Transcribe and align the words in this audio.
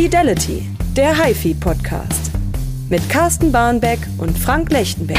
Fidelity, 0.00 0.64
der 0.96 1.24
HiFi 1.24 1.54
Podcast. 1.54 2.30
Mit 2.88 3.10
Carsten 3.10 3.50
Barnbeck 3.50 3.98
und 4.18 4.38
Frank 4.38 4.70
Lechtenberg. 4.70 5.18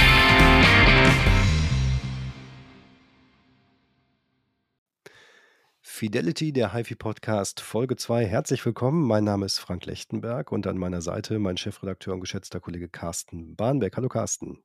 Fidelity, 5.82 6.54
der 6.54 6.74
HiFi 6.74 6.96
Podcast, 6.96 7.60
Folge 7.60 7.98
2. 7.98 8.26
Herzlich 8.26 8.66
willkommen. 8.66 9.06
Mein 9.06 9.26
Name 9.26 9.46
ist 9.46 9.60
Frank 9.60 9.86
Lechtenberg 9.86 10.50
und 10.54 10.66
an 10.66 10.78
meiner 10.78 11.02
Seite 11.02 11.40
mein 11.40 11.58
Chefredakteur 11.58 12.14
und 12.14 12.22
geschätzter 12.22 12.62
Kollege 12.62 12.88
Carsten 12.88 13.58
Barnbeck. 13.58 13.98
Hallo 13.98 14.08
Carsten. 14.08 14.64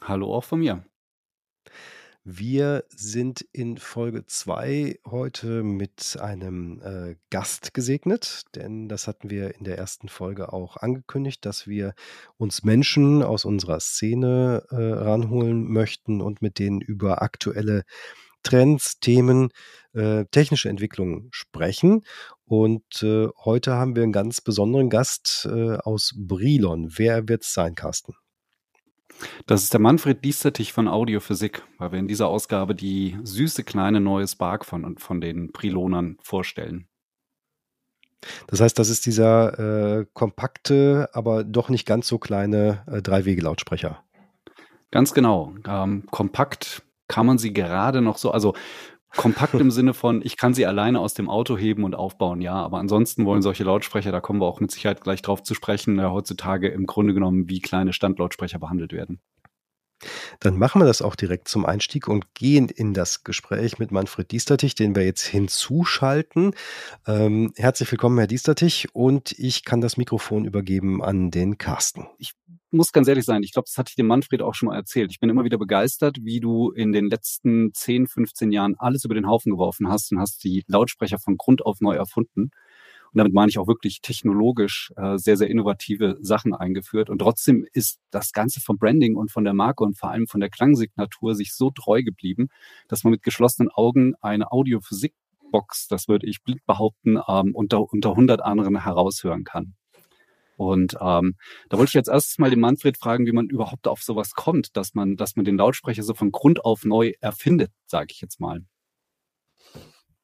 Hallo 0.00 0.34
auch 0.34 0.42
von 0.42 0.58
mir. 0.58 0.84
Wir 2.24 2.84
sind 2.88 3.44
in 3.52 3.78
Folge 3.78 4.24
2 4.24 5.00
heute 5.04 5.64
mit 5.64 6.16
einem 6.20 6.80
äh, 6.80 7.16
Gast 7.30 7.74
gesegnet, 7.74 8.42
denn 8.54 8.88
das 8.88 9.08
hatten 9.08 9.28
wir 9.28 9.56
in 9.56 9.64
der 9.64 9.76
ersten 9.76 10.08
Folge 10.08 10.52
auch 10.52 10.76
angekündigt, 10.76 11.44
dass 11.44 11.66
wir 11.66 11.94
uns 12.36 12.62
Menschen 12.62 13.24
aus 13.24 13.44
unserer 13.44 13.80
Szene 13.80 14.62
äh, 14.70 14.76
ranholen 14.76 15.68
möchten 15.68 16.20
und 16.20 16.42
mit 16.42 16.60
denen 16.60 16.80
über 16.80 17.22
aktuelle 17.22 17.82
Trends, 18.44 19.00
Themen, 19.00 19.48
äh, 19.92 20.24
technische 20.26 20.68
Entwicklungen 20.68 21.28
sprechen. 21.32 22.02
Und 22.44 23.02
äh, 23.02 23.30
heute 23.44 23.72
haben 23.74 23.96
wir 23.96 24.04
einen 24.04 24.12
ganz 24.12 24.40
besonderen 24.40 24.90
Gast 24.90 25.48
äh, 25.50 25.76
aus 25.78 26.14
Brilon. 26.16 26.88
Wer 26.96 27.28
wird 27.28 27.42
es 27.42 27.52
sein, 27.52 27.74
Carsten? 27.74 28.14
Das 29.46 29.62
ist 29.62 29.72
der 29.72 29.80
Manfred 29.80 30.24
Diestertich 30.24 30.72
von 30.72 30.88
Audiophysik, 30.88 31.62
weil 31.78 31.92
wir 31.92 31.98
in 31.98 32.08
dieser 32.08 32.28
Ausgabe 32.28 32.74
die 32.74 33.18
süße 33.22 33.64
kleine 33.64 34.00
neue 34.00 34.26
Spark 34.26 34.64
von, 34.64 34.98
von 34.98 35.20
den 35.20 35.52
Prilonern 35.52 36.16
vorstellen. 36.20 36.88
Das 38.46 38.60
heißt, 38.60 38.78
das 38.78 38.88
ist 38.88 39.06
dieser 39.06 40.00
äh, 40.00 40.06
kompakte, 40.12 41.08
aber 41.12 41.44
doch 41.44 41.68
nicht 41.68 41.86
ganz 41.86 42.06
so 42.06 42.18
kleine 42.18 42.84
äh, 42.86 43.02
Dreiwege-Lautsprecher. 43.02 44.02
Ganz 44.90 45.14
genau. 45.14 45.54
Ähm, 45.66 46.04
kompakt 46.10 46.82
kann 47.08 47.26
man 47.26 47.38
sie 47.38 47.52
gerade 47.52 48.00
noch 48.00 48.16
so, 48.16 48.30
also 48.30 48.54
Kompakt 49.16 49.54
im 49.54 49.70
Sinne 49.70 49.94
von, 49.94 50.22
ich 50.22 50.36
kann 50.36 50.54
sie 50.54 50.66
alleine 50.66 51.00
aus 51.00 51.14
dem 51.14 51.28
Auto 51.28 51.56
heben 51.56 51.84
und 51.84 51.94
aufbauen, 51.94 52.40
ja. 52.40 52.54
Aber 52.54 52.78
ansonsten 52.78 53.24
wollen 53.26 53.42
solche 53.42 53.64
Lautsprecher, 53.64 54.12
da 54.12 54.20
kommen 54.20 54.40
wir 54.40 54.46
auch 54.46 54.60
mit 54.60 54.70
Sicherheit 54.70 55.02
gleich 55.02 55.22
drauf 55.22 55.42
zu 55.42 55.54
sprechen, 55.54 55.98
ja, 55.98 56.10
heutzutage 56.10 56.68
im 56.68 56.86
Grunde 56.86 57.14
genommen 57.14 57.48
wie 57.48 57.60
kleine 57.60 57.92
Standlautsprecher 57.92 58.58
behandelt 58.58 58.92
werden. 58.92 59.20
Dann 60.40 60.58
machen 60.58 60.80
wir 60.80 60.86
das 60.86 61.02
auch 61.02 61.16
direkt 61.16 61.48
zum 61.48 61.66
Einstieg 61.66 62.08
und 62.08 62.34
gehen 62.34 62.68
in 62.68 62.94
das 62.94 63.24
Gespräch 63.24 63.78
mit 63.78 63.90
Manfred 63.90 64.30
Diestertich, 64.30 64.74
den 64.74 64.94
wir 64.94 65.04
jetzt 65.04 65.24
hinzuschalten. 65.24 66.54
Ähm, 67.06 67.52
herzlich 67.56 67.90
willkommen, 67.90 68.18
Herr 68.18 68.26
Diestertich, 68.26 68.88
und 68.94 69.32
ich 69.38 69.64
kann 69.64 69.80
das 69.80 69.96
Mikrofon 69.96 70.44
übergeben 70.44 71.02
an 71.02 71.30
den 71.30 71.58
Carsten. 71.58 72.06
Ich 72.18 72.32
muss 72.72 72.92
ganz 72.92 73.06
ehrlich 73.06 73.24
sein, 73.24 73.42
ich 73.42 73.52
glaube, 73.52 73.66
das 73.68 73.76
hatte 73.76 73.90
ich 73.90 73.96
dem 73.96 74.06
Manfred 74.06 74.42
auch 74.42 74.54
schon 74.54 74.68
mal 74.68 74.76
erzählt. 74.76 75.10
Ich 75.12 75.20
bin 75.20 75.28
immer 75.28 75.44
wieder 75.44 75.58
begeistert, 75.58 76.18
wie 76.22 76.40
du 76.40 76.70
in 76.70 76.92
den 76.92 77.10
letzten 77.10 77.72
10, 77.74 78.06
15 78.06 78.50
Jahren 78.50 78.74
alles 78.78 79.04
über 79.04 79.14
den 79.14 79.28
Haufen 79.28 79.52
geworfen 79.52 79.88
hast 79.88 80.10
und 80.10 80.18
hast 80.18 80.42
die 80.42 80.64
Lautsprecher 80.68 81.18
von 81.18 81.36
Grund 81.36 81.64
auf 81.64 81.80
neu 81.80 81.94
erfunden. 81.94 82.50
Und 83.12 83.18
damit 83.18 83.34
meine 83.34 83.50
ich 83.50 83.58
auch 83.58 83.66
wirklich 83.66 84.00
technologisch 84.00 84.92
äh, 84.96 85.18
sehr, 85.18 85.36
sehr 85.36 85.50
innovative 85.50 86.16
Sachen 86.20 86.54
eingeführt. 86.54 87.10
Und 87.10 87.18
trotzdem 87.18 87.66
ist 87.72 88.00
das 88.10 88.32
Ganze 88.32 88.60
vom 88.60 88.78
Branding 88.78 89.16
und 89.16 89.30
von 89.30 89.44
der 89.44 89.52
Marke 89.52 89.84
und 89.84 89.98
vor 89.98 90.10
allem 90.10 90.26
von 90.26 90.40
der 90.40 90.48
Klangsignatur 90.48 91.34
sich 91.34 91.54
so 91.54 91.70
treu 91.70 92.02
geblieben, 92.02 92.48
dass 92.88 93.04
man 93.04 93.10
mit 93.10 93.22
geschlossenen 93.22 93.70
Augen 93.70 94.14
eine 94.22 94.50
Audiophysikbox, 94.50 95.88
das 95.88 96.08
würde 96.08 96.26
ich 96.26 96.42
blind 96.42 96.64
behaupten, 96.64 97.18
ähm, 97.28 97.54
unter, 97.54 97.82
unter 97.92 98.10
100 98.10 98.40
anderen 98.40 98.82
heraushören 98.82 99.44
kann. 99.44 99.74
Und 100.56 100.96
ähm, 101.00 101.34
da 101.68 101.78
wollte 101.78 101.90
ich 101.90 101.94
jetzt 101.94 102.08
erstes 102.08 102.38
mal 102.38 102.50
den 102.50 102.60
Manfred 102.60 102.96
fragen, 102.96 103.26
wie 103.26 103.32
man 103.32 103.48
überhaupt 103.48 103.88
auf 103.88 104.02
sowas 104.02 104.32
kommt, 104.32 104.76
dass 104.76 104.94
man, 104.94 105.16
dass 105.16 105.36
man 105.36 105.44
den 105.44 105.56
Lautsprecher 105.56 106.02
so 106.02 106.14
von 106.14 106.30
Grund 106.30 106.64
auf 106.64 106.84
neu 106.84 107.12
erfindet, 107.20 107.72
sage 107.86 108.08
ich 108.10 108.20
jetzt 108.20 108.40
mal. 108.40 108.62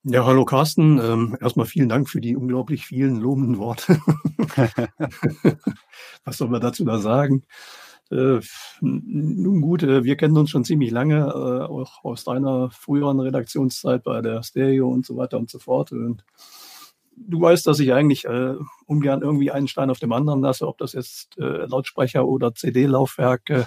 Ja, 0.04 0.24
hallo 0.24 0.44
Carsten. 0.44 0.98
Ähm, 0.98 1.36
erstmal 1.40 1.66
vielen 1.66 1.88
Dank 1.88 2.08
für 2.08 2.20
die 2.20 2.36
unglaublich 2.36 2.86
vielen 2.86 3.16
lobenden 3.16 3.58
Worte. 3.58 4.00
Was 6.24 6.38
soll 6.38 6.48
man 6.48 6.60
dazu 6.60 6.84
da 6.84 6.98
sagen? 6.98 7.44
Äh, 8.10 8.38
nun 8.80 9.60
gut, 9.60 9.82
äh, 9.82 10.04
wir 10.04 10.16
kennen 10.16 10.38
uns 10.38 10.50
schon 10.50 10.64
ziemlich 10.64 10.92
lange, 10.92 11.26
äh, 11.26 11.64
auch 11.66 12.04
aus 12.04 12.24
deiner 12.24 12.70
früheren 12.70 13.18
Redaktionszeit 13.20 14.04
bei 14.04 14.22
der 14.22 14.42
Stereo 14.44 14.88
und 14.88 15.04
so 15.04 15.16
weiter 15.16 15.36
und 15.36 15.50
so 15.50 15.58
fort. 15.58 15.90
Und 15.90 16.24
du 17.16 17.40
weißt, 17.40 17.66
dass 17.66 17.80
ich 17.80 17.92
eigentlich 17.92 18.24
äh, 18.24 18.54
ungern 18.86 19.22
irgendwie 19.22 19.50
einen 19.50 19.68
Stein 19.68 19.90
auf 19.90 19.98
dem 19.98 20.12
anderen 20.12 20.40
lasse, 20.40 20.68
ob 20.68 20.78
das 20.78 20.92
jetzt 20.92 21.36
äh, 21.38 21.66
Lautsprecher 21.66 22.26
oder 22.26 22.54
CD-Laufwerke 22.54 23.66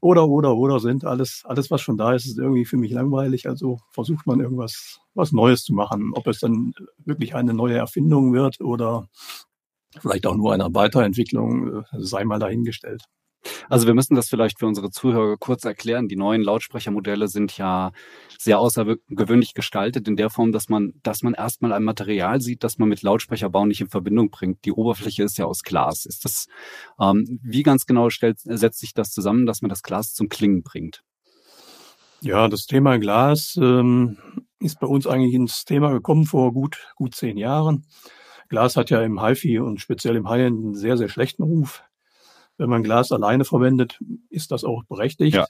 oder, 0.00 0.28
oder, 0.28 0.56
oder 0.56 0.80
sind. 0.80 1.04
Alles, 1.04 1.42
alles, 1.44 1.70
was 1.70 1.82
schon 1.82 1.96
da 1.96 2.14
ist, 2.14 2.26
ist 2.26 2.38
irgendwie 2.38 2.64
für 2.64 2.76
mich 2.76 2.92
langweilig. 2.92 3.48
Also 3.48 3.80
versucht 3.90 4.26
man 4.26 4.40
irgendwas, 4.40 5.00
was 5.14 5.32
Neues 5.32 5.64
zu 5.64 5.74
machen. 5.74 6.12
Ob 6.14 6.26
es 6.26 6.40
dann 6.40 6.72
wirklich 6.98 7.34
eine 7.34 7.54
neue 7.54 7.76
Erfindung 7.76 8.32
wird 8.32 8.60
oder 8.60 9.08
vielleicht 10.00 10.26
auch 10.26 10.36
nur 10.36 10.52
eine 10.54 10.74
Weiterentwicklung, 10.74 11.80
äh, 11.80 11.84
sei 11.98 12.24
mal 12.24 12.38
dahingestellt. 12.38 13.04
Also 13.68 13.86
wir 13.86 13.94
müssen 13.94 14.14
das 14.14 14.28
vielleicht 14.28 14.58
für 14.58 14.66
unsere 14.66 14.90
Zuhörer 14.90 15.36
kurz 15.36 15.64
erklären. 15.64 16.08
Die 16.08 16.16
neuen 16.16 16.42
Lautsprechermodelle 16.42 17.28
sind 17.28 17.56
ja 17.56 17.92
sehr 18.38 18.58
außergewöhnlich 18.58 19.54
gestaltet 19.54 20.08
in 20.08 20.16
der 20.16 20.30
Form, 20.30 20.52
dass 20.52 20.68
man, 20.68 20.92
dass 21.02 21.22
man 21.22 21.34
erstmal 21.34 21.72
ein 21.72 21.84
Material 21.84 22.40
sieht, 22.40 22.64
das 22.64 22.78
man 22.78 22.88
mit 22.88 23.02
Lautsprecherbau 23.02 23.66
nicht 23.66 23.80
in 23.80 23.88
Verbindung 23.88 24.30
bringt. 24.30 24.64
Die 24.64 24.72
Oberfläche 24.72 25.22
ist 25.22 25.38
ja 25.38 25.46
aus 25.46 25.62
Glas. 25.62 26.06
Ist 26.06 26.24
das, 26.24 26.46
ähm, 27.00 27.40
wie 27.42 27.62
ganz 27.62 27.86
genau 27.86 28.10
stellt, 28.10 28.40
setzt 28.40 28.80
sich 28.80 28.94
das 28.94 29.10
zusammen, 29.10 29.46
dass 29.46 29.62
man 29.62 29.68
das 29.68 29.82
Glas 29.82 30.12
zum 30.14 30.28
Klingen 30.28 30.62
bringt? 30.62 31.02
Ja, 32.22 32.48
das 32.48 32.66
Thema 32.66 32.98
Glas 32.98 33.58
ähm, 33.60 34.18
ist 34.58 34.78
bei 34.78 34.86
uns 34.86 35.06
eigentlich 35.06 35.34
ins 35.34 35.64
Thema 35.64 35.90
gekommen 35.90 36.26
vor 36.26 36.52
gut, 36.52 36.92
gut 36.94 37.14
zehn 37.14 37.38
Jahren. 37.38 37.86
Glas 38.50 38.76
hat 38.76 38.90
ja 38.90 39.00
im 39.00 39.22
HiFi 39.22 39.60
und 39.60 39.80
speziell 39.80 40.16
im 40.16 40.28
High-End 40.28 40.58
einen 40.58 40.74
sehr, 40.74 40.96
sehr 40.96 41.08
schlechten 41.08 41.44
Ruf. 41.44 41.84
Wenn 42.60 42.68
man 42.68 42.82
Glas 42.82 43.10
alleine 43.10 43.46
verwendet, 43.46 43.98
ist 44.28 44.50
das 44.50 44.64
auch 44.64 44.84
berechtigt. 44.84 45.34
Ja. 45.34 45.46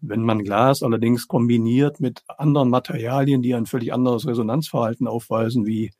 Wenn 0.00 0.22
man 0.22 0.44
Glas 0.44 0.84
allerdings 0.84 1.26
kombiniert 1.26 1.98
mit 1.98 2.22
anderen 2.28 2.70
Materialien, 2.70 3.42
die 3.42 3.56
ein 3.56 3.66
völlig 3.66 3.92
anderes 3.92 4.24
Resonanzverhalten 4.24 5.08
aufweisen, 5.08 5.66
wie, 5.66 5.90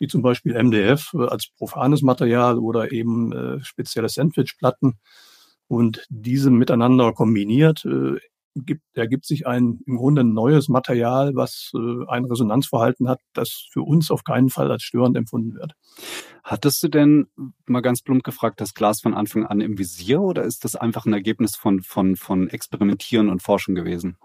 wie 0.00 0.08
zum 0.08 0.22
Beispiel 0.22 0.60
MDF 0.60 1.14
als 1.14 1.50
profanes 1.56 2.02
Material 2.02 2.58
oder 2.58 2.90
eben 2.90 3.30
äh, 3.30 3.62
spezielle 3.62 4.08
Sandwichplatten 4.08 4.98
und 5.68 6.04
diese 6.08 6.50
miteinander 6.50 7.12
kombiniert, 7.12 7.84
äh, 7.84 8.18
gibt, 8.54 8.82
ergibt 8.94 9.26
sich 9.26 9.46
ein 9.46 9.80
im 9.86 9.96
Grunde 9.96 10.22
ein 10.22 10.32
neues 10.32 10.68
Material, 10.68 11.34
was 11.34 11.72
äh, 11.74 12.04
ein 12.08 12.24
Resonanzverhalten 12.24 13.08
hat, 13.08 13.20
das 13.32 13.68
für 13.72 13.82
uns 13.82 14.10
auf 14.10 14.24
keinen 14.24 14.50
Fall 14.50 14.70
als 14.70 14.82
störend 14.82 15.16
empfunden 15.16 15.54
wird. 15.54 15.72
Hattest 16.42 16.82
du 16.82 16.88
denn 16.88 17.26
mal 17.66 17.80
ganz 17.80 18.02
plump 18.02 18.22
gefragt, 18.22 18.60
das 18.60 18.74
Glas 18.74 19.00
von 19.00 19.14
Anfang 19.14 19.46
an 19.46 19.60
im 19.60 19.78
Visier 19.78 20.20
oder 20.20 20.42
ist 20.42 20.64
das 20.64 20.76
einfach 20.76 21.06
ein 21.06 21.12
Ergebnis 21.12 21.56
von, 21.56 21.82
von, 21.82 22.16
von 22.16 22.48
Experimentieren 22.48 23.28
und 23.28 23.42
Forschung 23.42 23.74
gewesen? 23.74 24.16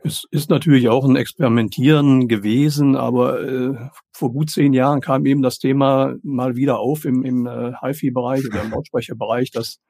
Es 0.00 0.24
ist 0.30 0.48
natürlich 0.48 0.88
auch 0.88 1.04
ein 1.04 1.16
Experimentieren 1.16 2.28
gewesen, 2.28 2.94
aber 2.94 3.42
äh, 3.42 3.74
vor 4.12 4.32
gut 4.32 4.50
zehn 4.50 4.72
Jahren 4.72 5.00
kam 5.00 5.26
eben 5.26 5.42
das 5.42 5.58
Thema 5.58 6.14
mal 6.22 6.54
wieder 6.54 6.78
auf 6.78 7.04
im, 7.04 7.24
im 7.24 7.46
äh, 7.46 7.72
HiFi-Bereich 7.80 8.46
oder 8.46 8.62
im 8.62 8.70
Lautsprecherbereich, 8.72 9.50
dass 9.50 9.80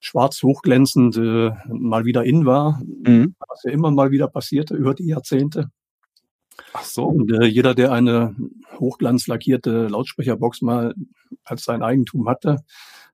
schwarz 0.00 0.42
hochglänzend 0.42 1.16
äh, 1.16 1.50
mal 1.68 2.04
wieder 2.04 2.24
in 2.24 2.46
war, 2.46 2.80
mhm. 2.84 3.34
was 3.48 3.62
ja 3.64 3.72
immer 3.72 3.90
mal 3.90 4.10
wieder 4.10 4.28
passierte 4.28 4.74
über 4.74 4.94
die 4.94 5.06
Jahrzehnte. 5.06 5.70
Ach 6.72 6.84
so. 6.84 7.04
Und 7.04 7.30
äh, 7.32 7.46
jeder, 7.46 7.74
der 7.74 7.92
eine 7.92 8.34
hochglanzlackierte 8.78 9.88
Lautsprecherbox 9.88 10.62
mal 10.62 10.94
als 11.44 11.64
sein 11.64 11.82
Eigentum 11.82 12.28
hatte, 12.28 12.58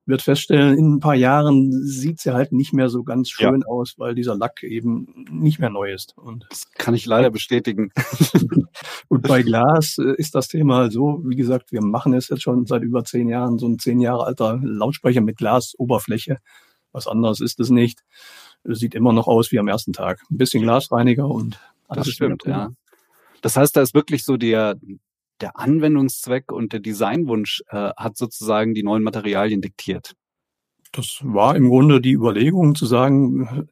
wird 0.05 0.21
feststellen, 0.21 0.77
in 0.77 0.95
ein 0.95 0.99
paar 0.99 1.15
Jahren 1.15 1.71
sieht 1.71 2.19
sie 2.19 2.33
halt 2.33 2.51
nicht 2.51 2.73
mehr 2.73 2.89
so 2.89 3.03
ganz 3.03 3.29
schön 3.29 3.61
ja. 3.61 3.67
aus, 3.67 3.95
weil 3.97 4.15
dieser 4.15 4.35
Lack 4.35 4.63
eben 4.63 5.25
nicht 5.31 5.59
mehr 5.59 5.69
neu 5.69 5.93
ist. 5.93 6.17
Und 6.17 6.45
das 6.49 6.69
kann 6.73 6.93
ich 6.93 7.05
leider 7.05 7.31
bestätigen. 7.31 7.91
und 9.07 9.21
bei 9.21 9.43
Glas 9.43 9.97
äh, 9.97 10.13
ist 10.17 10.35
das 10.35 10.49
Thema 10.49 10.91
so, 10.91 11.21
wie 11.25 11.37
gesagt, 11.37 11.71
wir 11.71 11.81
machen 11.81 12.13
es 12.13 12.27
jetzt 12.27 12.43
schon 12.43 12.65
seit 12.65 12.83
über 12.83 13.05
zehn 13.05 13.29
Jahren, 13.29 13.57
so 13.57 13.67
ein 13.67 13.79
zehn 13.79 14.01
Jahre 14.01 14.25
alter 14.25 14.59
Lautsprecher 14.61 15.21
mit 15.21 15.37
Glasoberfläche. 15.37 16.39
Was 16.93 17.07
anderes 17.07 17.41
ist 17.41 17.59
es 17.59 17.69
nicht. 17.69 18.03
Es 18.63 18.79
sieht 18.79 18.95
immer 18.95 19.11
noch 19.11 19.27
aus 19.27 19.51
wie 19.51 19.59
am 19.59 19.67
ersten 19.67 19.91
Tag. 19.91 20.21
Ein 20.31 20.37
bisschen 20.37 20.63
Glasreiniger 20.63 21.27
und 21.27 21.59
alles 21.87 22.05
das 22.05 22.13
stimmt, 22.13 22.45
ja. 22.45 22.71
Das 23.41 23.57
heißt, 23.57 23.75
da 23.75 23.81
ist 23.81 23.93
wirklich 23.93 24.23
so 24.23 24.37
der, 24.37 24.79
der 25.41 25.59
Anwendungszweck 25.59 26.51
und 26.51 26.71
der 26.71 26.79
Designwunsch 26.79 27.61
äh, 27.67 27.91
hat 27.97 28.15
sozusagen 28.15 28.73
die 28.73 28.83
neuen 28.83 29.03
Materialien 29.03 29.61
diktiert. 29.61 30.13
Das 30.93 31.21
war 31.23 31.55
im 31.55 31.69
Grunde 31.69 31.99
die 31.99 32.13
Überlegung 32.13 32.75
zu 32.75 32.85
sagen, 32.85 33.67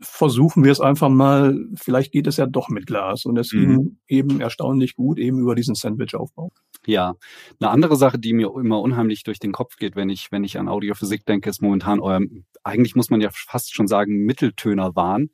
versuchen 0.00 0.64
wir 0.64 0.72
es 0.72 0.80
einfach 0.80 1.10
mal, 1.10 1.54
vielleicht 1.74 2.10
geht 2.10 2.26
es 2.26 2.38
ja 2.38 2.46
doch 2.46 2.70
mit 2.70 2.86
Glas. 2.86 3.26
Und 3.26 3.36
es 3.36 3.50
ging 3.50 3.72
mhm. 3.72 3.98
eben 4.08 4.40
erstaunlich 4.40 4.94
gut, 4.96 5.18
eben 5.18 5.38
über 5.38 5.54
diesen 5.54 5.74
Sandwich-Aufbau. 5.74 6.50
Ja, 6.86 7.16
eine 7.60 7.70
andere 7.70 7.96
Sache, 7.96 8.18
die 8.18 8.32
mir 8.32 8.50
immer 8.58 8.80
unheimlich 8.80 9.24
durch 9.24 9.38
den 9.38 9.52
Kopf 9.52 9.76
geht, 9.76 9.94
wenn 9.94 10.08
ich, 10.08 10.32
wenn 10.32 10.42
ich 10.42 10.58
an 10.58 10.68
Audiophysik 10.68 11.26
denke, 11.26 11.50
ist 11.50 11.60
momentan 11.60 12.00
euer, 12.00 12.20
eigentlich 12.64 12.96
muss 12.96 13.10
man 13.10 13.20
ja 13.20 13.28
fast 13.30 13.74
schon 13.74 13.86
sagen, 13.86 14.24
Mitteltöner-Wahn, 14.24 15.28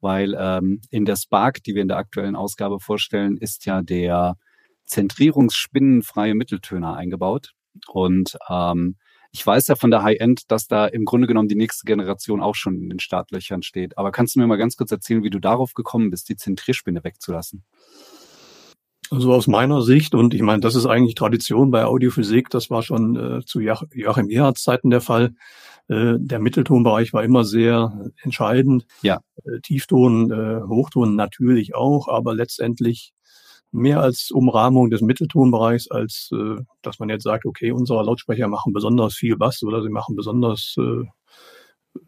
weil 0.00 0.34
ähm, 0.38 0.80
in 0.88 1.04
der 1.04 1.16
Spark, 1.16 1.62
die 1.62 1.74
wir 1.74 1.82
in 1.82 1.88
der 1.88 1.98
aktuellen 1.98 2.36
Ausgabe 2.36 2.80
vorstellen, 2.80 3.36
ist 3.36 3.66
ja 3.66 3.82
der 3.82 4.36
zentrierungsspinnenfreie 4.86 6.34
Mitteltöner 6.34 6.96
eingebaut. 6.96 7.52
Und 7.88 8.38
ähm, 8.48 8.96
ich 9.34 9.44
weiß 9.44 9.66
ja 9.66 9.74
von 9.74 9.90
der 9.90 10.04
High-End, 10.04 10.52
dass 10.52 10.68
da 10.68 10.86
im 10.86 11.04
Grunde 11.04 11.26
genommen 11.26 11.48
die 11.48 11.56
nächste 11.56 11.84
Generation 11.84 12.40
auch 12.40 12.54
schon 12.54 12.80
in 12.80 12.88
den 12.88 13.00
Startlöchern 13.00 13.64
steht. 13.64 13.98
Aber 13.98 14.12
kannst 14.12 14.36
du 14.36 14.38
mir 14.38 14.46
mal 14.46 14.56
ganz 14.56 14.76
kurz 14.76 14.92
erzählen, 14.92 15.24
wie 15.24 15.30
du 15.30 15.40
darauf 15.40 15.74
gekommen 15.74 16.10
bist, 16.10 16.28
die 16.28 16.36
Zentrierspinne 16.36 17.02
wegzulassen? 17.02 17.64
Also 19.10 19.34
aus 19.34 19.48
meiner 19.48 19.82
Sicht, 19.82 20.14
und 20.14 20.34
ich 20.34 20.42
meine, 20.42 20.60
das 20.60 20.76
ist 20.76 20.86
eigentlich 20.86 21.16
Tradition 21.16 21.72
bei 21.72 21.84
Audiophysik, 21.84 22.48
das 22.48 22.70
war 22.70 22.84
schon 22.84 23.16
äh, 23.16 23.44
zu 23.44 23.58
Joachim 23.58 24.30
Erhards 24.30 24.62
Zeiten 24.62 24.90
der 24.90 25.00
Fall. 25.00 25.34
Äh, 25.88 26.14
der 26.16 26.38
Mitteltonbereich 26.38 27.12
war 27.12 27.24
immer 27.24 27.42
sehr 27.42 28.12
entscheidend. 28.22 28.86
Ja. 29.02 29.20
Äh, 29.44 29.58
Tiefton, 29.64 30.30
äh, 30.30 30.60
Hochton 30.68 31.16
natürlich 31.16 31.74
auch, 31.74 32.06
aber 32.06 32.36
letztendlich 32.36 33.12
mehr 33.74 34.00
als 34.00 34.30
Umrahmung 34.30 34.88
des 34.90 35.02
Mitteltonbereichs, 35.02 35.90
als 35.90 36.30
äh, 36.32 36.62
dass 36.82 37.00
man 37.00 37.08
jetzt 37.08 37.24
sagt, 37.24 37.44
okay, 37.44 37.72
unsere 37.72 38.04
Lautsprecher 38.04 38.46
machen 38.46 38.72
besonders 38.72 39.14
viel 39.14 39.36
Bass 39.36 39.62
oder 39.64 39.82
sie 39.82 39.90
machen 39.90 40.14
besonders 40.14 40.76
äh, 40.78 41.04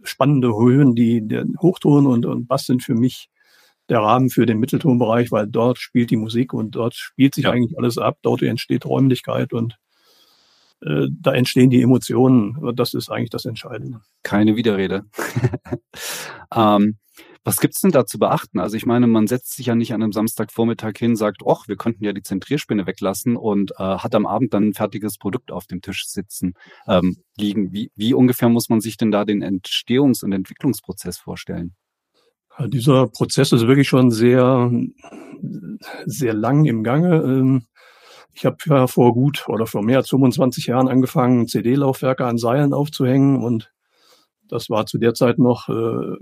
spannende 0.03 0.57
Höhen. 0.57 0.95
Die 0.95 1.27
der 1.27 1.45
Hochton 1.61 2.07
und, 2.07 2.25
und 2.25 2.47
Bass 2.47 2.67
sind 2.67 2.85
für 2.85 2.95
mich 2.95 3.29
der 3.89 3.99
Rahmen 3.99 4.31
für 4.31 4.47
den 4.47 4.59
Mitteltonbereich, 4.59 5.33
weil 5.33 5.49
dort 5.49 5.79
spielt 5.79 6.11
die 6.11 6.17
Musik 6.17 6.53
und 6.53 6.73
dort 6.77 6.95
spielt 6.95 7.35
sich 7.35 7.45
ja. 7.45 7.51
eigentlich 7.51 7.77
alles 7.79 7.99
ab, 7.99 8.19
dort 8.23 8.43
entsteht 8.43 8.87
Räumlichkeit 8.87 9.53
und 9.53 9.77
äh, 10.83 11.09
da 11.11 11.33
entstehen 11.33 11.71
die 11.71 11.83
Emotionen. 11.83 12.75
Das 12.77 12.95
ist 12.95 13.11
eigentlich 13.11 13.31
das 13.31 13.45
Entscheidende. 13.45 14.03
Keine 14.23 14.55
Widerrede. 14.55 15.05
ähm, 16.55 16.99
was 17.47 17.61
gibt's 17.61 17.81
denn 17.81 17.93
da 17.93 18.05
zu 18.05 18.19
beachten? 18.19 18.59
Also 18.59 18.77
ich 18.77 18.87
meine, 18.87 19.07
man 19.07 19.29
setzt 19.29 19.55
sich 19.55 19.67
ja 19.67 19.77
nicht 19.77 19.95
an 19.95 20.03
einem 20.03 20.11
Samstagvormittag 20.11 20.95
hin, 20.99 21.15
sagt, 21.15 21.43
ach, 21.49 21.69
wir 21.69 21.77
könnten 21.77 22.03
ja 22.03 22.13
die 22.13 22.25
Zentrierspinne 22.25 22.89
weglassen 22.89 23.37
und 23.37 23.71
äh, 23.79 23.85
hat 23.85 24.17
am 24.17 24.27
Abend 24.27 24.53
dann 24.53 24.71
ein 24.71 24.75
fertiges 24.75 25.17
Produkt 25.17 25.53
auf 25.53 25.67
dem 25.67 25.81
Tisch 25.81 26.09
sitzen, 26.09 26.55
ähm, 26.89 27.19
liegen. 27.39 27.73
Wie, 27.73 27.93
wie 27.95 28.15
ungefähr 28.15 28.49
muss 28.49 28.69
man 28.69 28.81
sich 28.81 28.97
denn 28.97 29.13
da 29.13 29.25
den 29.25 29.45
Entstehungs- 29.45 30.25
und 30.25 30.33
Entwicklungsprozess 30.33 31.19
vorstellen? 31.19 31.77
Dieser 32.59 33.07
Prozess 33.07 33.53
ist 33.53 33.69
wirklich 33.69 33.87
schon 33.87 34.11
sehr, 34.11 34.69
sehr 36.05 36.35
lang 36.35 36.65
im 36.65 36.83
Gange. 36.83 37.15
Ähm, 37.23 37.67
ich 38.33 38.45
habe 38.45 38.57
ja 38.67 38.89
vor 38.89 39.15
gut 39.15 39.49
oder 39.49 39.67
vor 39.67 39.85
mehr 39.85 39.99
als 39.99 40.09
25 40.09 40.67
Jahren 40.67 40.89
angefangen, 40.89 41.47
CD-Laufwerke 41.47 42.27
an 42.27 42.39
Seilen 42.39 42.75
aufzuhängen 42.75 43.41
und 43.45 43.73
das 44.49 44.69
war 44.69 44.87
zu 44.87 44.99
der 44.99 45.15
Zeit 45.15 45.39
noch 45.39 45.69
äh, 45.69 46.17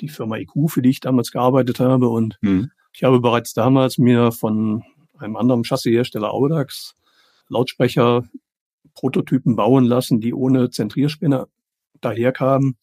die 0.00 0.08
Firma 0.08 0.36
IQ, 0.36 0.68
für 0.68 0.82
die 0.82 0.90
ich 0.90 1.00
damals 1.00 1.30
gearbeitet 1.30 1.80
habe. 1.80 2.08
Und 2.08 2.38
mhm. 2.40 2.70
ich 2.92 3.04
habe 3.04 3.20
bereits 3.20 3.54
damals 3.54 3.98
mir 3.98 4.32
von 4.32 4.82
einem 5.18 5.36
anderen 5.36 5.64
Chassishersteller 5.64 6.32
Audax 6.32 6.94
Lautsprecher 7.48 8.24
Prototypen 8.94 9.56
bauen 9.56 9.84
lassen, 9.84 10.20
die 10.20 10.32
ohne 10.32 10.70
Zentrierspinne 10.70 11.46
daherkamen 12.00 12.76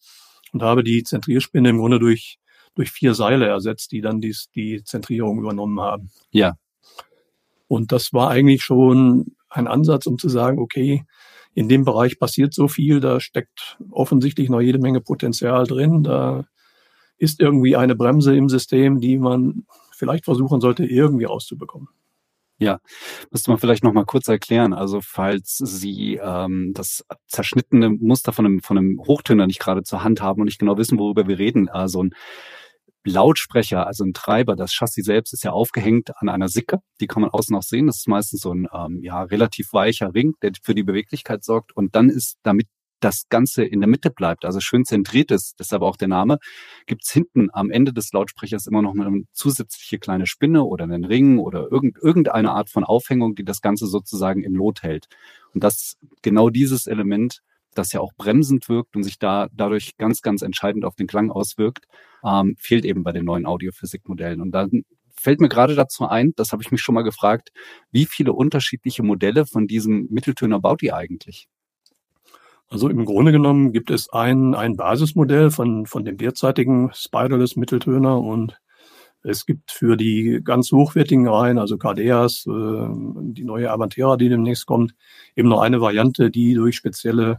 und 0.52 0.62
habe 0.62 0.84
die 0.84 1.02
Zentrierspinne 1.02 1.70
im 1.70 1.78
Grunde 1.78 1.98
durch 1.98 2.38
durch 2.74 2.90
vier 2.90 3.14
Seile 3.14 3.46
ersetzt, 3.46 3.92
die 3.92 4.00
dann 4.00 4.20
dies, 4.20 4.48
die 4.54 4.82
Zentrierung 4.84 5.38
übernommen 5.38 5.80
haben. 5.80 6.10
Ja. 6.30 6.56
Und 7.68 7.92
das 7.92 8.12
war 8.12 8.30
eigentlich 8.30 8.62
schon 8.62 9.36
ein 9.48 9.66
Ansatz, 9.66 10.06
um 10.06 10.18
zu 10.18 10.28
sagen, 10.28 10.58
okay, 10.58 11.04
in 11.54 11.68
dem 11.68 11.84
Bereich 11.84 12.18
passiert 12.18 12.54
so 12.54 12.68
viel, 12.68 13.00
da 13.00 13.20
steckt 13.20 13.78
offensichtlich 13.90 14.48
noch 14.48 14.60
jede 14.60 14.78
Menge 14.78 15.00
Potenzial 15.00 15.66
drin, 15.66 16.02
da 16.02 16.46
ist 17.22 17.40
irgendwie 17.40 17.76
eine 17.76 17.94
Bremse 17.94 18.34
im 18.34 18.48
System, 18.48 18.98
die 18.98 19.16
man 19.16 19.64
vielleicht 19.92 20.24
versuchen 20.24 20.60
sollte, 20.60 20.84
irgendwie 20.84 21.24
rauszubekommen. 21.24 21.88
Ja, 22.58 22.80
müsste 23.30 23.50
man 23.50 23.58
vielleicht 23.58 23.84
noch 23.84 23.92
mal 23.92 24.04
kurz 24.04 24.26
erklären. 24.26 24.72
Also 24.72 25.00
falls 25.00 25.56
Sie 25.56 26.18
ähm, 26.22 26.72
das 26.74 27.04
zerschnittene 27.28 27.90
Muster 27.90 28.32
von 28.32 28.44
einem, 28.44 28.60
von 28.60 28.76
einem 28.76 29.00
Hochtöner 29.06 29.46
nicht 29.46 29.60
gerade 29.60 29.84
zur 29.84 30.02
Hand 30.02 30.20
haben 30.20 30.40
und 30.40 30.46
nicht 30.46 30.58
genau 30.58 30.76
wissen, 30.76 30.98
worüber 30.98 31.28
wir 31.28 31.38
reden, 31.38 31.68
also 31.68 32.02
ein 32.02 32.10
Lautsprecher, 33.04 33.86
also 33.86 34.04
ein 34.04 34.14
Treiber, 34.14 34.56
das 34.56 34.72
Chassis 34.72 35.06
selbst 35.06 35.32
ist 35.32 35.44
ja 35.44 35.52
aufgehängt 35.52 36.10
an 36.16 36.28
einer 36.28 36.48
Sicke. 36.48 36.78
Die 37.00 37.06
kann 37.06 37.22
man 37.22 37.30
außen 37.30 37.54
auch 37.54 37.62
sehen. 37.62 37.86
Das 37.86 37.98
ist 37.98 38.08
meistens 38.08 38.40
so 38.40 38.52
ein 38.52 38.68
ähm, 38.72 39.00
ja, 39.02 39.22
relativ 39.22 39.72
weicher 39.72 40.12
Ring, 40.12 40.34
der 40.42 40.52
für 40.60 40.74
die 40.74 40.84
Beweglichkeit 40.84 41.44
sorgt. 41.44 41.76
Und 41.76 41.94
dann 41.94 42.10
ist, 42.10 42.38
damit 42.42 42.66
das 43.02 43.28
Ganze 43.28 43.64
in 43.64 43.80
der 43.80 43.88
Mitte 43.88 44.10
bleibt, 44.10 44.44
also 44.44 44.60
schön 44.60 44.84
zentriert 44.84 45.30
ist, 45.30 45.56
deshalb 45.58 45.82
auch 45.82 45.96
der 45.96 46.08
Name, 46.08 46.38
gibt's 46.86 47.12
hinten 47.12 47.48
am 47.52 47.70
Ende 47.70 47.92
des 47.92 48.12
Lautsprechers 48.12 48.66
immer 48.66 48.82
noch 48.82 48.94
eine 48.94 49.24
zusätzliche 49.32 49.98
kleine 49.98 50.26
Spinne 50.26 50.64
oder 50.64 50.84
einen 50.84 51.04
Ring 51.04 51.38
oder 51.38 51.70
irgend, 51.70 51.98
irgendeine 51.98 52.52
Art 52.52 52.70
von 52.70 52.84
Aufhängung, 52.84 53.34
die 53.34 53.44
das 53.44 53.60
Ganze 53.60 53.86
sozusagen 53.86 54.42
im 54.42 54.54
Lot 54.54 54.82
hält. 54.82 55.08
Und 55.54 55.64
das 55.64 55.96
genau 56.22 56.50
dieses 56.50 56.86
Element 56.86 57.42
das 57.74 57.92
ja 57.92 58.00
auch 58.00 58.12
bremsend 58.16 58.68
wirkt 58.68 58.96
und 58.96 59.02
sich 59.02 59.18
da 59.18 59.48
dadurch 59.52 59.96
ganz, 59.96 60.22
ganz 60.22 60.42
entscheidend 60.42 60.84
auf 60.84 60.94
den 60.94 61.06
Klang 61.06 61.30
auswirkt, 61.30 61.86
ähm, 62.24 62.54
fehlt 62.58 62.84
eben 62.84 63.02
bei 63.02 63.12
den 63.12 63.24
neuen 63.24 63.46
Audiophysikmodellen. 63.46 64.40
Und 64.40 64.52
dann 64.52 64.84
fällt 65.14 65.40
mir 65.40 65.48
gerade 65.48 65.74
dazu 65.74 66.06
ein, 66.06 66.32
das 66.36 66.52
habe 66.52 66.62
ich 66.62 66.70
mich 66.70 66.82
schon 66.82 66.94
mal 66.94 67.02
gefragt, 67.02 67.50
wie 67.90 68.06
viele 68.06 68.32
unterschiedliche 68.32 69.02
Modelle 69.02 69.46
von 69.46 69.66
diesem 69.66 70.06
Mitteltöner 70.10 70.60
baut 70.60 70.82
ihr 70.82 70.96
eigentlich? 70.96 71.48
Also 72.72 72.88
im 72.88 73.04
Grunde 73.04 73.32
genommen 73.32 73.72
gibt 73.72 73.90
es 73.90 74.10
ein, 74.14 74.54
ein 74.54 74.76
Basismodell 74.76 75.50
von, 75.50 75.84
von 75.84 76.06
dem 76.06 76.16
derzeitigen 76.16 76.90
Spiderless 76.94 77.54
Mitteltöner 77.54 78.18
und 78.18 78.58
es 79.22 79.44
gibt 79.44 79.70
für 79.70 79.98
die 79.98 80.40
ganz 80.42 80.72
hochwertigen 80.72 81.28
Reihen, 81.28 81.58
also 81.58 81.76
KDAs, 81.76 82.46
äh, 82.46 82.88
die 83.34 83.44
neue 83.44 83.70
Avantera, 83.70 84.16
die 84.16 84.30
demnächst 84.30 84.64
kommt, 84.64 84.94
eben 85.36 85.50
noch 85.50 85.60
eine 85.60 85.82
Variante, 85.82 86.30
die 86.30 86.54
durch 86.54 86.76
spezielle 86.76 87.36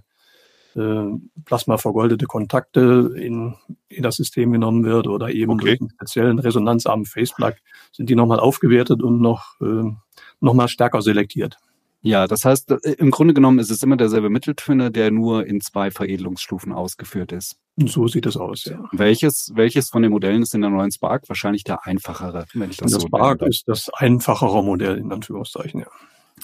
äh, 0.75 1.05
Plasma 1.45 1.79
vergoldete 1.79 2.27
Kontakte 2.27 3.15
in, 3.17 3.55
in 3.89 4.03
das 4.03 4.17
System 4.17 4.51
genommen 4.51 4.85
wird 4.85 5.07
oder 5.07 5.31
eben 5.31 5.53
okay. 5.53 5.65
durch 5.65 5.81
einen 5.81 5.89
speziellen 5.89 6.39
resonanzarmen 6.39 7.07
Faceplug 7.07 7.55
sind 7.91 8.07
die 8.07 8.15
nochmal 8.15 8.39
aufgewertet 8.39 9.01
und 9.01 9.19
noch, 9.19 9.59
äh, 9.61 9.91
nochmal 10.39 10.67
stärker 10.67 11.01
selektiert. 11.01 11.57
Ja, 12.05 12.27
das 12.27 12.43
heißt, 12.43 12.69
äh, 12.71 12.91
im 12.97 13.11
Grunde 13.11 13.33
genommen 13.33 13.59
ist 13.59 13.71
es 13.71 13.81
immer 13.81 13.95
derselbe 13.95 14.29
Mitteltöner, 14.29 14.89
der 14.89 15.09
nur 15.09 15.47
in 15.47 15.61
zwei 15.61 15.89
Veredelungsstufen 15.89 16.73
ausgeführt 16.73 17.31
ist. 17.31 17.55
So 17.77 18.07
sieht 18.07 18.25
es 18.25 18.35
aus, 18.35 18.65
ja. 18.65 18.83
Welches, 18.91 19.51
welches 19.55 19.89
von 19.89 20.03
den 20.03 20.11
Modellen 20.11 20.43
ist 20.43 20.53
in 20.53 20.61
der 20.61 20.69
neuen 20.69 20.91
Spark? 20.91 21.27
Wahrscheinlich 21.29 21.63
der 21.63 21.87
einfachere, 21.87 22.45
wenn 22.53 22.69
ich 22.69 22.77
das, 22.77 22.91
das 22.91 23.01
so 23.01 23.07
Spark 23.07 23.41
ist 23.43 23.63
das 23.67 23.89
einfachere 23.93 24.63
Modell, 24.63 24.97
in 24.97 25.11
Anführungszeichen, 25.11 25.79
ja. 25.79 25.87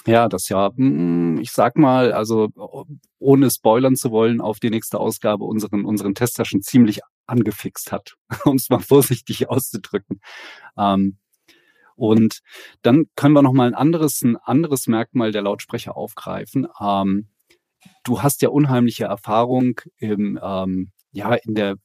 Ja, 0.06 0.28
das 0.28 0.48
ja, 0.48 0.70
hm, 0.74 1.38
ich 1.40 1.52
sag 1.52 1.76
mal, 1.76 2.12
also 2.12 2.48
ohne 3.18 3.50
spoilern 3.50 3.96
zu 3.96 4.10
wollen, 4.10 4.40
auf 4.40 4.60
die 4.60 4.70
nächste 4.70 4.98
Ausgabe 4.98 5.44
unseren, 5.44 5.84
unseren 5.84 6.14
Tester 6.14 6.46
schon 6.46 6.62
ziemlich 6.62 7.00
angefixt 7.26 7.92
hat, 7.92 8.14
um 8.46 8.56
es 8.56 8.70
mal 8.70 8.80
vorsichtig 8.80 9.50
auszudrücken. 9.50 10.20
Ähm, 10.78 11.18
und 12.00 12.40
dann 12.80 13.04
können 13.14 13.34
wir 13.34 13.42
noch 13.42 13.52
mal 13.52 13.66
ein 13.66 13.74
anderes, 13.74 14.22
ein 14.22 14.36
anderes 14.36 14.86
Merkmal 14.86 15.32
der 15.32 15.42
Lautsprecher 15.42 15.96
aufgreifen. 15.96 16.66
Ähm, 16.80 17.28
du 18.04 18.22
hast 18.22 18.40
ja 18.40 18.48
unheimliche 18.48 19.04
Erfahrung 19.04 19.80
im, 19.98 20.40
ähm, 20.42 20.92
ja, 21.12 21.34
in 21.34 21.54
der 21.54 21.76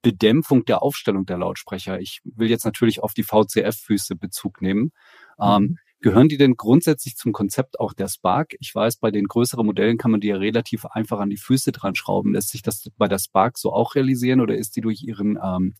Bedämpfung 0.00 0.64
der 0.64 0.82
Aufstellung 0.82 1.26
der 1.26 1.38
Lautsprecher. 1.38 1.98
Ich 1.98 2.20
will 2.24 2.48
jetzt 2.48 2.64
natürlich 2.64 3.02
auf 3.02 3.14
die 3.14 3.24
VCF-Füße 3.24 4.14
Bezug 4.14 4.62
nehmen. 4.62 4.92
Ähm, 5.40 5.62
mhm. 5.62 5.78
Gehören 6.00 6.28
die 6.28 6.36
denn 6.36 6.54
grundsätzlich 6.54 7.16
zum 7.16 7.32
Konzept 7.32 7.80
auch 7.80 7.94
der 7.94 8.08
Spark? 8.08 8.54
Ich 8.60 8.72
weiß, 8.74 8.98
bei 8.98 9.10
den 9.10 9.24
größeren 9.24 9.66
Modellen 9.66 9.96
kann 9.96 10.10
man 10.10 10.20
die 10.20 10.28
ja 10.28 10.36
relativ 10.36 10.84
einfach 10.84 11.18
an 11.18 11.30
die 11.30 11.38
Füße 11.38 11.72
dran 11.72 11.94
schrauben. 11.94 12.34
Lässt 12.34 12.50
sich 12.50 12.62
das 12.62 12.90
bei 12.96 13.08
der 13.08 13.18
Spark 13.18 13.58
so 13.58 13.72
auch 13.72 13.94
realisieren 13.94 14.40
oder 14.40 14.56
ist 14.56 14.76
die 14.76 14.82
durch 14.82 15.02
ihren 15.02 15.38
ähm, 15.42 15.74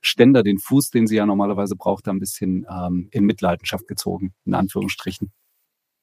Ständer, 0.00 0.42
den 0.42 0.58
Fuß, 0.58 0.90
den 0.90 1.06
sie 1.06 1.16
ja 1.16 1.26
normalerweise 1.26 1.76
braucht, 1.76 2.08
ein 2.08 2.18
bisschen 2.18 2.66
ähm, 2.70 3.08
in 3.10 3.24
Mitleidenschaft 3.24 3.86
gezogen, 3.86 4.32
in 4.44 4.54
Anführungsstrichen? 4.54 5.32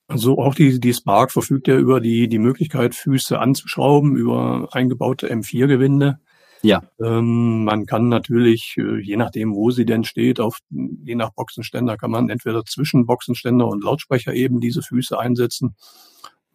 Also 0.07 0.37
auch 0.39 0.55
die, 0.55 0.79
die 0.79 0.93
Spark 0.93 1.31
verfügt 1.31 1.67
ja 1.67 1.77
über 1.77 1.99
die, 1.99 2.29
die 2.29 2.39
Möglichkeit, 2.39 2.95
Füße 2.95 3.39
anzuschrauben, 3.39 4.15
über 4.15 4.69
eingebaute 4.71 5.29
M4-Gewinde. 5.31 6.19
Ja. 6.61 6.81
Ähm, 6.99 7.65
man 7.65 7.85
kann 7.85 8.07
natürlich, 8.07 8.75
äh, 8.77 8.99
je 8.99 9.17
nachdem, 9.17 9.53
wo 9.53 9.69
sie 9.71 9.85
denn 9.85 10.05
steht, 10.05 10.39
auf, 10.39 10.59
je 10.69 11.15
nach 11.15 11.31
Boxenständer 11.31 11.97
kann 11.97 12.11
man 12.11 12.29
entweder 12.29 12.63
zwischen 12.65 13.05
Boxenständer 13.05 13.67
und 13.67 13.83
Lautsprecher 13.83 14.33
eben 14.33 14.59
diese 14.59 14.81
Füße 14.81 15.19
einsetzen. 15.19 15.75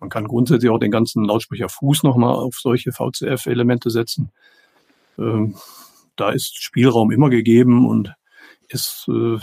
Man 0.01 0.09
kann 0.09 0.27
grundsätzlich 0.27 0.71
auch 0.71 0.79
den 0.79 0.91
ganzen 0.91 1.25
Lautsprecherfuß 1.25 2.03
nochmal 2.03 2.35
auf 2.35 2.57
solche 2.57 2.91
VCF-Elemente 2.91 3.91
setzen. 3.91 4.33
Ähm, 5.19 5.55
da 6.17 6.31
ist 6.31 6.63
Spielraum 6.63 7.11
immer 7.11 7.31
gegeben 7.31 7.89
und 7.89 8.15
ist, 8.69 9.07
äh, 9.09 9.39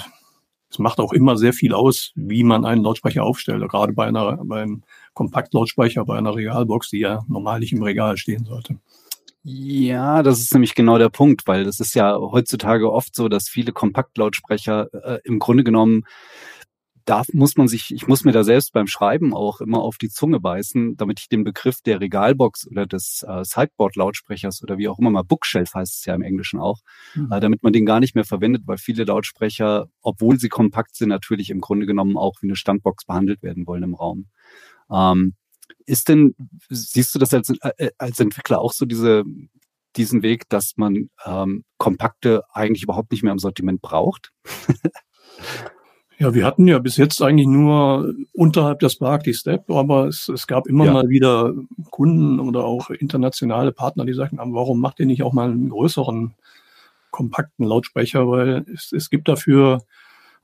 es 0.69 0.79
macht 0.79 0.99
auch 0.99 1.13
immer 1.13 1.37
sehr 1.37 1.53
viel 1.53 1.73
aus, 1.73 2.11
wie 2.15 2.43
man 2.43 2.65
einen 2.65 2.83
Lautsprecher 2.83 3.23
aufstellt. 3.23 3.67
Gerade 3.69 3.93
bei 3.93 4.05
einer, 4.05 4.37
beim 4.43 4.83
Kompaktlautsprecher, 5.13 6.05
bei 6.05 6.17
einer 6.17 6.35
Regalbox, 6.35 6.89
die 6.89 6.99
ja 6.99 7.23
normal 7.27 7.59
nicht 7.59 7.73
im 7.73 7.83
Regal 7.83 8.17
stehen 8.17 8.45
sollte. 8.45 8.79
Ja, 9.43 10.21
das 10.21 10.39
ist 10.41 10.53
nämlich 10.53 10.75
genau 10.75 10.97
der 10.97 11.09
Punkt, 11.09 11.47
weil 11.47 11.65
es 11.65 11.79
ist 11.79 11.95
ja 11.95 12.17
heutzutage 12.17 12.91
oft 12.91 13.15
so, 13.15 13.29
dass 13.29 13.47
viele 13.47 13.71
Kompaktlautsprecher 13.71 14.89
äh, 14.93 15.19
im 15.23 15.39
Grunde 15.39 15.63
genommen 15.63 16.03
da 17.09 17.23
muss 17.33 17.57
man 17.57 17.67
sich, 17.67 17.91
ich 17.91 18.07
muss 18.07 18.23
mir 18.23 18.33
da 18.33 18.43
selbst 18.43 18.71
beim 18.71 18.85
Schreiben 18.85 19.33
auch 19.33 19.61
immer 19.61 19.81
auf 19.81 19.97
die 19.97 20.09
Zunge 20.09 20.39
beißen, 20.39 20.95
damit 20.95 21.19
ich 21.19 21.27
den 21.27 21.43
Begriff 21.43 21.81
der 21.81 21.99
Regalbox 21.99 22.67
oder 22.67 22.85
des 22.85 23.25
äh, 23.27 23.43
Sideboard-Lautsprechers 23.43 24.61
oder 24.61 24.77
wie 24.77 24.87
auch 24.87 24.99
immer 24.99 25.09
mal 25.09 25.23
Bookshelf 25.23 25.73
heißt 25.73 25.95
es 25.95 26.05
ja 26.05 26.13
im 26.13 26.21
Englischen 26.21 26.59
auch, 26.59 26.81
mhm. 27.15 27.31
äh, 27.31 27.39
damit 27.39 27.63
man 27.63 27.73
den 27.73 27.87
gar 27.87 27.99
nicht 27.99 28.13
mehr 28.13 28.25
verwendet, 28.25 28.61
weil 28.67 28.77
viele 28.77 29.05
Lautsprecher, 29.05 29.87
obwohl 30.01 30.39
sie 30.39 30.49
kompakt 30.49 30.95
sind, 30.95 31.09
natürlich 31.09 31.49
im 31.49 31.61
Grunde 31.61 31.87
genommen 31.87 32.15
auch 32.15 32.35
wie 32.41 32.47
eine 32.47 32.55
Standbox 32.55 33.05
behandelt 33.05 33.41
werden 33.41 33.65
wollen 33.65 33.81
im 33.81 33.95
Raum. 33.95 34.27
Ähm, 34.91 35.33
ist 35.87 36.09
denn, 36.09 36.35
siehst 36.69 37.15
du 37.15 37.17
das 37.17 37.33
als, 37.33 37.51
äh, 37.77 37.89
als 37.97 38.19
Entwickler 38.19 38.61
auch 38.61 38.71
so 38.71 38.85
diese, 38.85 39.23
diesen 39.95 40.21
Weg, 40.21 40.47
dass 40.49 40.73
man 40.75 41.09
ähm, 41.25 41.63
kompakte 41.79 42.43
eigentlich 42.53 42.83
überhaupt 42.83 43.11
nicht 43.11 43.23
mehr 43.23 43.33
im 43.33 43.39
Sortiment 43.39 43.81
braucht? 43.81 44.31
Ja, 46.19 46.33
wir 46.33 46.45
hatten 46.45 46.67
ja 46.67 46.79
bis 46.79 46.97
jetzt 46.97 47.21
eigentlich 47.21 47.47
nur 47.47 48.13
unterhalb 48.33 48.79
der 48.79 48.89
Spark 48.89 49.23
die 49.23 49.33
Step, 49.33 49.69
aber 49.71 50.07
es, 50.07 50.27
es 50.27 50.47
gab 50.47 50.67
immer 50.67 50.85
ja. 50.85 50.91
mal 50.91 51.07
wieder 51.07 51.53
Kunden 51.91 52.41
oder 52.41 52.65
auch 52.65 52.89
internationale 52.89 53.71
Partner, 53.71 54.05
die 54.05 54.13
sagten, 54.13 54.37
warum 54.37 54.81
macht 54.81 54.99
ihr 54.99 55.05
nicht 55.05 55.23
auch 55.23 55.31
mal 55.31 55.49
einen 55.49 55.69
größeren, 55.69 56.33
kompakten 57.11 57.65
Lautsprecher, 57.65 58.29
weil 58.29 58.65
es, 58.73 58.91
es 58.91 59.09
gibt 59.09 59.27
dafür 59.27 59.83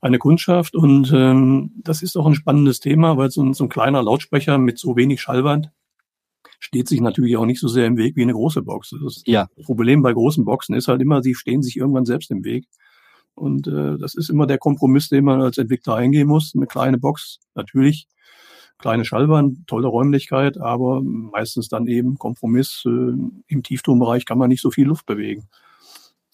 eine 0.00 0.18
Kundschaft 0.18 0.74
und 0.74 1.12
ähm, 1.14 1.72
das 1.82 2.02
ist 2.02 2.16
auch 2.16 2.26
ein 2.26 2.34
spannendes 2.34 2.80
Thema, 2.80 3.16
weil 3.16 3.30
so 3.30 3.42
ein, 3.42 3.54
so 3.54 3.64
ein 3.64 3.70
kleiner 3.70 4.02
Lautsprecher 4.02 4.58
mit 4.58 4.78
so 4.78 4.96
wenig 4.96 5.20
Schallwand 5.20 5.70
steht 6.58 6.88
sich 6.88 7.00
natürlich 7.00 7.36
auch 7.36 7.46
nicht 7.46 7.60
so 7.60 7.68
sehr 7.68 7.86
im 7.86 7.96
Weg 7.96 8.16
wie 8.16 8.22
eine 8.22 8.32
große 8.32 8.62
Box. 8.62 8.94
Das, 9.02 9.22
ja. 9.26 9.48
Problem 9.64 10.02
bei 10.02 10.12
großen 10.12 10.44
Boxen 10.44 10.74
ist 10.74 10.88
halt 10.88 11.02
immer, 11.02 11.22
sie 11.22 11.34
stehen 11.34 11.62
sich 11.62 11.76
irgendwann 11.76 12.06
selbst 12.06 12.30
im 12.30 12.44
Weg. 12.44 12.66
Und 13.36 13.68
äh, 13.68 13.98
das 13.98 14.14
ist 14.14 14.30
immer 14.30 14.46
der 14.46 14.58
Kompromiss, 14.58 15.08
den 15.08 15.24
man 15.24 15.42
als 15.42 15.58
Entwickler 15.58 15.94
eingehen 15.94 16.26
muss. 16.26 16.54
Eine 16.56 16.66
kleine 16.66 16.98
Box, 16.98 17.38
natürlich, 17.54 18.08
kleine 18.78 19.04
Schallwand, 19.04 19.66
tolle 19.66 19.88
Räumlichkeit, 19.88 20.58
aber 20.58 21.02
meistens 21.02 21.68
dann 21.68 21.86
eben 21.86 22.16
Kompromiss. 22.16 22.82
Äh, 22.86 23.12
Im 23.46 23.62
Tieftonbereich 23.62 24.24
kann 24.24 24.38
man 24.38 24.48
nicht 24.48 24.62
so 24.62 24.70
viel 24.70 24.86
Luft 24.86 25.06
bewegen. 25.06 25.48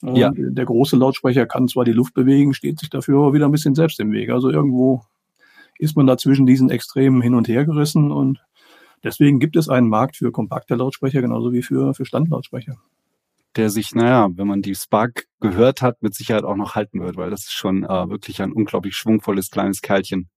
Und 0.00 0.16
ja. 0.16 0.32
Der 0.34 0.64
große 0.64 0.96
Lautsprecher 0.96 1.46
kann 1.46 1.68
zwar 1.68 1.84
die 1.84 1.92
Luft 1.92 2.14
bewegen, 2.14 2.54
steht 2.54 2.78
sich 2.78 2.90
dafür 2.90 3.18
aber 3.18 3.34
wieder 3.34 3.46
ein 3.46 3.52
bisschen 3.52 3.74
selbst 3.74 4.00
im 4.00 4.12
Weg. 4.12 4.30
Also 4.30 4.50
irgendwo 4.50 5.02
ist 5.78 5.96
man 5.96 6.06
da 6.06 6.16
zwischen 6.16 6.46
diesen 6.46 6.70
Extremen 6.70 7.20
hin 7.20 7.34
und 7.34 7.48
her 7.48 7.64
gerissen 7.64 8.12
und 8.12 8.40
deswegen 9.02 9.40
gibt 9.40 9.56
es 9.56 9.68
einen 9.68 9.88
Markt 9.88 10.16
für 10.16 10.30
kompakte 10.30 10.76
Lautsprecher 10.76 11.20
genauso 11.20 11.52
wie 11.52 11.62
für, 11.62 11.94
für 11.94 12.04
Standlautsprecher 12.04 12.76
der 13.56 13.70
sich, 13.70 13.94
naja, 13.94 14.28
wenn 14.34 14.46
man 14.46 14.62
die 14.62 14.74
Spark 14.74 15.26
gehört 15.40 15.82
hat, 15.82 16.02
mit 16.02 16.14
Sicherheit 16.14 16.44
auch 16.44 16.56
noch 16.56 16.74
halten 16.74 17.00
wird, 17.00 17.16
weil 17.16 17.30
das 17.30 17.42
ist 17.42 17.52
schon 17.52 17.84
äh, 17.84 18.08
wirklich 18.08 18.40
ein 18.42 18.52
unglaublich 18.52 18.96
schwungvolles 18.96 19.50
kleines 19.50 19.82
Kerlchen. 19.82 20.28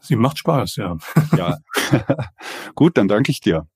Sie 0.00 0.16
macht 0.16 0.38
Spaß, 0.38 0.76
ja. 0.76 0.96
Ja. 1.36 1.58
Gut, 2.74 2.96
dann 2.96 3.08
danke 3.08 3.30
ich 3.30 3.40
dir. 3.40 3.66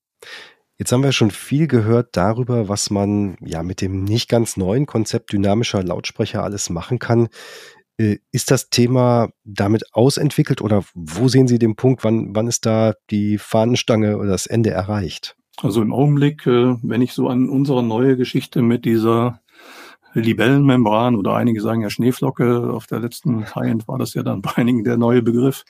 Jetzt 0.76 0.90
haben 0.90 1.04
wir 1.04 1.12
schon 1.12 1.30
viel 1.30 1.68
gehört 1.68 2.16
darüber, 2.16 2.68
was 2.68 2.90
man 2.90 3.36
ja 3.40 3.62
mit 3.62 3.80
dem 3.80 4.04
nicht 4.04 4.28
ganz 4.28 4.56
neuen 4.56 4.86
Konzept 4.86 5.32
dynamischer 5.32 5.82
Lautsprecher 5.82 6.42
alles 6.42 6.68
machen 6.68 6.98
kann. 6.98 7.28
Äh, 7.96 8.18
ist 8.32 8.50
das 8.50 8.70
Thema 8.70 9.28
damit 9.44 9.94
ausentwickelt 9.94 10.60
oder 10.60 10.84
wo 10.94 11.28
sehen 11.28 11.46
Sie 11.46 11.60
den 11.60 11.76
Punkt, 11.76 12.02
wann, 12.02 12.34
wann 12.34 12.48
ist 12.48 12.66
da 12.66 12.94
die 13.10 13.38
Fahnenstange 13.38 14.18
oder 14.18 14.30
das 14.30 14.46
Ende 14.46 14.70
erreicht? 14.70 15.36
Also 15.62 15.82
im 15.82 15.92
Augenblick, 15.92 16.46
äh, 16.46 16.76
wenn 16.82 17.02
ich 17.02 17.12
so 17.12 17.28
an 17.28 17.48
unsere 17.48 17.82
neue 17.82 18.16
Geschichte 18.16 18.62
mit 18.62 18.84
dieser 18.84 19.40
Libellenmembran 20.14 21.16
oder 21.16 21.34
einige 21.34 21.60
sagen 21.60 21.82
ja 21.82 21.90
Schneeflocke, 21.90 22.72
auf 22.72 22.86
der 22.86 23.00
letzten 23.00 23.44
High-End 23.54 23.88
war 23.88 23.98
das 23.98 24.14
ja 24.14 24.22
dann 24.22 24.42
bei 24.42 24.56
einigen 24.56 24.84
der 24.84 24.96
neue 24.96 25.22
Begriff, 25.22 25.64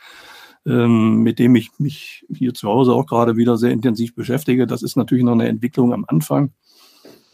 ähm, 0.67 1.23
mit 1.23 1.39
dem 1.39 1.55
ich 1.57 1.71
mich 1.79 2.25
hier 2.33 2.55
zu 2.55 2.69
Hause 2.69 2.93
auch 2.93 3.07
gerade 3.07 3.37
wieder 3.37 3.57
sehr 3.57 3.71
intensiv 3.71 4.15
beschäftige. 4.15 4.67
Das 4.67 4.83
ist 4.83 4.97
natürlich 4.97 5.25
noch 5.25 5.33
eine 5.33 5.49
Entwicklung 5.49 5.93
am 5.93 6.05
Anfang. 6.09 6.53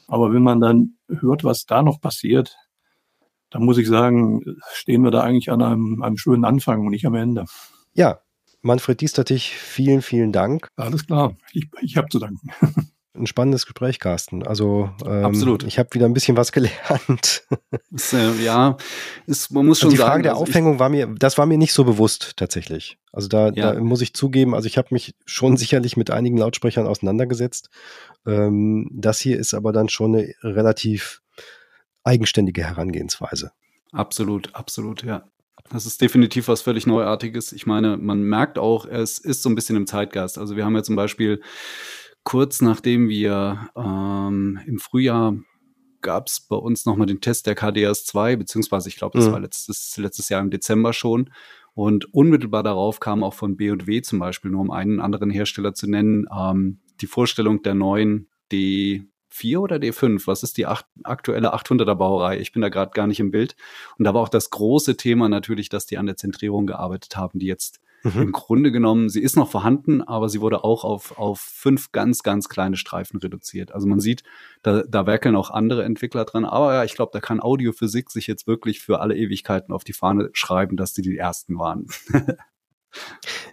Aber 0.06 0.32
wenn 0.32 0.42
man 0.42 0.60
dann 0.60 0.96
hört, 1.08 1.44
was 1.44 1.66
da 1.66 1.82
noch 1.82 2.00
passiert, 2.00 2.56
dann 3.50 3.64
muss 3.64 3.78
ich 3.78 3.88
sagen, 3.88 4.56
stehen 4.72 5.02
wir 5.02 5.10
da 5.10 5.22
eigentlich 5.22 5.50
an 5.50 5.62
einem, 5.62 6.02
einem 6.02 6.16
schönen 6.16 6.44
Anfang 6.44 6.84
und 6.84 6.90
nicht 6.90 7.06
am 7.06 7.14
Ende. 7.14 7.44
Ja, 7.94 8.20
Manfred 8.62 9.00
Diestertich, 9.00 9.54
vielen, 9.54 10.02
vielen 10.02 10.32
Dank. 10.32 10.68
Alles 10.76 11.06
klar, 11.06 11.36
ich, 11.52 11.68
ich 11.80 11.96
habe 11.96 12.08
zu 12.08 12.18
danken. 12.18 12.50
Ein 13.12 13.26
spannendes 13.26 13.66
Gespräch, 13.66 13.98
Carsten. 13.98 14.46
Also 14.46 14.88
ähm, 15.04 15.24
absolut. 15.24 15.64
Ich 15.64 15.80
habe 15.80 15.88
wieder 15.92 16.06
ein 16.06 16.12
bisschen 16.12 16.36
was 16.36 16.52
gelernt. 16.52 17.44
Ist, 17.90 18.12
äh, 18.12 18.32
ja, 18.42 18.76
ist, 19.26 19.50
man 19.50 19.66
muss 19.66 19.78
also 19.78 19.86
schon 19.86 19.90
die 19.90 19.96
sagen. 19.96 20.06
Die 20.06 20.10
Frage 20.10 20.22
der 20.22 20.32
also 20.32 20.42
Aufhängung 20.42 20.78
war 20.78 20.88
mir, 20.88 21.08
das 21.08 21.36
war 21.36 21.46
mir 21.46 21.58
nicht 21.58 21.72
so 21.72 21.84
bewusst 21.84 22.36
tatsächlich. 22.36 22.98
Also 23.12 23.26
da, 23.26 23.50
ja. 23.50 23.72
da 23.72 23.80
muss 23.80 24.00
ich 24.00 24.14
zugeben, 24.14 24.54
also 24.54 24.68
ich 24.68 24.78
habe 24.78 24.88
mich 24.92 25.16
schon 25.26 25.56
sicherlich 25.56 25.96
mit 25.96 26.12
einigen 26.12 26.36
Lautsprechern 26.36 26.86
auseinandergesetzt. 26.86 27.68
Ähm, 28.26 28.88
das 28.92 29.18
hier 29.18 29.38
ist 29.38 29.54
aber 29.54 29.72
dann 29.72 29.88
schon 29.88 30.14
eine 30.14 30.32
relativ 30.44 31.20
eigenständige 32.04 32.64
Herangehensweise. 32.64 33.50
Absolut, 33.92 34.54
absolut, 34.54 35.02
ja. 35.02 35.24
Das 35.68 35.86
ist 35.86 36.00
definitiv 36.00 36.48
was 36.48 36.62
völlig 36.62 36.86
Neuartiges. 36.86 37.52
Ich 37.52 37.66
meine, 37.66 37.96
man 37.96 38.22
merkt 38.22 38.58
auch, 38.58 38.86
es 38.86 39.18
ist 39.18 39.42
so 39.42 39.48
ein 39.48 39.54
bisschen 39.54 39.76
im 39.76 39.86
Zeitgeist. 39.86 40.38
Also 40.38 40.56
wir 40.56 40.64
haben 40.64 40.74
ja 40.74 40.82
zum 40.82 40.96
Beispiel 40.96 41.40
kurz 42.24 42.60
nachdem 42.60 43.08
wir 43.08 43.70
ähm, 43.76 44.60
im 44.66 44.78
Frühjahr 44.78 45.36
gab 46.00 46.28
es 46.28 46.40
bei 46.40 46.56
uns 46.56 46.86
nochmal 46.86 47.06
den 47.06 47.20
Test 47.20 47.46
der 47.46 47.56
KDS2, 47.56 48.36
beziehungsweise 48.36 48.88
ich 48.88 48.96
glaube, 48.96 49.18
das 49.18 49.28
mhm. 49.28 49.32
war 49.32 49.40
letztes, 49.40 49.96
letztes 49.96 50.28
Jahr 50.28 50.40
im 50.40 50.50
Dezember 50.50 50.92
schon. 50.92 51.30
Und 51.74 52.12
unmittelbar 52.12 52.62
darauf 52.62 53.00
kam 53.00 53.22
auch 53.22 53.34
von 53.34 53.56
B&W 53.56 54.02
zum 54.02 54.18
Beispiel, 54.18 54.50
nur 54.50 54.60
um 54.60 54.70
einen 54.70 55.00
anderen 55.00 55.30
Hersteller 55.30 55.72
zu 55.74 55.88
nennen, 55.88 56.26
ähm, 56.36 56.80
die 57.00 57.06
Vorstellung 57.06 57.62
der 57.62 57.74
neuen 57.74 58.28
D 58.50 59.04
4 59.30 59.60
oder 59.60 59.76
D5? 59.76 60.26
Was 60.26 60.42
ist 60.42 60.56
die 60.56 60.66
acht, 60.66 60.86
aktuelle 61.04 61.54
800er 61.54 61.94
Baureihe? 61.94 62.38
Ich 62.38 62.52
bin 62.52 62.62
da 62.62 62.68
gerade 62.68 62.92
gar 62.92 63.06
nicht 63.06 63.20
im 63.20 63.30
Bild. 63.30 63.56
Und 63.98 64.04
da 64.04 64.14
war 64.14 64.22
auch 64.22 64.28
das 64.28 64.50
große 64.50 64.96
Thema 64.96 65.28
natürlich, 65.28 65.68
dass 65.68 65.86
die 65.86 65.98
an 65.98 66.06
der 66.06 66.16
Zentrierung 66.16 66.66
gearbeitet 66.66 67.16
haben, 67.16 67.38
die 67.38 67.46
jetzt 67.46 67.80
mhm. 68.02 68.22
im 68.22 68.32
Grunde 68.32 68.72
genommen, 68.72 69.08
sie 69.08 69.22
ist 69.22 69.36
noch 69.36 69.50
vorhanden, 69.50 70.02
aber 70.02 70.28
sie 70.28 70.40
wurde 70.40 70.64
auch 70.64 70.84
auf, 70.84 71.18
auf 71.18 71.40
fünf 71.40 71.92
ganz, 71.92 72.22
ganz 72.22 72.48
kleine 72.48 72.76
Streifen 72.76 73.18
reduziert. 73.20 73.72
Also 73.72 73.86
man 73.86 74.00
sieht, 74.00 74.22
da, 74.62 74.82
da 74.82 75.06
werkeln 75.06 75.36
auch 75.36 75.50
andere 75.50 75.84
Entwickler 75.84 76.24
dran. 76.24 76.44
Aber 76.44 76.74
ja, 76.74 76.84
ich 76.84 76.94
glaube, 76.94 77.10
da 77.12 77.20
kann 77.20 77.40
Audiophysik 77.40 78.10
sich 78.10 78.26
jetzt 78.26 78.46
wirklich 78.46 78.80
für 78.80 79.00
alle 79.00 79.16
Ewigkeiten 79.16 79.72
auf 79.72 79.84
die 79.84 79.92
Fahne 79.92 80.30
schreiben, 80.32 80.76
dass 80.76 80.92
die 80.92 81.02
die 81.02 81.16
ersten 81.16 81.58
waren. 81.58 81.86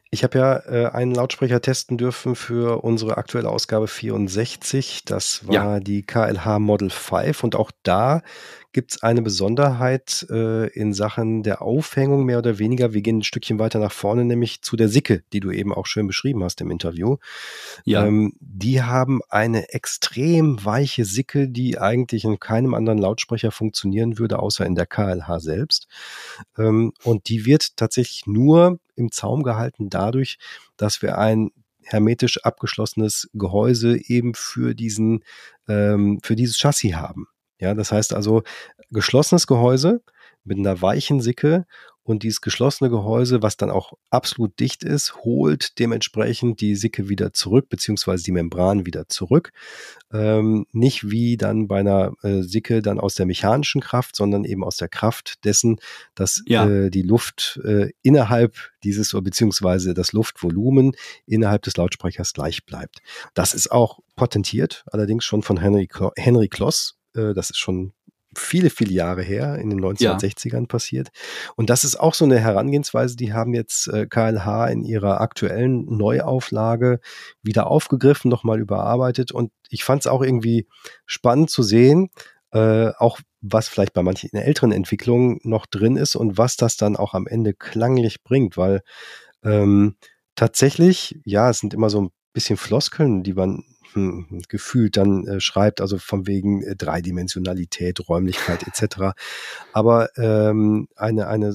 Ich 0.10 0.24
habe 0.24 0.38
ja 0.38 0.58
äh, 0.66 0.90
einen 0.92 1.14
Lautsprecher 1.14 1.62
testen 1.62 1.98
dürfen 1.98 2.36
für 2.36 2.84
unsere 2.84 3.18
aktuelle 3.18 3.50
Ausgabe 3.50 3.88
64. 3.88 5.04
Das 5.06 5.46
war 5.48 5.54
ja. 5.54 5.80
die 5.80 6.04
KLH 6.04 6.60
Model 6.60 6.90
5 6.90 7.44
und 7.44 7.56
auch 7.56 7.72
da 7.84 8.22
gibt 8.78 8.92
es 8.92 9.04
eine 9.04 9.22
Besonderheit 9.22 10.26
äh, 10.30 10.68
in 10.68 10.94
Sachen 10.94 11.42
der 11.42 11.62
Aufhängung 11.62 12.26
mehr 12.26 12.38
oder 12.38 12.60
weniger. 12.60 12.94
Wir 12.94 13.02
gehen 13.02 13.20
ein 13.20 13.24
Stückchen 13.24 13.60
weiter 13.60 13.80
nach 13.80 13.92
vorne, 13.92 14.24
nämlich 14.24 14.62
zu 14.62 14.76
der 14.76 14.88
Sicke, 14.88 15.24
die 15.34 15.40
du 15.40 15.52
eben 15.52 15.74
auch 15.74 15.88
schön 15.88 16.06
beschrieben 16.06 16.44
hast 16.44 16.62
im 16.62 16.70
Interview. 16.70 17.18
Ja. 17.86 18.06
Ähm, 18.06 18.34
die 18.40 18.84
haben 18.84 19.22
eine 19.30 19.74
extrem 19.74 20.64
weiche 20.64 21.06
Sicke, 21.06 21.50
die 21.50 21.80
eigentlich 21.80 22.24
in 22.24 22.40
keinem 22.40 22.76
anderen 22.76 23.00
Lautsprecher 23.00 23.52
funktionieren 23.52 24.20
würde, 24.20 24.40
außer 24.40 24.66
in 24.66 24.76
der 24.76 24.86
KLH 24.86 25.40
selbst. 25.40 25.88
Ähm, 26.58 26.94
und 27.04 27.30
die 27.30 27.46
wird 27.46 27.78
tatsächlich 27.78 28.28
nur 28.28 28.80
im 28.98 29.12
Zaum 29.12 29.44
gehalten 29.44 29.90
dadurch, 29.90 30.38
dass 30.76 31.02
wir 31.02 31.18
ein 31.18 31.52
hermetisch 31.84 32.44
abgeschlossenes 32.44 33.30
Gehäuse 33.34 33.98
eben 33.98 34.34
für 34.34 34.76
diesen, 34.76 35.24
ähm, 35.68 36.20
für 36.24 36.36
dieses 36.36 36.58
Chassis 36.58 36.96
haben. 36.96 37.28
Ja, 37.60 37.74
das 37.74 37.92
heißt 37.92 38.14
also 38.14 38.44
geschlossenes 38.92 39.48
Gehäuse 39.48 40.02
mit 40.44 40.58
einer 40.58 40.82
weichen 40.82 41.22
Sicke 41.22 41.66
und 42.08 42.24
dieses 42.24 42.40
geschlossene 42.40 42.90
Gehäuse, 42.90 43.42
was 43.42 43.58
dann 43.58 43.70
auch 43.70 43.92
absolut 44.10 44.58
dicht 44.62 44.84
ist, 44.84 45.16
holt 45.26 45.78
dementsprechend 45.78 46.62
die 46.62 46.76
Sicke 46.76 47.10
wieder 47.10 47.34
zurück, 47.34 47.68
beziehungsweise 47.68 48.24
die 48.24 48.32
Membran 48.32 48.86
wieder 48.86 49.10
zurück. 49.10 49.52
Ähm, 50.14 50.66
nicht 50.72 51.12
wie 51.12 51.36
dann 51.36 51.68
bei 51.68 51.82
einer 51.82 52.14
äh, 52.24 52.44
Sicke 52.44 52.82
dann 52.82 53.02
aus 53.02 53.16
der 53.16 53.26
mechanischen 53.26 53.82
Kraft, 53.82 54.16
sondern 54.16 54.46
eben 54.46 54.64
aus 54.64 54.78
der 54.78 54.88
Kraft 54.88 55.44
dessen, 55.44 55.82
dass 56.16 56.42
ja. 56.46 56.66
äh, 56.66 56.90
die 56.90 57.02
Luft 57.02 57.60
äh, 57.66 57.90
innerhalb 58.04 58.56
dieses, 58.86 59.12
beziehungsweise 59.12 59.94
das 59.94 60.14
Luftvolumen 60.14 60.94
innerhalb 61.26 61.64
des 61.64 61.76
Lautsprechers 61.76 62.32
gleich 62.32 62.66
bleibt. 62.66 63.00
Das 63.34 63.54
ist 63.54 63.70
auch 63.70 64.00
patentiert, 64.16 64.86
allerdings 64.94 65.26
schon 65.26 65.42
von 65.42 65.58
Henry, 65.58 65.90
Henry 66.16 66.48
Kloss. 66.48 66.96
Äh, 67.16 67.34
das 67.34 67.50
ist 67.50 67.58
schon 67.58 67.92
viele, 68.40 68.70
viele 68.70 68.92
Jahre 68.92 69.22
her, 69.22 69.56
in 69.56 69.70
den 69.70 69.82
1960ern 69.82 70.62
ja. 70.62 70.66
passiert. 70.66 71.10
Und 71.56 71.70
das 71.70 71.84
ist 71.84 72.00
auch 72.00 72.14
so 72.14 72.26
eine 72.26 72.40
Herangehensweise, 72.40 73.16
die 73.16 73.34
haben 73.34 73.54
jetzt 73.54 73.88
äh, 73.88 74.06
KLH 74.08 74.68
in 74.68 74.84
ihrer 74.84 75.22
aktuellen 75.22 75.86
Neuauflage 75.86 77.00
wieder 77.42 77.68
aufgegriffen, 77.68 78.30
nochmal 78.30 78.60
überarbeitet. 78.60 79.32
Und 79.32 79.52
ich 79.70 79.84
fand 79.84 80.02
es 80.02 80.08
auch 80.08 80.22
irgendwie 80.22 80.68
spannend 81.06 81.50
zu 81.50 81.64
sehen, 81.64 82.10
äh, 82.52 82.92
auch 82.98 83.20
was 83.42 83.68
vielleicht 83.68 83.94
bei 83.94 84.04
manchen 84.04 84.34
älteren 84.34 84.72
Entwicklungen 84.72 85.40
noch 85.44 85.66
drin 85.66 85.96
ist 85.96 86.16
und 86.16 86.38
was 86.38 86.56
das 86.56 86.78
dann 86.78 86.96
auch 86.96 87.14
am 87.14 87.28
Ende 87.28 87.54
klanglich 87.54 88.24
bringt, 88.24 88.58
weil 88.58 88.82
ähm, 89.44 89.96
tatsächlich, 90.36 91.20
ja, 91.24 91.50
es 91.50 91.60
sind 91.60 91.74
immer 91.74 91.90
so 91.90 92.02
ein 92.02 92.10
bisschen 92.34 92.58
Floskeln, 92.58 93.24
die 93.24 93.34
man 93.34 93.64
hm, 93.94 94.42
gefühlt 94.48 94.98
dann 94.98 95.26
äh, 95.28 95.40
schreibt, 95.40 95.82
also 95.82 95.98
von 95.98 96.28
wegen 96.28 96.64
äh, 96.64 96.76
Dreidimensionalität, 96.76 98.08
Räumlichkeit 98.08 98.64
etc. 98.68 99.18
Aber 99.74 100.10
ähm, 100.18 100.88
eine, 100.96 101.28
eine 101.28 101.54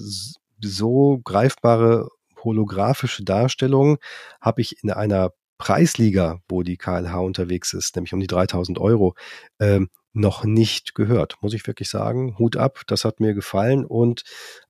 so 0.61 1.21
greifbare 1.25 2.09
holographische 2.43 3.25
Darstellung 3.25 3.99
habe 4.41 4.61
ich 4.61 4.83
in 4.83 4.91
einer 4.91 5.31
Preisliga, 5.59 6.41
wo 6.49 6.63
die 6.63 6.77
KLH 6.77 7.21
unterwegs 7.21 7.73
ist, 7.73 7.95
nämlich 7.95 8.13
um 8.13 8.21
die 8.21 8.27
3000 8.27 8.79
Euro, 8.79 9.15
ähm, 9.61 9.91
noch 10.13 10.45
nicht 10.45 10.95
gehört, 10.95 11.37
muss 11.41 11.55
ich 11.55 11.67
wirklich 11.67 11.89
sagen. 11.89 12.39
Hut 12.39 12.57
ab, 12.57 12.83
das 12.87 13.05
hat 13.05 13.21
mir 13.21 13.35
gefallen 13.35 13.85
und 13.85 14.25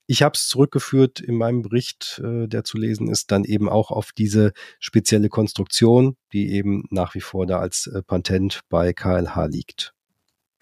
ich 0.05 0.23
habe 0.23 0.33
es 0.35 0.47
zurückgeführt 0.47 1.19
in 1.19 1.35
meinem 1.35 1.61
Bericht, 1.61 2.21
äh, 2.23 2.47
der 2.47 2.63
zu 2.63 2.77
lesen 2.77 3.09
ist, 3.09 3.31
dann 3.31 3.43
eben 3.43 3.69
auch 3.69 3.91
auf 3.91 4.11
diese 4.11 4.53
spezielle 4.79 5.29
Konstruktion, 5.29 6.15
die 6.31 6.53
eben 6.53 6.83
nach 6.89 7.15
wie 7.15 7.21
vor 7.21 7.45
da 7.45 7.59
als 7.59 7.87
äh, 7.87 8.01
Patent 8.03 8.61
bei 8.69 8.93
KLH 8.93 9.45
liegt. 9.47 9.93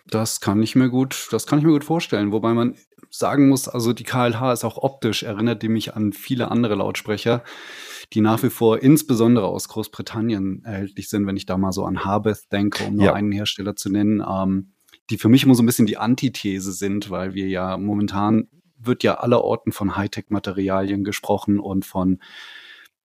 Das 0.08 0.42
kann 0.42 0.62
ich 0.62 0.76
mir 0.76 0.90
gut, 0.90 1.28
das 1.32 1.46
kann 1.46 1.60
ich 1.60 1.66
mir 1.66 1.72
gut 1.72 1.84
vorstellen. 1.84 2.32
Wobei 2.32 2.54
man 2.54 2.76
sagen 3.10 3.50
muss, 3.50 3.68
also 3.68 3.94
die 3.94 4.04
KLH 4.04 4.54
ist 4.54 4.64
auch 4.64 4.78
optisch, 4.78 5.24
erinnert 5.24 5.62
die 5.64 5.70
mich 5.70 5.96
an 5.96 6.14
viele 6.14 6.52
andere 6.52 6.76
Lautsprecher, 6.76 7.44
die 8.14 8.22
nach 8.22 8.42
wie 8.44 8.50
vor 8.50 8.82
insbesondere 8.82 9.48
aus 9.48 9.68
Großbritannien 9.68 10.64
erhältlich 10.64 11.10
sind, 11.10 11.28
wenn 11.28 11.38
ich 11.38 11.46
da 11.46 11.58
mal 11.58 11.72
so 11.72 11.86
an 11.86 12.06
Harbeth 12.06 12.52
denke, 12.52 12.86
um 12.86 12.96
nur 12.96 13.06
ja. 13.06 13.14
einen 13.14 13.32
Hersteller 13.32 13.76
zu 13.76 13.90
nennen, 13.90 14.24
ähm, 14.28 14.74
die 15.10 15.18
für 15.18 15.30
mich 15.30 15.44
immer 15.44 15.56
so 15.56 15.64
ein 15.64 15.66
bisschen 15.66 15.86
die 15.86 15.98
Antithese 15.98 16.72
sind, 16.72 17.10
weil 17.10 17.34
wir 17.34 17.48
ja 17.48 17.78
momentan 17.78 18.48
wird 18.78 19.04
ja 19.04 19.16
allerorten 19.16 19.72
von 19.72 19.96
Hightech-Materialien 19.96 21.04
gesprochen 21.04 21.60
und 21.60 21.86
von 21.86 22.20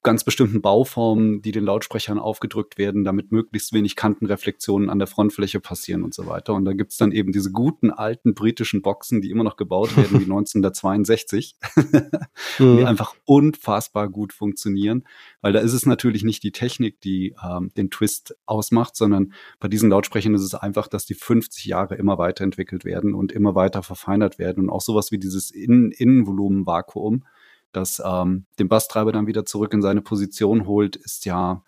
ganz 0.07 0.23
bestimmten 0.23 0.63
Bauformen, 0.63 1.43
die 1.43 1.51
den 1.51 1.65
Lautsprechern 1.65 2.21
aufgedrückt 2.21 2.79
werden, 2.79 3.03
damit 3.03 3.33
möglichst 3.33 3.73
wenig 3.73 3.97
Kantenreflexionen 3.97 4.89
an 4.89 5.01
der 5.01 5.09
Frontfläche 5.09 5.59
passieren 5.59 6.05
und 6.05 6.15
so 6.15 6.29
weiter. 6.29 6.55
Und 6.55 6.65
da 6.65 6.75
gibt's 6.75 6.97
dann 6.97 7.11
eben 7.11 7.33
diese 7.33 7.51
guten 7.51 7.91
alten 7.91 8.33
britischen 8.33 8.83
Boxen, 8.83 9.21
die 9.21 9.31
immer 9.31 9.43
noch 9.43 9.57
gebaut 9.57 9.97
werden 9.97 10.21
wie 10.21 10.25
1962, 10.33 11.57
die 12.61 12.63
mhm. 12.63 12.87
einfach 12.87 13.17
unfassbar 13.25 14.09
gut 14.09 14.33
funktionieren, 14.33 15.03
weil 15.41 15.53
da 15.53 15.59
ist 15.59 15.73
es 15.73 15.87
natürlich 15.87 16.23
nicht 16.23 16.45
die 16.45 16.53
Technik, 16.53 17.01
die 17.01 17.35
ähm, 17.45 17.73
den 17.77 17.91
Twist 17.91 18.37
ausmacht, 18.47 18.95
sondern 18.95 19.33
bei 19.59 19.67
diesen 19.67 19.91
Lautsprechern 19.91 20.35
ist 20.35 20.43
es 20.43 20.55
einfach, 20.55 20.87
dass 20.87 21.05
die 21.05 21.15
50 21.15 21.65
Jahre 21.65 21.97
immer 21.97 22.17
weiterentwickelt 22.17 22.85
werden 22.85 23.13
und 23.13 23.33
immer 23.33 23.57
weiter 23.57 23.83
verfeinert 23.83 24.39
werden 24.39 24.65
und 24.65 24.71
auch 24.71 24.83
sowas 24.83 25.11
wie 25.11 25.19
dieses 25.19 25.51
Innen 25.51 25.91
Innenvolumenvakuum 25.91 27.25
das 27.73 28.03
ähm, 28.05 28.47
den 28.59 28.69
Basstreiber 28.69 29.13
dann 29.13 29.27
wieder 29.27 29.45
zurück 29.45 29.73
in 29.73 29.83
seine 29.83 30.03
Position 30.03 30.67
holt, 30.67 30.97
ist 30.97 31.25
ja 31.27 31.63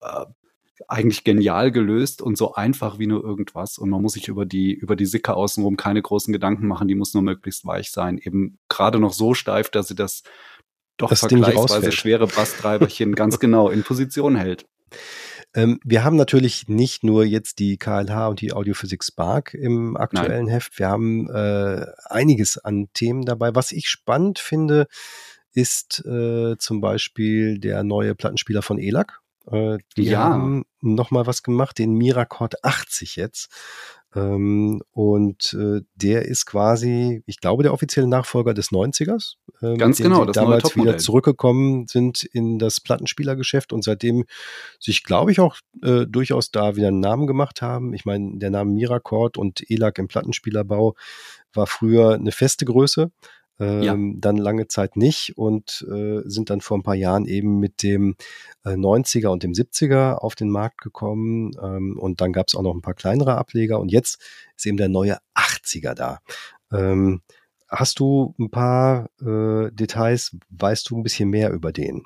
äh, 0.00 0.26
eigentlich 0.88 1.24
genial 1.24 1.72
gelöst 1.72 2.20
und 2.20 2.36
so 2.36 2.54
einfach 2.54 2.98
wie 2.98 3.06
nur 3.06 3.24
irgendwas. 3.24 3.78
Und 3.78 3.90
man 3.90 4.02
muss 4.02 4.12
sich 4.12 4.28
über 4.28 4.44
die, 4.44 4.72
über 4.72 4.96
die 4.96 5.06
Sicke 5.06 5.34
außenrum 5.34 5.76
keine 5.76 6.02
großen 6.02 6.32
Gedanken 6.32 6.66
machen, 6.66 6.88
die 6.88 6.94
muss 6.94 7.14
nur 7.14 7.22
möglichst 7.22 7.64
weich 7.64 7.90
sein. 7.90 8.18
Eben 8.18 8.58
gerade 8.68 8.98
noch 8.98 9.12
so 9.12 9.34
steif, 9.34 9.70
dass 9.70 9.88
sie 9.88 9.94
das 9.94 10.22
doch 10.96 11.10
das 11.10 11.20
vergleichsweise 11.20 11.92
schwere 11.92 12.26
Basstreiberchen 12.26 13.14
ganz 13.16 13.38
genau 13.38 13.68
in 13.68 13.82
Position 13.82 14.36
hält. 14.36 14.66
Ähm, 15.54 15.80
wir 15.84 16.04
haben 16.04 16.16
natürlich 16.16 16.68
nicht 16.68 17.04
nur 17.04 17.24
jetzt 17.24 17.58
die 17.58 17.78
KLH 17.78 18.28
und 18.28 18.40
die 18.40 18.52
Audiophysik 18.52 19.02
Spark 19.02 19.54
im 19.54 19.96
aktuellen 19.96 20.46
Nein. 20.46 20.48
Heft. 20.48 20.78
Wir 20.78 20.88
haben 20.88 21.28
äh, 21.30 21.86
einiges 22.04 22.58
an 22.58 22.88
Themen 22.92 23.24
dabei. 23.24 23.54
Was 23.54 23.72
ich 23.72 23.88
spannend 23.88 24.38
finde, 24.38 24.86
ist 25.56 26.04
äh, 26.04 26.56
zum 26.58 26.82
Beispiel 26.82 27.58
der 27.58 27.82
neue 27.82 28.14
Plattenspieler 28.14 28.60
von 28.60 28.78
ELAC. 28.78 29.20
Äh, 29.50 29.78
die 29.96 30.04
ja. 30.04 30.18
haben 30.18 30.64
noch 30.82 31.10
mal 31.10 31.26
was 31.26 31.42
gemacht, 31.42 31.78
den 31.78 31.94
Miracord 31.94 32.62
80 32.62 33.16
jetzt. 33.16 33.48
Ähm, 34.14 34.82
und 34.92 35.54
äh, 35.54 35.80
der 35.94 36.26
ist 36.26 36.44
quasi, 36.44 37.22
ich 37.24 37.40
glaube, 37.40 37.62
der 37.62 37.72
offizielle 37.72 38.06
Nachfolger 38.06 38.52
des 38.52 38.70
90ers. 38.70 39.36
Äh, 39.62 39.78
Ganz 39.78 39.96
genau, 39.96 40.26
das 40.26 40.34
damals 40.34 40.76
wieder 40.76 40.98
zurückgekommen 40.98 41.86
sind 41.86 42.24
in 42.24 42.58
das 42.58 42.78
Plattenspielergeschäft 42.80 43.72
und 43.72 43.82
seitdem 43.82 44.26
sich, 44.78 45.04
glaube 45.04 45.32
ich, 45.32 45.40
auch 45.40 45.56
äh, 45.82 46.04
durchaus 46.06 46.50
da 46.50 46.76
wieder 46.76 46.88
einen 46.88 47.00
Namen 47.00 47.26
gemacht 47.26 47.62
haben. 47.62 47.94
Ich 47.94 48.04
meine, 48.04 48.38
der 48.38 48.50
Name 48.50 48.72
Miracord 48.72 49.38
und 49.38 49.70
ELAC 49.70 49.98
im 50.00 50.08
Plattenspielerbau 50.08 50.96
war 51.54 51.66
früher 51.66 52.12
eine 52.12 52.32
feste 52.32 52.66
Größe 52.66 53.10
ähm, 53.58 53.82
ja. 53.82 53.96
dann 54.20 54.36
lange 54.36 54.68
Zeit 54.68 54.96
nicht 54.96 55.36
und 55.36 55.86
äh, 55.90 56.20
sind 56.24 56.50
dann 56.50 56.60
vor 56.60 56.78
ein 56.78 56.82
paar 56.82 56.94
Jahren 56.94 57.26
eben 57.26 57.58
mit 57.58 57.82
dem 57.82 58.16
äh, 58.64 58.70
90er 58.70 59.28
und 59.28 59.42
dem 59.42 59.52
70er 59.52 60.14
auf 60.14 60.34
den 60.34 60.50
Markt 60.50 60.80
gekommen 60.80 61.52
ähm, 61.62 61.98
und 61.98 62.20
dann 62.20 62.32
gab 62.32 62.48
es 62.48 62.54
auch 62.54 62.62
noch 62.62 62.74
ein 62.74 62.82
paar 62.82 62.94
kleinere 62.94 63.36
Ableger 63.36 63.80
und 63.80 63.90
jetzt 63.90 64.20
ist 64.56 64.66
eben 64.66 64.76
der 64.76 64.88
neue 64.88 65.18
80er 65.34 65.94
da. 65.94 66.20
Ähm, 66.72 67.22
hast 67.68 67.98
du 67.98 68.34
ein 68.38 68.50
paar 68.50 69.10
äh, 69.20 69.70
Details, 69.72 70.36
weißt 70.50 70.90
du 70.90 70.98
ein 70.98 71.02
bisschen 71.02 71.30
mehr 71.30 71.52
über 71.52 71.72
den? 71.72 72.04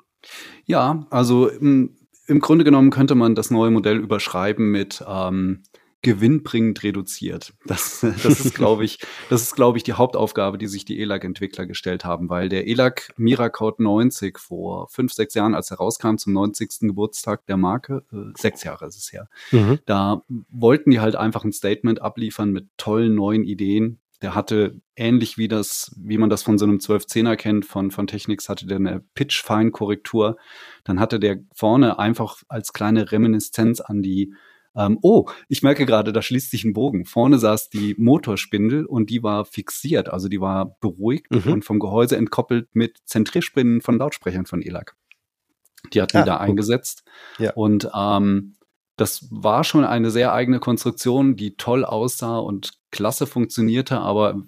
Ja, 0.65 1.05
also 1.09 1.47
im, 1.47 1.97
im 2.27 2.39
Grunde 2.39 2.63
genommen 2.63 2.91
könnte 2.91 3.15
man 3.15 3.35
das 3.35 3.51
neue 3.51 3.71
Modell 3.71 3.97
überschreiben 3.97 4.71
mit 4.71 5.03
ähm, 5.07 5.63
gewinnbringend 6.01 6.81
reduziert. 6.83 7.53
Das, 7.65 7.99
das 8.01 8.25
ist, 8.45 8.55
glaube 8.55 8.83
ich, 8.85 8.99
das 9.29 9.43
ist, 9.43 9.55
glaube 9.55 9.77
ich, 9.77 9.83
die 9.83 9.93
Hauptaufgabe, 9.93 10.57
die 10.57 10.67
sich 10.67 10.83
die 10.83 10.99
ELAC-Entwickler 10.99 11.65
gestellt 11.65 12.05
haben, 12.05 12.29
weil 12.29 12.49
der 12.49 12.67
ELAC 12.67 13.13
Miracode 13.17 13.79
90 13.79 14.39
vor 14.39 14.87
fünf, 14.89 15.13
sechs 15.13 15.33
Jahren, 15.35 15.53
als 15.53 15.69
er 15.71 15.77
rauskam 15.77 16.15
zum 16.15 16.33
90. 16.33 16.79
Geburtstag 16.81 17.45
der 17.45 17.57
Marke, 17.57 18.03
äh, 18.11 18.31
sechs 18.35 18.63
Jahre 18.63 18.87
ist 18.87 18.97
es 18.97 19.13
her, 19.13 19.29
mhm. 19.51 19.79
da 19.85 20.23
wollten 20.49 20.89
die 20.91 20.99
halt 20.99 21.15
einfach 21.15 21.43
ein 21.43 21.53
Statement 21.53 22.01
abliefern 22.01 22.51
mit 22.51 22.67
tollen 22.77 23.15
neuen 23.15 23.43
Ideen. 23.43 23.99
Der 24.23 24.35
hatte 24.35 24.79
ähnlich 24.95 25.39
wie 25.39 25.47
das, 25.47 25.95
wie 25.97 26.19
man 26.19 26.29
das 26.29 26.43
von 26.43 26.59
so 26.59 26.65
einem 26.65 26.77
1210er 26.77 27.35
kennt, 27.35 27.65
von, 27.65 27.89
von 27.89 28.05
Technics, 28.05 28.49
hatte 28.49 28.67
der 28.67 28.77
eine 28.77 29.03
Pitch-Fine-Korrektur. 29.15 30.37
Dann 30.83 30.99
hatte 30.99 31.19
der 31.19 31.39
vorne 31.55 31.97
einfach 31.97 32.37
als 32.47 32.71
kleine 32.71 33.11
Reminiszenz 33.11 33.81
an 33.81 34.03
die 34.03 34.33
ähm, 34.75 34.99
oh, 35.01 35.29
ich 35.47 35.63
merke 35.63 35.85
gerade, 35.85 36.13
da 36.13 36.21
schließt 36.21 36.51
sich 36.51 36.63
ein 36.63 36.73
Bogen. 36.73 37.05
Vorne 37.05 37.39
saß 37.39 37.69
die 37.69 37.95
Motorspindel 37.97 38.85
und 38.85 39.09
die 39.09 39.23
war 39.23 39.45
fixiert, 39.45 40.09
also 40.09 40.29
die 40.29 40.39
war 40.39 40.77
beruhigt 40.79 41.31
mhm. 41.31 41.51
und 41.51 41.65
vom 41.65 41.79
Gehäuse 41.79 42.17
entkoppelt 42.17 42.69
mit 42.73 42.99
Zentrierspinnen 43.05 43.81
von 43.81 43.97
Lautsprechern 43.97 44.45
von 44.45 44.61
ELAC. 44.61 44.95
Die 45.93 46.01
hatten 46.01 46.17
ah, 46.17 46.21
die 46.21 46.27
da 46.27 46.37
eingesetzt. 46.37 47.03
Ja. 47.37 47.53
Und 47.53 47.89
ähm, 47.93 48.55
das 48.97 49.27
war 49.31 49.63
schon 49.63 49.83
eine 49.83 50.11
sehr 50.11 50.33
eigene 50.33 50.59
Konstruktion, 50.59 51.35
die 51.35 51.55
toll 51.55 51.83
aussah 51.83 52.37
und 52.37 52.73
klasse 52.91 53.25
funktionierte, 53.25 53.99
aber 53.99 54.41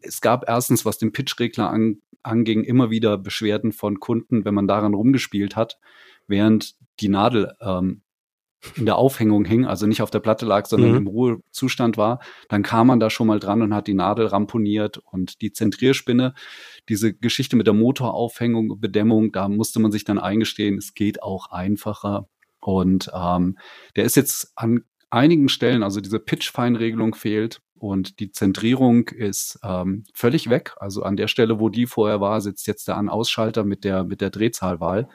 es 0.00 0.20
gab 0.20 0.48
erstens, 0.48 0.84
was 0.84 0.98
den 0.98 1.12
Pitchregler 1.12 1.68
an, 1.68 2.00
anging, 2.22 2.64
immer 2.64 2.90
wieder 2.90 3.18
Beschwerden 3.18 3.72
von 3.72 4.00
Kunden, 4.00 4.44
wenn 4.44 4.54
man 4.54 4.66
daran 4.66 4.94
rumgespielt 4.94 5.56
hat, 5.56 5.78
während 6.26 6.74
die 7.00 7.08
Nadel 7.08 7.52
ähm, 7.60 8.02
in 8.76 8.86
der 8.86 8.96
Aufhängung 8.96 9.44
hing, 9.44 9.66
also 9.66 9.86
nicht 9.86 10.02
auf 10.02 10.10
der 10.10 10.18
Platte 10.18 10.44
lag, 10.44 10.66
sondern 10.66 10.90
mhm. 10.90 10.96
im 10.96 11.06
Ruhezustand 11.06 11.96
war, 11.96 12.20
dann 12.48 12.62
kam 12.62 12.88
man 12.88 13.00
da 13.00 13.08
schon 13.08 13.28
mal 13.28 13.38
dran 13.38 13.62
und 13.62 13.74
hat 13.74 13.86
die 13.86 13.94
Nadel 13.94 14.26
ramponiert 14.26 14.98
und 14.98 15.40
die 15.42 15.52
Zentrierspinne, 15.52 16.34
diese 16.88 17.14
Geschichte 17.14 17.56
mit 17.56 17.66
der 17.66 17.74
Motoraufhängung, 17.74 18.80
Bedämmung, 18.80 19.32
da 19.32 19.48
musste 19.48 19.80
man 19.80 19.92
sich 19.92 20.04
dann 20.04 20.18
eingestehen, 20.18 20.78
es 20.78 20.94
geht 20.94 21.22
auch 21.22 21.50
einfacher. 21.50 22.28
Und 22.60 23.10
ähm, 23.14 23.58
der 23.94 24.04
ist 24.04 24.16
jetzt 24.16 24.52
an 24.56 24.82
einigen 25.10 25.48
Stellen, 25.48 25.82
also 25.82 26.00
diese 26.00 26.18
Pitch-Feinregelung 26.18 27.14
fehlt 27.14 27.60
und 27.78 28.18
die 28.18 28.32
Zentrierung 28.32 29.08
ist 29.08 29.58
ähm, 29.62 30.04
völlig 30.12 30.50
weg. 30.50 30.74
Also 30.78 31.02
an 31.02 31.16
der 31.16 31.28
Stelle, 31.28 31.60
wo 31.60 31.68
die 31.68 31.86
vorher 31.86 32.20
war, 32.20 32.40
sitzt 32.40 32.66
jetzt 32.66 32.88
der 32.88 32.96
An-Ausschalter 32.96 33.64
mit 33.64 33.84
der, 33.84 34.04
mit 34.04 34.20
der 34.20 34.30
Drehzahlwahl. 34.30 35.08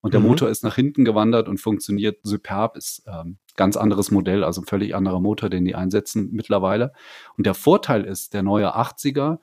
Und 0.00 0.14
der 0.14 0.20
mhm. 0.20 0.28
Motor 0.28 0.48
ist 0.48 0.62
nach 0.62 0.76
hinten 0.76 1.04
gewandert 1.04 1.48
und 1.48 1.58
funktioniert 1.58 2.18
superb, 2.22 2.76
ist 2.76 3.02
ähm, 3.06 3.38
ganz 3.56 3.76
anderes 3.76 4.10
Modell, 4.10 4.44
also 4.44 4.62
völlig 4.62 4.94
anderer 4.94 5.20
Motor, 5.20 5.50
den 5.50 5.64
die 5.64 5.74
einsetzen 5.74 6.30
mittlerweile. 6.32 6.92
Und 7.36 7.46
der 7.46 7.54
Vorteil 7.54 8.04
ist, 8.04 8.34
der 8.34 8.42
neue 8.42 8.76
80er 8.76 9.38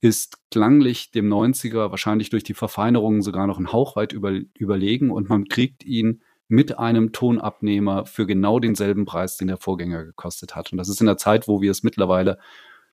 ist 0.00 0.38
klanglich 0.50 1.10
dem 1.10 1.28
90er 1.28 1.90
wahrscheinlich 1.90 2.30
durch 2.30 2.44
die 2.44 2.54
Verfeinerungen 2.54 3.20
sogar 3.20 3.46
noch 3.46 3.58
einen 3.58 3.72
Hauch 3.72 3.96
weit 3.96 4.12
über, 4.12 4.32
überlegen 4.56 5.10
und 5.10 5.28
man 5.28 5.46
kriegt 5.46 5.84
ihn 5.84 6.22
mit 6.46 6.78
einem 6.78 7.12
Tonabnehmer 7.12 8.06
für 8.06 8.26
genau 8.26 8.58
denselben 8.58 9.04
Preis, 9.04 9.36
den 9.36 9.48
der 9.48 9.58
Vorgänger 9.58 10.04
gekostet 10.04 10.56
hat. 10.56 10.72
Und 10.72 10.78
das 10.78 10.88
ist 10.88 11.00
in 11.00 11.06
der 11.06 11.18
Zeit, 11.18 11.46
wo 11.46 11.60
wir 11.60 11.70
es 11.70 11.82
mittlerweile 11.82 12.38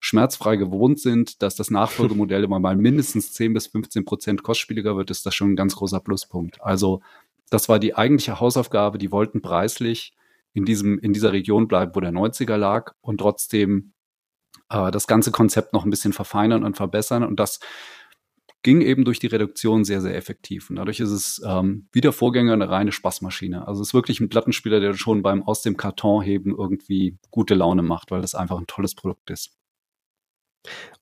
schmerzfrei 0.05 0.55
gewohnt 0.55 0.99
sind, 0.99 1.41
dass 1.41 1.55
das 1.55 1.71
Nachfolgemodell 1.71 2.43
immer 2.45 2.59
mal 2.59 2.75
mindestens 2.75 3.33
10 3.33 3.53
bis 3.53 3.67
15 3.67 4.05
Prozent 4.05 4.43
kostspieliger 4.43 4.95
wird, 4.95 5.09
ist 5.09 5.25
das 5.25 5.33
schon 5.33 5.51
ein 5.51 5.55
ganz 5.55 5.75
großer 5.75 5.99
Pluspunkt. 5.99 6.61
Also 6.61 7.01
das 7.49 7.69
war 7.69 7.79
die 7.79 7.95
eigentliche 7.95 8.39
Hausaufgabe. 8.39 8.99
Die 8.99 9.11
wollten 9.11 9.41
preislich 9.41 10.13
in 10.53 10.63
diesem, 10.63 10.99
in 10.99 11.11
dieser 11.11 11.33
Region 11.33 11.67
bleiben, 11.67 11.95
wo 11.95 11.99
der 11.99 12.11
90er 12.11 12.55
lag 12.55 12.93
und 13.01 13.17
trotzdem 13.17 13.93
äh, 14.69 14.91
das 14.91 15.07
ganze 15.07 15.31
Konzept 15.31 15.73
noch 15.73 15.85
ein 15.85 15.89
bisschen 15.89 16.13
verfeinern 16.13 16.63
und 16.63 16.77
verbessern. 16.77 17.23
Und 17.23 17.39
das 17.39 17.59
ging 18.61 18.81
eben 18.81 19.05
durch 19.05 19.19
die 19.19 19.27
Reduktion 19.27 19.85
sehr, 19.85 20.01
sehr 20.01 20.15
effektiv. 20.15 20.69
Und 20.69 20.75
dadurch 20.75 20.99
ist 20.99 21.11
es 21.11 21.41
ähm, 21.45 21.87
wie 21.91 22.01
der 22.01 22.13
Vorgänger 22.13 22.53
eine 22.53 22.69
reine 22.69 22.91
Spaßmaschine. 22.91 23.67
Also 23.67 23.81
es 23.81 23.89
ist 23.89 23.93
wirklich 23.95 24.19
ein 24.19 24.29
Plattenspieler, 24.29 24.79
der 24.79 24.93
schon 24.93 25.23
beim 25.23 25.41
aus 25.43 25.63
dem 25.63 25.77
Karton 25.77 26.23
heben 26.23 26.55
irgendwie 26.55 27.17
gute 27.31 27.55
Laune 27.55 27.81
macht, 27.81 28.11
weil 28.11 28.21
das 28.21 28.35
einfach 28.35 28.59
ein 28.59 28.67
tolles 28.67 28.93
Produkt 28.93 29.31
ist. 29.31 29.57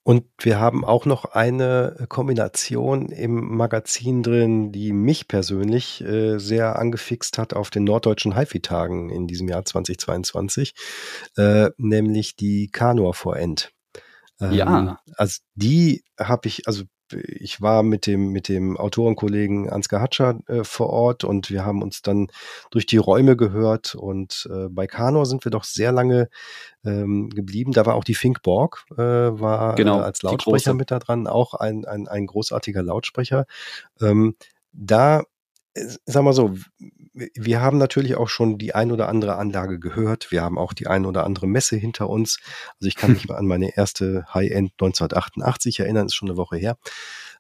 Und 0.03 0.25
wir 0.39 0.59
haben 0.59 0.83
auch 0.83 1.05
noch 1.05 1.23
eine 1.23 2.05
Kombination 2.09 3.07
im 3.07 3.55
Magazin 3.55 4.21
drin, 4.21 4.73
die 4.73 4.91
mich 4.91 5.29
persönlich 5.29 6.01
äh, 6.01 6.39
sehr 6.39 6.77
angefixt 6.77 7.37
hat 7.37 7.53
auf 7.53 7.69
den 7.69 7.85
norddeutschen 7.85 8.35
HiFi-Tagen 8.35 9.09
in 9.09 9.27
diesem 9.27 9.47
Jahr 9.47 9.63
2022, 9.63 10.73
äh, 11.37 11.69
nämlich 11.77 12.35
die 12.35 12.69
Kanor 12.69 13.13
vor 13.13 13.37
End. 13.37 13.71
Ähm, 14.41 14.51
ja. 14.51 14.99
Also 15.15 15.39
die 15.55 16.03
habe 16.19 16.49
ich, 16.49 16.67
also 16.67 16.83
ich 17.13 17.61
war 17.61 17.83
mit 17.83 18.05
dem, 18.07 18.29
mit 18.29 18.47
dem 18.47 18.77
Autorenkollegen 18.77 19.69
Ansgar 19.69 20.01
Hatscher 20.01 20.39
äh, 20.47 20.63
vor 20.63 20.89
Ort 20.89 21.23
und 21.23 21.49
wir 21.49 21.65
haben 21.65 21.81
uns 21.81 22.01
dann 22.01 22.27
durch 22.71 22.85
die 22.85 22.97
Räume 22.97 23.35
gehört 23.35 23.95
und 23.95 24.47
äh, 24.51 24.69
bei 24.69 24.87
Kano 24.87 25.25
sind 25.25 25.45
wir 25.45 25.51
doch 25.51 25.63
sehr 25.63 25.91
lange 25.91 26.29
ähm, 26.85 27.29
geblieben. 27.29 27.71
Da 27.71 27.85
war 27.85 27.95
auch 27.95 28.03
die 28.03 28.15
Fink 28.15 28.41
Borg, 28.41 28.85
äh, 28.91 28.97
war 28.97 29.75
genau, 29.75 29.99
äh, 29.99 30.03
als 30.03 30.21
Lautsprecher 30.21 30.73
mit 30.73 30.91
da 30.91 30.99
dran, 30.99 31.27
auch 31.27 31.53
ein, 31.53 31.85
ein, 31.85 32.07
ein 32.07 32.25
großartiger 32.25 32.83
Lautsprecher. 32.83 33.45
Ähm, 34.01 34.35
da 34.73 35.23
sag 36.05 36.23
mal 36.23 36.33
so, 36.33 36.55
wir 37.13 37.61
haben 37.61 37.77
natürlich 37.77 38.15
auch 38.15 38.29
schon 38.29 38.57
die 38.57 38.73
ein 38.73 38.91
oder 38.91 39.07
andere 39.07 39.35
Anlage 39.35 39.79
gehört. 39.79 40.31
Wir 40.31 40.41
haben 40.41 40.57
auch 40.57 40.73
die 40.73 40.87
ein 40.87 41.05
oder 41.05 41.25
andere 41.25 41.47
Messe 41.47 41.75
hinter 41.75 42.09
uns. 42.09 42.39
Also 42.79 42.87
ich 42.87 42.95
kann 42.95 43.13
mich 43.13 43.27
mal 43.27 43.35
an 43.35 43.45
meine 43.45 43.75
erste 43.75 44.25
High-End 44.33 44.71
1988 44.73 45.79
erinnern, 45.79 46.07
ist 46.07 46.15
schon 46.15 46.29
eine 46.29 46.37
Woche 46.37 46.57
her. 46.57 46.77